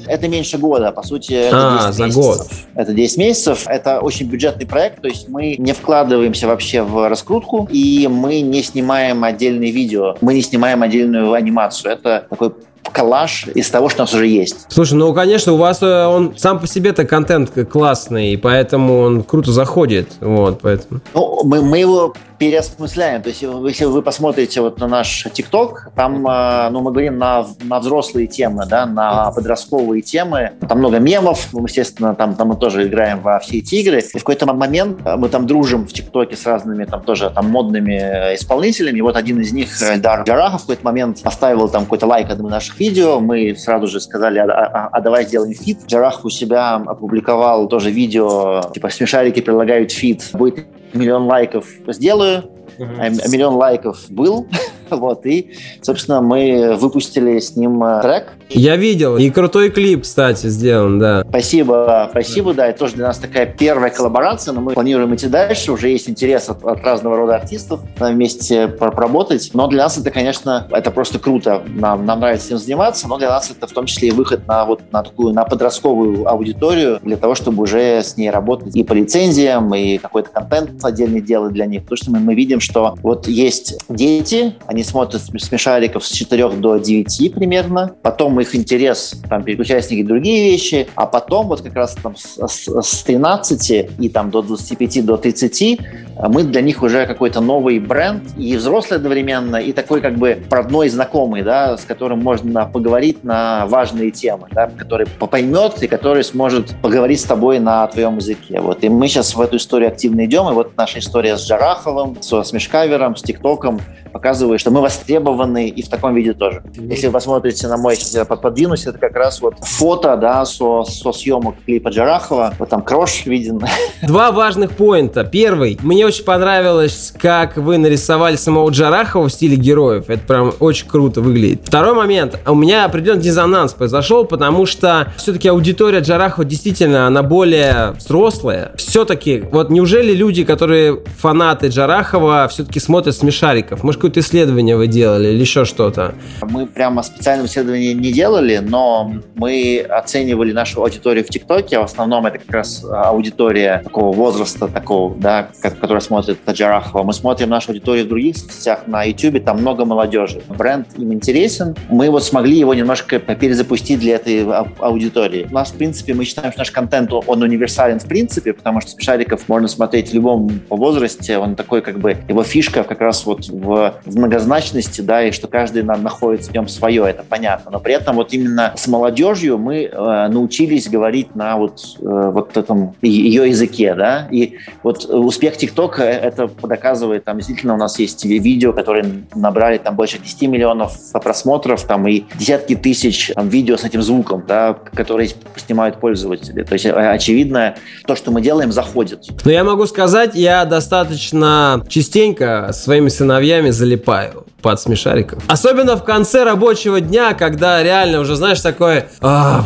Это 0.07 0.29
меньше 0.29 0.59
года, 0.59 0.93
по 0.93 1.03
сути, 1.03 1.33
это 1.33 1.79
а, 1.79 1.87
10 1.89 1.95
за 1.95 2.05
месяцев. 2.05 2.25
год. 2.25 2.47
Это 2.75 2.93
10 2.93 3.17
месяцев. 3.19 3.63
Это 3.67 4.01
очень 4.01 4.27
бюджетный 4.27 4.67
проект, 4.67 5.01
то 5.01 5.09
есть 5.09 5.29
мы 5.29 5.57
не 5.57 5.73
вкладываемся 5.73 6.47
вообще 6.47 6.83
в 6.83 7.09
раскрутку, 7.09 7.30
и 7.71 8.09
мы 8.09 8.41
не 8.41 8.63
снимаем 8.63 9.25
отдельные 9.25 9.71
видео, 9.71 10.17
мы 10.21 10.35
не 10.35 10.43
снимаем 10.43 10.83
отдельную 10.83 11.33
анимацию. 11.33 11.93
Это 11.93 12.27
такой 12.29 12.53
коллаж 12.93 13.47
из 13.55 13.71
того, 13.71 13.89
что 13.89 14.03
у 14.03 14.05
нас 14.05 14.15
уже 14.15 14.27
есть. 14.27 14.67
Слушай, 14.69 14.95
ну, 14.95 15.13
конечно, 15.15 15.53
у 15.53 15.57
вас 15.57 15.83
э, 15.83 16.07
он 16.07 16.35
сам 16.37 16.59
по 16.59 16.67
себе-то 16.67 17.05
контент 17.05 17.51
классный, 17.71 18.33
и 18.33 18.37
поэтому 18.37 19.01
он 19.01 19.23
круто 19.23 19.53
заходит. 19.53 20.09
Вот, 20.21 20.61
поэтому. 20.63 21.01
Ну, 21.15 21.43
мы, 21.45 21.63
мы 21.63 21.79
его 21.79 22.15
переосмысляем. 22.41 23.21
То 23.21 23.29
есть, 23.29 23.43
если 23.43 23.85
вы 23.85 24.01
посмотрите 24.01 24.63
вот 24.63 24.81
на 24.81 24.89
наш 24.89 25.27
ТикТок, 25.31 25.91
там, 25.95 26.27
э, 26.27 26.71
ну, 26.71 26.81
мы 26.81 26.91
говорим 26.91 27.19
на, 27.19 27.47
на 27.63 27.81
взрослые 27.81 28.27
темы, 28.27 28.65
да, 28.67 28.87
на 28.87 29.31
подростковые 29.31 30.01
темы. 30.01 30.53
Там 30.67 30.79
много 30.79 30.99
мемов, 30.99 31.49
естественно, 31.53 32.15
там, 32.15 32.35
там 32.35 32.49
мы 32.49 32.57
тоже 32.57 32.89
играем 32.89 33.21
во 33.21 33.39
все 33.41 33.59
эти 33.59 33.75
игры. 33.75 34.01
И 34.01 34.19
в 34.19 34.25
какой-то 34.25 34.47
момент 34.47 35.01
мы 35.19 35.29
там 35.29 35.47
дружим 35.47 35.87
в 35.87 35.93
ТикТоке 35.93 36.35
с 36.35 36.47
разными 36.47 36.87
там 36.87 37.03
тоже 37.03 37.29
там 37.29 37.51
модными 37.51 37.93
э, 37.93 38.35
исполнителями. 38.37 38.99
И 38.99 39.03
вот 39.03 39.17
один 39.17 39.39
из 39.43 39.53
них, 39.53 39.69
Дар 39.99 40.23
Джарахов, 40.23 40.63
в 40.63 40.65
какой-то 40.65 40.85
момент 40.85 41.23
поставил 41.23 41.69
там 41.69 41.83
какой-то 41.83 42.07
лайк 42.07 42.31
одному 42.31 42.49
из 42.49 42.53
наших 42.53 42.81
видео. 42.81 43.21
Мы 43.21 43.55
сразу 43.55 43.87
же 43.87 44.01
сказали, 44.01 44.39
а, 44.39 44.47
а, 44.47 44.89
а 44.91 45.01
давай 45.03 45.27
сделаем 45.27 45.53
feat. 45.53 45.81
Джарахов 45.87 46.25
у 46.25 46.31
себя 46.31 46.77
опубликовал 46.77 47.69
тоже 47.69 47.91
видео, 47.91 48.63
типа 48.73 48.89
смешарики 48.89 49.41
предлагают 49.41 49.93
feat. 49.93 50.31
Будет 50.33 50.65
миллион 50.93 51.25
лайков 51.25 51.67
сделаю, 51.89 52.51
а 52.79 53.09
миллион 53.09 53.55
лайков 53.55 54.11
был, 54.11 54.47
вот, 54.97 55.27
и, 55.27 55.53
собственно, 55.83 56.21
мы 56.21 56.77
выпустили 56.79 57.39
с 57.39 57.57
ним 57.57 57.83
э, 57.83 58.03
трек. 58.03 58.33
Я 58.49 58.77
видел, 58.77 59.17
и 59.17 59.31
крутой 59.31 59.71
клип, 59.71 60.03
кстати, 60.03 60.49
сделан, 60.49 60.99
да. 60.99 61.25
Спасибо, 61.29 62.09
спасибо, 62.11 62.55
да, 62.55 62.69
это 62.69 62.81
тоже 62.81 62.95
для 62.95 63.07
нас 63.09 63.19
такая 63.19 63.47
первая 63.47 63.91
коллаборация, 63.91 64.53
но 64.53 64.61
мы 64.61 64.73
планируем 64.73 65.15
идти 65.15 65.29
дальше, 65.29 65.73
уже 65.73 65.89
есть 65.89 66.09
интерес 66.09 66.49
от, 66.49 66.65
от 66.65 66.83
разного 66.85 67.17
рода 67.17 67.37
артистов 67.37 67.81
вместе 67.99 68.69
поработать, 68.69 69.51
но 69.55 69.67
для 69.69 69.85
нас 69.85 69.99
это, 69.99 70.11
конечно, 70.11 70.67
это 70.71 70.91
просто 70.91 71.19
круто, 71.19 71.63
нам, 71.67 72.07
нам 72.07 72.21
нравится 72.21 72.49
этим 72.49 72.59
заниматься, 72.59 73.09
но 73.09 73.19
для 73.19 73.29
нас 73.29 73.51
это 73.51 73.67
в 73.67 73.73
том 73.73 73.87
числе 73.87 74.09
и 74.09 74.11
выход 74.11 74.47
на 74.47 74.65
вот 74.65 74.81
на 74.93 75.03
такую, 75.03 75.35
на 75.35 75.45
подростковую 75.45 76.29
аудиторию, 76.29 76.99
для 77.03 77.17
того, 77.17 77.35
чтобы 77.35 77.63
уже 77.63 78.03
с 78.03 78.17
ней 78.17 78.31
работать 78.31 78.75
и 78.75 78.83
по 78.83 78.93
лицензиям, 78.93 79.73
и 79.75 79.99
какой-то 79.99 80.31
контент 80.31 80.85
отдельный 80.85 81.21
делать 81.21 81.53
для 81.53 81.67
них, 81.67 81.83
потому 81.83 81.97
что 81.97 82.11
мы, 82.11 82.21
мы 82.21 82.35
видим, 82.35 82.61
что 82.61 82.97
вот 83.03 83.29
есть 83.29 83.79
дети, 83.89 84.55
они 84.67 84.80
они 84.81 84.85
смотрят 84.85 85.21
смешариков 85.23 86.07
с 86.07 86.11
4 86.11 86.49
до 86.53 86.79
9 86.79 87.35
примерно. 87.35 87.95
Потом 88.03 88.41
их 88.41 88.55
интерес 88.55 89.15
там 89.29 89.45
переключается 89.45 89.95
на 89.95 90.07
другие 90.07 90.51
вещи. 90.51 90.89
А 90.95 91.05
потом 91.05 91.49
вот 91.49 91.61
как 91.61 91.75
раз 91.75 91.97
там 92.03 92.17
с, 92.17 92.39
с, 92.49 92.83
с 92.83 93.03
13 93.03 93.91
и 93.99 94.09
там 94.09 94.31
до 94.31 94.41
25, 94.41 95.05
до 95.05 95.19
30 95.19 95.81
мы 96.29 96.43
для 96.43 96.61
них 96.61 96.83
уже 96.83 97.07
какой-то 97.07 97.41
новый 97.41 97.79
бренд, 97.79 98.23
и 98.37 98.57
взрослый 98.57 98.99
одновременно, 98.99 99.57
и 99.57 99.73
такой 99.73 100.01
как 100.01 100.17
бы 100.17 100.43
родной 100.51 100.89
знакомый, 100.89 101.43
да, 101.43 101.77
с 101.77 101.85
которым 101.85 102.21
можно 102.21 102.67
поговорить 102.67 103.25
на 103.25 103.67
важные 103.67 104.11
темы, 104.11 104.49
да, 104.53 104.67
который 104.69 105.07
поймет 105.07 105.83
и 105.83 105.87
который 105.87 106.25
сможет 106.25 106.77
поговорить 106.83 107.21
с 107.21 107.25
тобой 107.25 107.59
на 107.59 107.87
твоем 107.87 108.17
языке. 108.17 108.61
Вот. 108.61 108.85
И 108.85 108.89
мы 108.89 109.09
сейчас 109.09 109.35
в 109.35 109.41
эту 109.41 109.57
историю 109.57 109.89
активно 109.89 110.27
идем, 110.27 110.49
и 110.51 110.53
вот 110.53 110.77
наша 110.77 110.99
история 110.99 111.37
с 111.39 111.47
Джараховым, 111.47 112.21
со 112.21 112.43
Смешкавером, 112.43 113.17
с 113.17 113.23
ТикТоком, 113.23 113.81
показывает, 114.13 114.61
что 114.61 114.71
мы 114.71 114.81
востребованы 114.81 115.69
и 115.69 115.83
в 115.83 115.89
таком 115.89 116.15
виде 116.15 116.33
тоже. 116.33 116.63
Если 116.77 117.07
вы 117.07 117.13
посмотрите 117.13 117.69
на 117.69 117.77
мой, 117.77 117.97
я 118.13 118.25
подвинусь, 118.25 118.87
это 118.87 118.99
как 118.99 119.15
раз 119.17 119.41
вот 119.41 119.55
фото, 119.61 120.17
да, 120.17 120.45
со, 120.45 120.85
со 120.85 121.13
съемок 121.13 121.57
клипа 121.65 121.89
Джарахова, 121.89 122.55
вот 122.59 122.69
там 122.69 122.83
крош 122.83 123.27
виден. 123.27 123.61
Два 124.03 124.33
важных 124.33 124.73
поинта. 124.73 125.25
Первый, 125.25 125.79
мне 125.83 126.07
очень 126.07 126.25
понравилось, 126.25 127.13
как 127.19 127.57
вы 127.57 127.79
нарисовали 127.79 128.37
самого 128.37 128.71
Джарахова 128.71 129.29
в 129.29 129.33
стиле 129.33 129.57
героев. 129.57 130.09
Это 130.09 130.27
прям 130.27 130.53
очень 130.61 130.89
круто 130.89 131.21
выглядит. 131.21 131.63
Второй 131.65 131.95
момент. 131.95 132.39
У 132.47 132.55
меня 132.55 132.85
определенный 132.85 133.23
дизонанс 133.23 133.73
произошел, 133.75 134.25
потому 134.25 134.67
что 134.67 135.13
все-таки 135.17 135.49
аудитория 135.49 136.01
Джарахова 136.01 136.45
действительно, 136.45 137.07
она 137.07 137.23
более 137.23 137.93
взрослая. 137.93 138.73
Все-таки, 138.77 139.45
вот 139.53 139.71
неужели 139.71 140.13
люди, 140.13 140.45
которые 140.45 141.01
фанаты 141.19 141.69
Джарахова, 141.69 142.49
все-таки 142.49 142.81
смотрят 142.81 143.15
смешариков? 143.15 143.83
Может, 143.83 144.00
какое-то 144.01 144.21
исследование 144.21 144.77
вы 144.77 144.87
делали 144.87 145.29
или 145.29 145.41
еще 145.41 145.67
что-то? 145.67 146.15
Мы 146.43 146.67
прямо 146.67 147.03
специального 147.03 147.47
исследования 147.47 147.93
не 147.93 148.13
делали, 148.13 148.57
но 148.59 149.13
мы 149.35 149.85
оценивали 149.89 150.53
нашу 150.53 150.83
аудиторию 150.83 151.23
в 151.23 151.29
ТикТоке. 151.29 151.79
В 151.79 151.83
основном 151.83 152.25
это 152.25 152.39
как 152.39 152.51
раз 152.51 152.83
аудитория 152.83 153.83
такого 153.85 154.17
возраста, 154.17 154.69
такого, 154.69 155.15
да, 155.17 155.51
которая 155.61 156.01
смотрит 156.01 156.43
Таджарахова. 156.45 157.03
Мы 157.03 157.13
смотрим 157.13 157.51
нашу 157.51 157.73
аудиторию 157.73 158.07
в 158.07 158.09
других 158.09 158.37
сетях, 158.39 158.87
на 158.87 159.05
YouTube, 159.05 159.45
там 159.45 159.61
много 159.61 159.85
молодежи. 159.85 160.41
Бренд 160.49 160.87
им 160.97 161.13
интересен. 161.13 161.77
Мы 161.91 162.09
вот 162.11 162.25
смогли 162.25 162.59
его 162.59 162.73
немножко 162.73 163.19
перезапустить 163.19 164.01
для 164.01 164.15
этой 164.15 164.47
аудитории. 164.79 165.47
У 165.51 165.55
нас, 165.55 165.71
в 165.73 165.75
принципе, 165.75 166.15
мы 166.15 166.25
считаем, 166.25 166.53
что 166.53 166.61
наш 166.61 166.71
контент, 166.71 167.13
он 167.13 167.43
универсален 167.43 168.01
в 168.01 168.07
принципе, 168.07 168.55
потому 168.55 168.81
что 168.81 168.93
смешариков 168.93 169.47
можно 169.49 169.69
смотреть 169.69 170.11
в 170.11 170.15
любом 170.15 170.61
возрасте. 170.71 171.37
Он 171.37 171.55
такой, 171.55 171.83
как 171.83 171.99
бы, 171.99 172.17
его 172.29 172.43
фишка 172.43 172.83
как 172.83 173.01
раз 173.01 173.27
вот 173.27 173.49
в 173.49 173.90
в, 174.05 174.17
многозначности, 174.17 175.01
да, 175.01 175.23
и 175.23 175.33
что 175.33 175.49
каждый 175.49 175.83
нам 175.83 176.03
находится 176.03 176.51
в 176.51 176.55
нем 176.55 176.69
свое, 176.69 177.09
это 177.09 177.25
понятно. 177.29 177.71
Но 177.71 177.81
при 177.81 177.95
этом 177.95 178.17
вот 178.17 178.33
именно 178.33 178.75
с 178.77 178.87
молодежью 178.87 179.59
мы 179.59 179.85
э, 179.85 180.29
научились 180.29 180.89
говорить 180.89 181.35
на 181.35 181.57
вот, 181.57 181.81
э, 182.01 182.31
вот 182.33 182.57
этом 182.57 182.95
ее 183.03 183.49
языке, 183.49 183.95
да, 183.95 184.29
и 184.31 184.59
вот 184.83 185.05
успех 185.05 185.57
ТикТока 185.57 186.03
это 186.03 186.51
доказывает, 186.63 187.25
там 187.25 187.39
действительно 187.39 187.75
у 187.75 187.79
нас 187.79 187.99
есть 187.99 188.25
видео, 188.25 188.73
которые 188.73 189.25
набрали 189.35 189.79
там 189.79 189.97
больше 189.97 190.19
10 190.19 190.43
миллионов 190.43 190.93
просмотров, 191.13 191.85
там 191.85 192.07
и 192.07 192.25
десятки 192.39 192.77
тысяч 192.77 193.33
там, 193.35 193.49
видео 193.49 193.77
с 193.77 193.85
этим 193.85 194.03
звуком, 194.03 194.45
да, 194.47 194.77
которые 194.95 195.31
снимают 195.57 196.01
пользователи. 196.01 196.63
То 196.63 196.75
есть 196.75 196.87
э, 196.87 196.91
очевидно, 196.93 197.75
то, 198.07 198.17
что 198.17 198.31
мы 198.31 198.41
делаем, 198.41 198.73
заходит. 198.73 199.27
Но 199.45 199.51
я 199.51 199.65
могу 199.65 199.87
сказать, 199.87 200.35
я 200.35 200.65
достаточно 200.65 201.85
частенько 201.89 202.71
своими 202.73 203.09
сыновьями 203.09 203.71
залипаю 203.81 204.47
под 204.61 204.79
смешариков. 204.79 205.43
Особенно 205.49 205.97
в 205.97 206.05
конце 206.05 206.45
рабочего 206.45 207.01
дня, 207.01 207.35
когда 207.35 207.83
реально 207.83 208.21
уже, 208.21 208.37
знаешь, 208.37 208.61
такое... 208.61 209.09
А, 209.21 209.65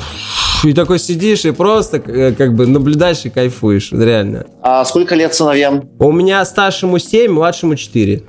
и 0.62 0.72
такой 0.72 0.98
сидишь 0.98 1.44
и 1.44 1.50
просто 1.50 1.98
э, 1.98 2.32
как 2.32 2.54
бы 2.54 2.66
наблюдаешь 2.66 3.24
и 3.24 3.30
кайфуешь, 3.30 3.92
реально. 3.92 4.46
А 4.62 4.84
сколько 4.84 5.14
лет 5.14 5.34
сыновьям? 5.34 5.90
У 5.98 6.12
меня 6.12 6.44
старшему 6.44 6.98
7, 6.98 7.30
младшему 7.32 7.74
4. 7.76 8.22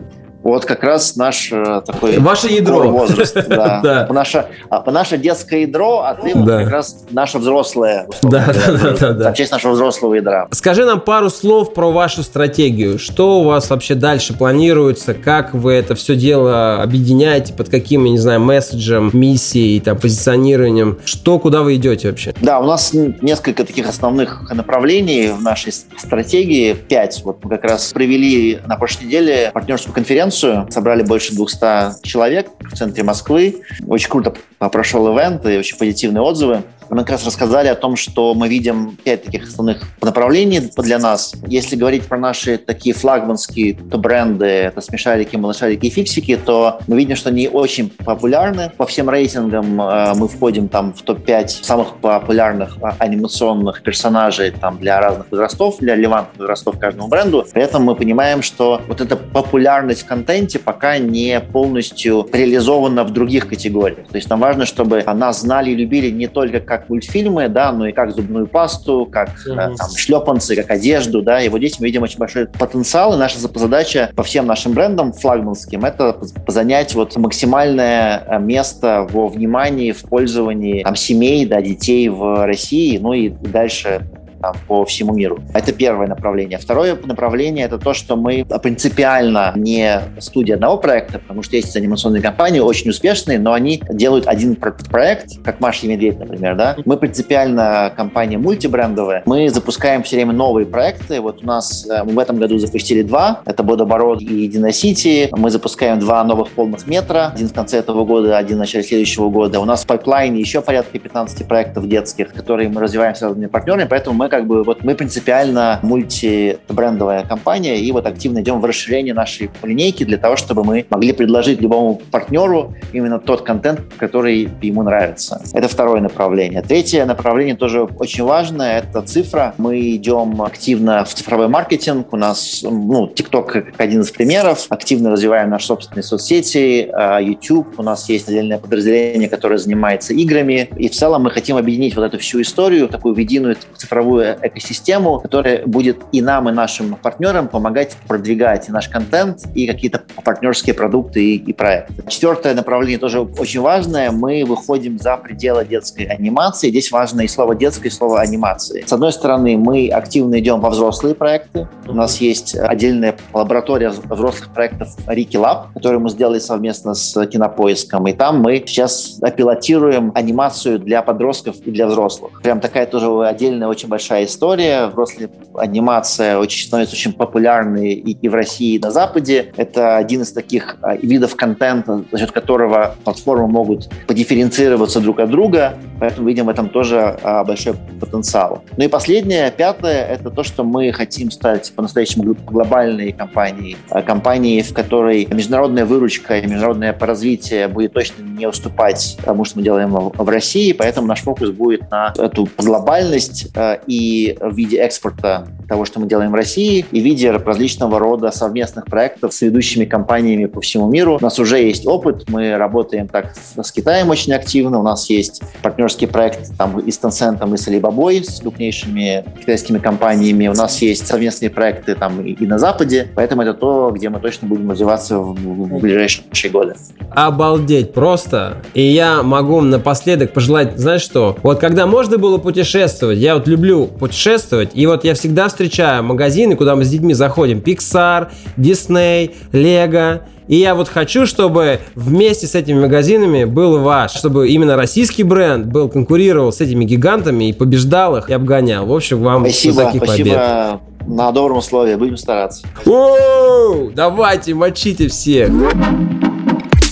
Вот 0.45 0.63
как 0.63 0.83
раз 0.83 1.15
наш 1.15 1.51
э, 1.51 1.81
такой... 1.83 2.19
Ваше 2.19 2.49
ядро. 2.49 2.87
Возраст, 2.91 3.33
да. 3.49 3.81
да. 3.81 4.07
Наше, 4.11 4.45
а, 4.69 4.91
наше 4.91 5.17
детское 5.17 5.61
ядро, 5.61 6.01
а 6.01 6.13
ты 6.13 6.35
да. 6.35 6.61
как 6.61 6.71
раз 6.71 7.03
наше 7.09 7.39
взрослое. 7.39 8.07
Да, 8.21 8.53
да, 8.53 8.77
да, 8.77 8.91
да, 8.91 9.13
да. 9.13 9.33
Часть 9.33 9.51
нашего 9.51 9.71
взрослого 9.71 10.13
ядра. 10.13 10.47
Скажи 10.51 10.85
нам 10.85 11.01
пару 11.01 11.31
слов 11.31 11.73
про 11.73 11.91
вашу 11.91 12.21
стратегию. 12.21 12.99
Что 12.99 13.39
у 13.39 13.43
вас 13.45 13.71
вообще 13.71 13.95
дальше 13.95 14.37
планируется? 14.37 15.15
Как 15.15 15.55
вы 15.55 15.73
это 15.73 15.95
все 15.95 16.15
дело 16.15 16.79
объединяете? 16.83 17.51
Под 17.51 17.69
каким, 17.69 18.05
я 18.05 18.11
не 18.11 18.19
знаю, 18.19 18.39
месседжем, 18.39 19.09
миссией, 19.13 19.79
там, 19.79 19.97
позиционированием? 19.97 20.99
Что, 21.05 21.39
куда 21.39 21.63
вы 21.63 21.77
идете 21.77 22.09
вообще? 22.09 22.35
Да, 22.39 22.59
у 22.59 22.65
нас 22.65 22.93
несколько 22.93 23.63
таких 23.65 23.89
основных 23.89 24.51
направлений 24.53 25.29
в 25.29 25.41
нашей 25.41 25.71
стратегии. 25.71 26.73
Пять. 26.73 27.23
Вот 27.25 27.43
мы 27.43 27.49
как 27.49 27.63
раз 27.63 27.91
провели 27.93 28.59
на 28.67 28.75
прошлой 28.75 29.05
неделе 29.05 29.49
партнерскую 29.51 29.95
конференцию 29.95 30.34
конференцию. 30.36 30.71
Собрали 30.71 31.03
больше 31.03 31.33
200 31.33 32.05
человек 32.05 32.49
в 32.59 32.75
центре 32.75 33.03
Москвы. 33.03 33.61
Очень 33.88 34.09
круто 34.09 34.33
прошел 34.59 35.15
ивент 35.15 35.45
и 35.45 35.57
очень 35.57 35.77
позитивные 35.77 36.21
отзывы. 36.21 36.63
Мы 36.89 36.97
как 36.99 37.11
раз 37.11 37.25
рассказали 37.25 37.67
о 37.67 37.75
том, 37.75 37.95
что 37.95 38.33
мы 38.33 38.47
видим 38.47 38.97
пять 39.03 39.23
таких 39.23 39.47
основных 39.47 39.83
направлений 40.01 40.71
для 40.77 40.99
нас. 40.99 41.33
Если 41.47 41.75
говорить 41.75 42.03
про 42.03 42.17
наши 42.17 42.57
такие 42.57 42.93
флагманские 42.93 43.73
то 43.73 43.97
бренды, 43.97 44.45
это 44.45 44.81
смешарики, 44.81 45.36
малышарики 45.36 45.88
и 45.88 45.89
фиксики, 45.89 46.38
то 46.38 46.79
мы 46.88 46.97
видим, 46.97 47.15
что 47.15 47.29
они 47.29 47.47
очень 47.47 47.89
популярны. 47.89 48.71
По 48.77 48.86
всем 48.86 49.09
рейтингам 49.09 49.81
э, 49.81 50.13
мы 50.15 50.27
входим 50.27 50.67
там 50.67 50.93
в 50.93 51.01
топ-5 51.01 51.47
самых 51.47 51.95
популярных 51.97 52.77
а, 52.81 52.95
анимационных 52.99 53.81
персонажей 53.81 54.51
там 54.51 54.77
для 54.77 54.99
разных 54.99 55.31
возрастов, 55.31 55.77
для 55.79 55.95
релевантных 55.95 56.39
возрастов 56.39 56.79
каждому 56.79 57.07
бренду. 57.07 57.45
При 57.51 57.63
этом 57.63 57.83
мы 57.83 57.95
понимаем, 57.95 58.41
что 58.41 58.81
вот 58.88 59.01
эта 59.01 59.15
популярность 59.15 60.03
в 60.03 60.05
контенте 60.05 60.59
пока 60.59 60.97
не 60.97 61.39
полностью 61.39 62.27
реализована 62.31 63.03
в 63.03 63.11
других 63.11 63.47
категориях. 63.47 64.07
То 64.07 64.17
есть 64.17 64.29
нам 64.29 64.39
важно, 64.39 64.65
чтобы 64.65 65.03
нас 65.15 65.41
знали 65.41 65.71
и 65.71 65.75
любили 65.75 66.09
не 66.09 66.27
только 66.27 66.59
как 66.59 66.74
как 66.78 66.89
мультфильмы, 66.89 67.47
да, 67.49 67.71
но 67.71 67.88
и 67.88 67.91
как 67.91 68.11
зубную 68.13 68.47
пасту, 68.47 69.07
как 69.09 69.30
угу. 69.45 69.55
там, 69.55 69.76
шлепанцы, 69.95 70.55
как 70.55 70.69
одежду, 70.69 71.21
да, 71.21 71.41
и 71.41 71.49
вот 71.49 71.59
здесь 71.59 71.80
мы 71.80 71.86
видим 71.86 72.03
очень 72.03 72.19
большой 72.19 72.47
потенциал, 72.47 73.13
и 73.13 73.17
наша 73.17 73.39
задача 73.39 74.11
по 74.15 74.23
всем 74.23 74.45
нашим 74.45 74.73
брендам 74.73 75.13
флагманским 75.13 75.86
это 75.86 76.17
занять 76.47 76.93
вот 76.95 77.15
максимальное 77.15 78.23
э, 78.28 78.39
место 78.39 79.07
во 79.09 79.28
внимании, 79.28 79.91
в 79.91 80.01
пользовании 80.03 80.84
там, 80.84 80.95
семей, 80.95 81.45
да, 81.45 81.61
детей 81.61 82.09
в 82.09 82.45
России, 82.45 82.97
ну 82.97 83.13
и 83.13 83.30
дальше 83.30 84.01
там, 84.45 84.55
по 84.67 84.85
всему 84.85 85.13
миру. 85.13 85.39
Это 85.53 85.73
первое 85.73 86.07
направление. 86.07 86.59
Второе 86.59 86.95
направление— 87.03 87.65
это 87.67 87.79
то, 87.79 87.93
что 87.93 88.15
мы 88.15 88.45
принципиально 88.61 89.53
не 89.55 90.01
студия 90.19 90.55
одного 90.55 90.77
проекта, 90.77 91.17
потому 91.19 91.41
что 91.41 91.55
есть 91.55 91.75
анимационные 91.75 92.21
компании, 92.21 92.59
очень 92.59 92.91
успешные, 92.91 93.39
но 93.39 93.53
они 93.53 93.81
делают 93.89 94.27
один 94.27 94.55
проект, 94.55 95.43
как 95.43 95.59
Маша 95.59 95.87
и 95.87 95.89
Медведь, 95.89 96.19
например, 96.19 96.55
да. 96.55 96.75
Мы 96.85 96.97
принципиально 96.97 97.91
компания 97.95 98.37
мультибрендовая. 98.37 99.23
Мы 99.25 99.49
запускаем 99.49 100.03
все 100.03 100.17
время 100.17 100.33
новые 100.33 100.67
проекты. 100.67 101.21
Вот 101.21 101.43
у 101.43 101.45
нас 101.45 101.87
э, 101.89 102.03
мы 102.03 102.13
в 102.13 102.19
этом 102.19 102.37
году 102.37 102.57
запустили 102.59 103.01
два. 103.01 103.41
Это 103.45 103.63
Бодобород 103.63 104.21
и 104.21 104.47
Диносити. 104.47 105.29
Мы 105.31 105.49
запускаем 105.49 105.99
два 105.99 106.23
новых 106.23 106.51
полных 106.51 106.85
метра. 106.87 107.31
Один 107.33 107.49
в 107.49 107.53
конце 107.53 107.79
этого 107.79 108.05
года, 108.05 108.37
один 108.37 108.57
в 108.57 108.59
начале 108.59 108.83
следующего 108.83 109.29
года. 109.29 109.59
У 109.59 109.65
нас 109.65 109.83
в 109.83 109.87
пайплайне 109.87 110.39
еще 110.39 110.61
порядка 110.61 110.99
15 110.99 111.47
проектов 111.47 111.87
детских, 111.87 112.33
которые 112.33 112.69
мы 112.69 112.81
развиваем 112.81 113.15
с 113.15 113.21
разными 113.21 113.47
партнерами, 113.47 113.87
поэтому 113.89 114.17
мы 114.17 114.25
как 114.36 114.47
бы 114.47 114.63
вот 114.63 114.83
мы 114.83 114.95
принципиально 114.95 115.79
мультибрендовая 115.81 117.23
компания, 117.23 117.79
и 117.79 117.89
вот 117.93 118.05
активно 118.05 118.41
идем 118.41 118.59
в 118.59 118.65
расширение 118.65 119.13
нашей 119.13 119.49
линейки 119.63 120.03
для 120.03 120.17
того, 120.17 120.36
чтобы 120.36 120.65
мы 120.65 120.86
могли 120.89 121.13
предложить 121.13 121.61
любому 121.61 122.01
партнеру 122.11 122.73
именно 122.91 123.17
тот 123.17 123.43
контент, 123.43 123.79
который 123.97 124.49
ему 124.61 124.83
нравится. 124.83 125.41
Это 125.53 125.69
второе 125.69 126.01
направление. 126.01 126.61
Третье 126.61 127.05
направление 127.05 127.55
тоже 127.55 127.83
очень 127.83 128.25
важное, 128.25 128.79
это 128.79 129.01
цифра. 129.03 129.53
Мы 129.57 129.95
идем 129.95 130.41
активно 130.41 131.05
в 131.05 131.13
цифровой 131.13 131.47
маркетинг. 131.47 132.11
У 132.11 132.17
нас, 132.17 132.59
ну, 132.61 133.07
TikTok 133.07 133.45
как 133.45 133.65
один 133.77 134.01
из 134.01 134.11
примеров. 134.11 134.65
Активно 134.67 135.11
развиваем 135.11 135.49
наши 135.49 135.67
собственные 135.67 136.03
соцсети, 136.03 136.89
а, 136.91 137.19
YouTube. 137.19 137.79
У 137.79 137.83
нас 137.83 138.09
есть 138.09 138.27
отдельное 138.27 138.57
подразделение, 138.57 139.29
которое 139.29 139.57
занимается 139.57 140.13
играми. 140.13 140.69
И 140.75 140.89
в 140.89 140.91
целом 140.91 141.23
мы 141.23 141.31
хотим 141.31 141.55
объединить 141.55 141.95
вот 141.95 142.03
эту 142.03 142.17
всю 142.17 142.41
историю, 142.41 142.89
такую 142.89 143.15
единую 143.15 143.55
цифровую 143.77 144.14
живую 144.16 144.38
экосистему, 144.41 145.20
которая 145.20 145.66
будет 145.66 145.97
и 146.11 146.22
нам, 146.22 146.49
и 146.49 146.51
нашим 146.51 146.95
партнерам 146.95 147.47
помогать 147.47 147.97
продвигать 148.07 148.70
и 148.70 148.72
наш 148.72 148.88
контент, 148.89 149.43
и 149.55 149.68
какие-то 149.68 150.01
партнерские 150.24 150.74
продукты 150.74 151.24
и, 151.24 151.36
и 151.36 151.53
проекты. 151.53 152.03
Четвертое 152.07 152.53
направление 152.53 152.97
тоже 152.97 153.22
очень 153.22 153.61
важное. 153.61 154.11
Мы 154.11 154.43
выходим 154.45 154.99
за 154.99 155.18
пределы 155.18 155.66
детской 155.66 156.03
анимации. 156.03 156.70
Здесь 156.70 156.91
важно 156.91 157.22
и 157.22 157.28
слово 157.28 157.55
детское, 157.55 157.89
и 157.89 157.91
слово 157.91 158.22
анимации. 158.22 158.84
С 158.86 158.93
одной 158.93 159.11
стороны, 159.11 159.57
мы 159.57 159.89
активно 159.89 160.39
идем 160.39 160.61
во 160.61 160.70
взрослые 160.70 161.16
проекты. 161.16 161.68
У 161.88 161.93
нас 161.93 162.22
есть 162.22 162.55
отдельная 162.55 163.16
лаборатория 163.34 163.89
взрослых 163.89 164.49
проектов 164.53 164.89
Рики 165.07 165.38
Лаб, 165.38 165.74
которую 165.74 166.01
мы 166.01 166.09
сделали 166.09 166.39
совместно 166.39 166.93
с 166.93 167.26
Кинопоиском. 167.28 168.07
И 168.07 168.13
там 168.13 168.41
мы 168.41 168.63
сейчас 168.66 169.20
пилотируем 169.36 170.11
анимацию 170.16 170.80
для 170.80 171.01
подростков 171.01 171.55
и 171.66 171.72
для 171.72 171.88
взрослых. 171.88 172.41
Прям 172.41 172.59
такая 172.59 172.86
тоже 172.86 173.07
отдельная 173.28 173.68
очень 173.68 173.89
большая 173.89 174.05
история. 174.24 174.88
Взрослая 174.88 175.30
анимация 175.56 176.38
очень, 176.38 176.68
становится 176.68 176.95
очень 176.95 177.14
популярной 177.14 177.93
и, 177.93 178.12
и 178.12 178.30
в 178.30 178.34
России, 178.34 178.76
и 178.76 178.80
на 178.80 178.91
Западе. 178.91 179.53
Это 179.58 179.97
один 179.97 180.22
из 180.22 180.32
таких 180.32 180.78
а, 180.82 180.95
видов 180.95 181.36
контента, 181.36 182.03
за 182.12 182.18
счет 182.18 182.32
которого 182.32 182.95
платформы 183.03 183.47
могут 183.47 183.89
подифференцироваться 184.08 184.99
друг 184.99 185.20
от 185.20 185.30
друга. 185.30 185.78
Поэтому 185.99 186.28
видим 186.28 186.45
в 186.45 186.49
этом 186.49 186.70
тоже 186.70 187.18
а, 187.24 187.43
большой 187.43 187.76
потенциал. 187.99 188.64
Ну 188.78 188.84
и 188.84 188.88
последнее, 188.88 189.51
пятое, 189.51 190.06
это 190.06 190.30
то, 190.30 190.43
что 190.43 190.64
мы 190.64 190.91
хотим 190.91 191.32
стать 191.32 191.72
по-настоящему 191.76 192.36
глобальной 192.45 193.12
компанией. 193.12 193.78
А, 193.89 194.01
компанией, 194.01 194.62
в 194.62 194.74
которой 194.74 195.26
международная 195.32 195.86
выручка 195.86 196.38
и 196.38 196.41
международное 196.45 196.95
развитие 196.99 197.68
будет 197.68 197.93
точно 197.93 198.24
не 198.24 198.47
уступать 198.47 199.18
тому, 199.24 199.45
что 199.45 199.58
мы 199.58 199.64
делаем 199.64 199.91
в 199.91 200.30
России. 200.30 200.74
Поэтому 200.74 201.08
наш 201.08 201.22
фокус 201.22 201.49
будет 201.49 201.89
на 201.91 202.14
эту 202.18 202.47
глобальность 202.58 203.47
а, 203.56 203.80
и 203.95 204.37
в 204.41 204.53
виде 204.55 204.77
экспорта 204.77 205.47
того, 205.69 205.85
что 205.85 205.99
мы 205.99 206.07
делаем 206.07 206.31
в 206.31 206.35
России, 206.35 206.85
и 206.91 206.99
в 206.99 207.03
виде 207.03 207.31
различного 207.31 207.97
рода 207.97 208.31
совместных 208.31 208.85
проектов 208.85 209.33
с 209.33 209.41
ведущими 209.41 209.85
компаниями 209.85 210.45
по 210.45 210.61
всему 210.61 210.89
миру. 210.89 211.17
У 211.19 211.23
нас 211.23 211.39
уже 211.39 211.59
есть 211.59 211.87
опыт, 211.87 212.25
мы 212.27 212.57
работаем 212.57 213.07
так 213.07 213.33
с 213.35 213.71
Китаем 213.71 214.09
очень 214.09 214.33
активно, 214.33 214.79
у 214.79 214.83
нас 214.83 215.09
есть 215.09 215.41
партнерский 215.61 216.07
проект 216.07 216.55
там 216.57 216.79
и 216.79 216.91
с 216.91 216.99
Tencent, 216.99 217.53
и 217.53 217.57
с 217.57 217.67
Alibaba, 217.67 218.23
с 218.23 218.41
крупнейшими 218.41 219.25
китайскими 219.39 219.79
компаниями, 219.79 220.47
у 220.47 220.53
нас 220.53 220.81
есть 220.81 221.07
совместные 221.07 221.49
проекты 221.49 221.95
там 221.95 222.21
и, 222.21 222.45
на 222.45 222.59
Западе, 222.59 223.07
поэтому 223.15 223.41
это 223.41 223.53
то, 223.53 223.91
где 223.91 224.09
мы 224.09 224.19
точно 224.19 224.47
будем 224.47 224.69
развиваться 224.71 225.19
в, 225.19 225.33
в 225.33 225.79
ближайшие 225.79 226.51
годы. 226.51 226.75
Обалдеть 227.11 227.93
просто! 227.93 228.57
И 228.73 228.81
я 228.81 229.23
могу 229.23 229.61
напоследок 229.61 230.33
пожелать, 230.33 230.77
знаешь 230.77 231.01
что, 231.01 231.37
вот 231.43 231.59
когда 231.59 231.87
можно 231.87 232.17
было 232.17 232.37
путешествовать, 232.37 233.17
я 233.17 233.35
вот 233.35 233.47
люблю 233.47 233.84
путешествовать, 233.88 234.71
и 234.73 234.86
вот 234.86 235.03
я 235.03 235.13
всегда 235.13 235.47
встречаю 235.47 236.03
магазины, 236.03 236.55
куда 236.55 236.75
мы 236.75 236.86
с 236.86 236.89
детьми 236.89 237.13
заходим. 237.13 237.59
Pixar, 237.59 238.29
Disney, 238.57 239.33
Lego. 239.51 240.21
И 240.47 240.57
я 240.57 240.75
вот 240.75 240.89
хочу, 240.89 241.25
чтобы 241.25 241.79
вместе 241.95 242.45
с 242.45 242.53
этими 242.53 242.79
магазинами 242.79 243.45
был 243.45 243.79
ваш, 243.79 244.13
чтобы 244.13 244.47
именно 244.49 244.75
российский 244.75 245.23
бренд 245.23 245.65
был 245.65 245.89
конкурировал 245.89 246.51
с 246.51 246.61
этими 246.61 246.86
гигантами 246.86 247.49
и 247.49 247.53
побеждал 247.53 248.17
их 248.17 248.29
и 248.29 248.33
обгонял. 248.33 248.86
В 248.86 248.93
общем, 248.93 249.23
вам 249.23 249.41
спасибо, 249.41 249.86
таких 249.86 250.03
спасибо. 250.03 250.29
побед. 250.29 251.07
На 251.07 251.31
добром 251.31 251.57
условии, 251.57 251.95
будем 251.95 252.17
стараться. 252.17 252.65
Оу, 252.86 253.91
давайте, 253.91 254.53
мочите 254.53 255.07
всех. 255.07 255.49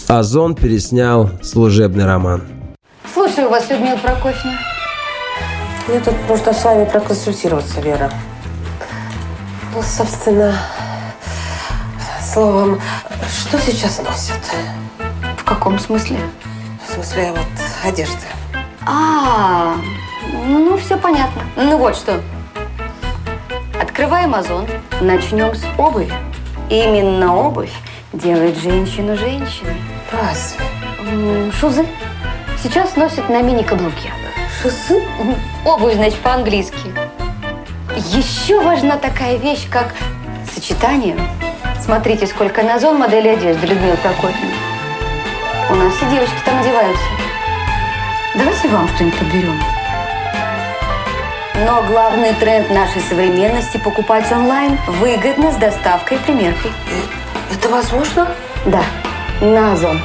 Озон 0.07 0.55
переснял 0.55 1.29
служебный 1.41 2.05
роман. 2.05 2.43
Слушаю 3.13 3.49
вас, 3.49 3.69
Людмила 3.69 3.97
Прокофьевна. 3.97 4.72
Мне 5.87 5.99
тут 5.99 6.15
нужно 6.29 6.53
с 6.53 6.63
вами 6.63 6.85
проконсультироваться, 6.85 7.81
Вера. 7.81 8.09
Ну, 9.73 9.81
собственно, 9.83 10.57
словом, 12.21 12.79
что 13.27 13.59
сейчас 13.59 13.99
носят? 13.99 14.39
В 15.37 15.43
каком 15.43 15.77
смысле? 15.79 16.19
В 16.87 16.93
смысле, 16.93 17.31
вот, 17.31 17.47
одежды. 17.83 18.25
А, 18.85 19.75
ну, 20.45 20.77
все 20.77 20.97
понятно. 20.97 21.41
Ну, 21.57 21.77
вот 21.77 21.97
что. 21.97 22.21
Открываем 23.81 24.35
Озон, 24.35 24.65
начнем 25.01 25.53
с 25.53 25.65
обуви. 25.77 26.11
Именно 26.69 27.35
обувь 27.35 27.73
делает 28.13 28.57
женщину 28.57 29.17
женщиной. 29.17 29.81
Разве? 30.13 31.51
Шузы. 31.59 31.85
Сейчас 32.61 32.95
носят 32.95 33.27
на 33.27 33.41
мини-каблуке. 33.41 34.13
Шузы? 34.63 35.01
Обувь, 35.65 35.95
значит, 35.95 36.19
по-английски. 36.19 36.93
Еще 37.97 38.61
важна 38.61 38.95
такая 38.95 39.35
вещь, 39.35 39.67
как 39.69 39.93
сочетание. 40.53 41.17
Смотрите, 41.83 42.27
сколько 42.27 42.63
на 42.63 42.79
зон 42.79 42.97
модели 42.97 43.27
одежды, 43.27 43.67
Людмила 43.67 43.97
Прокофьевна. 43.97 44.53
У 45.69 45.75
нас 45.75 45.93
все 45.95 46.09
девочки 46.09 46.35
там 46.45 46.61
одеваются. 46.61 47.03
Давайте 48.35 48.67
вам 48.69 48.87
что-нибудь 48.95 49.19
подберем. 49.19 49.61
Но 51.65 51.83
главный 51.83 52.33
тренд 52.33 52.69
нашей 52.69 53.01
современности– 53.01 53.77
покупать 53.83 54.31
онлайн 54.31 54.79
выгодно 54.87 55.51
с 55.51 55.57
доставкой 55.57 56.17
и 56.17 56.21
примеркой. 56.21 56.71
Это 57.53 57.67
возможно? 57.67 58.29
Да, 58.65 58.83
на 59.41 59.73
Озон. 59.73 59.99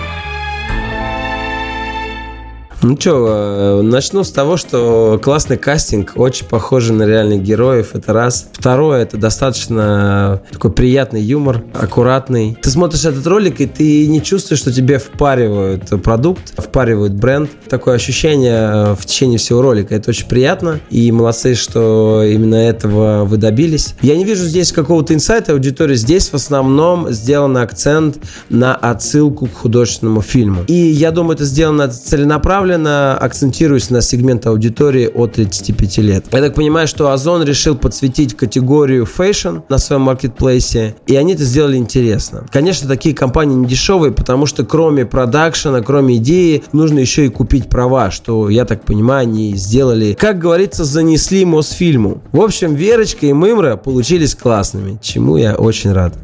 Ну 2.80 2.96
что, 2.96 3.80
э, 3.80 3.82
начну 3.82 4.22
с 4.22 4.30
того, 4.30 4.56
что 4.56 5.18
классный 5.20 5.56
кастинг, 5.56 6.12
очень 6.14 6.46
похожий 6.46 6.94
на 6.94 7.02
реальных 7.02 7.42
героев, 7.42 7.90
это 7.94 8.12
раз. 8.12 8.48
Второе, 8.52 9.02
это 9.02 9.16
достаточно 9.16 10.40
такой 10.52 10.70
приятный 10.70 11.20
юмор, 11.20 11.64
аккуратный. 11.74 12.56
Ты 12.62 12.70
смотришь 12.70 13.04
этот 13.04 13.26
ролик, 13.26 13.60
и 13.60 13.66
ты 13.66 14.06
не 14.06 14.22
чувствуешь, 14.22 14.60
что 14.60 14.72
тебе 14.72 14.98
впаривают 14.98 15.90
продукт, 16.04 16.52
впаривают 16.56 17.14
бренд. 17.14 17.50
Такое 17.68 17.96
ощущение 17.96 18.70
э, 18.72 18.94
в 18.94 19.04
течение 19.06 19.38
всего 19.38 19.60
ролика. 19.60 19.96
Это 19.96 20.10
очень 20.10 20.28
приятно, 20.28 20.78
и 20.88 21.10
молодцы, 21.10 21.56
что 21.56 22.22
именно 22.22 22.54
этого 22.54 23.24
вы 23.24 23.38
добились. 23.38 23.96
Я 24.02 24.16
не 24.16 24.24
вижу 24.24 24.44
здесь 24.44 24.70
какого-то 24.70 25.14
инсайта 25.14 25.52
аудитории. 25.52 25.96
Здесь 25.96 26.28
в 26.28 26.34
основном 26.34 27.10
сделан 27.10 27.56
акцент 27.56 28.18
на 28.50 28.76
отсылку 28.76 29.46
к 29.46 29.54
художественному 29.54 30.22
фильму. 30.22 30.62
И 30.68 30.74
я 30.74 31.10
думаю, 31.10 31.34
это 31.34 31.44
сделано 31.44 31.88
целенаправленно, 31.88 32.67
целенаправленно 32.68 33.16
акцентируясь 33.16 33.90
на 33.90 34.00
сегмент 34.02 34.46
аудитории 34.46 35.06
от 35.06 35.32
35 35.32 35.98
лет. 35.98 36.24
Я 36.32 36.40
так 36.40 36.54
понимаю, 36.54 36.86
что 36.86 37.10
Озон 37.12 37.42
решил 37.42 37.76
подсветить 37.76 38.36
категорию 38.36 39.06
fashion 39.06 39.58
на 39.68 39.78
своем 39.78 40.02
маркетплейсе, 40.02 40.94
и 41.06 41.16
они 41.16 41.34
это 41.34 41.44
сделали 41.44 41.76
интересно. 41.76 42.46
Конечно, 42.52 42.88
такие 42.88 43.14
кампании 43.14 43.54
не 43.54 43.66
дешевые, 43.66 44.12
потому 44.12 44.46
что 44.46 44.64
кроме 44.64 45.06
продакшена, 45.06 45.80
кроме 45.80 46.16
идеи, 46.16 46.62
нужно 46.72 46.98
еще 46.98 47.26
и 47.26 47.28
купить 47.28 47.68
права, 47.68 48.10
что, 48.10 48.48
я 48.50 48.64
так 48.64 48.84
понимаю, 48.84 49.22
они 49.22 49.54
сделали, 49.56 50.16
как 50.18 50.38
говорится, 50.38 50.84
занесли 50.84 51.44
Мосфильму. 51.44 52.22
В 52.32 52.40
общем, 52.40 52.74
Верочка 52.74 53.26
и 53.26 53.32
Мымра 53.32 53.76
получились 53.76 54.34
классными, 54.34 54.98
чему 55.02 55.36
я 55.36 55.54
очень 55.54 55.92
рад. 55.92 56.14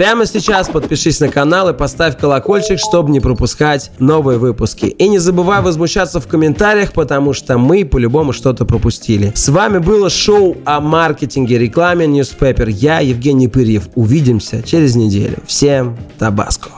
Прямо 0.00 0.24
сейчас 0.24 0.70
подпишись 0.70 1.20
на 1.20 1.28
канал 1.28 1.68
и 1.68 1.74
поставь 1.74 2.16
колокольчик, 2.16 2.78
чтобы 2.78 3.10
не 3.10 3.20
пропускать 3.20 3.90
новые 3.98 4.38
выпуски. 4.38 4.86
И 4.86 5.08
не 5.08 5.18
забывай 5.18 5.60
возмущаться 5.60 6.20
в 6.20 6.26
комментариях, 6.26 6.94
потому 6.94 7.34
что 7.34 7.58
мы 7.58 7.84
по-любому 7.84 8.32
что-то 8.32 8.64
пропустили. 8.64 9.30
С 9.34 9.50
вами 9.50 9.76
было 9.76 10.08
шоу 10.08 10.56
о 10.64 10.80
маркетинге, 10.80 11.58
рекламе 11.58 12.06
Newspaper. 12.06 12.70
Я 12.70 13.00
Евгений 13.00 13.48
Пырьев. 13.48 13.90
Увидимся 13.94 14.62
через 14.62 14.96
неделю. 14.96 15.36
Всем 15.46 15.98
табаско. 16.18 16.70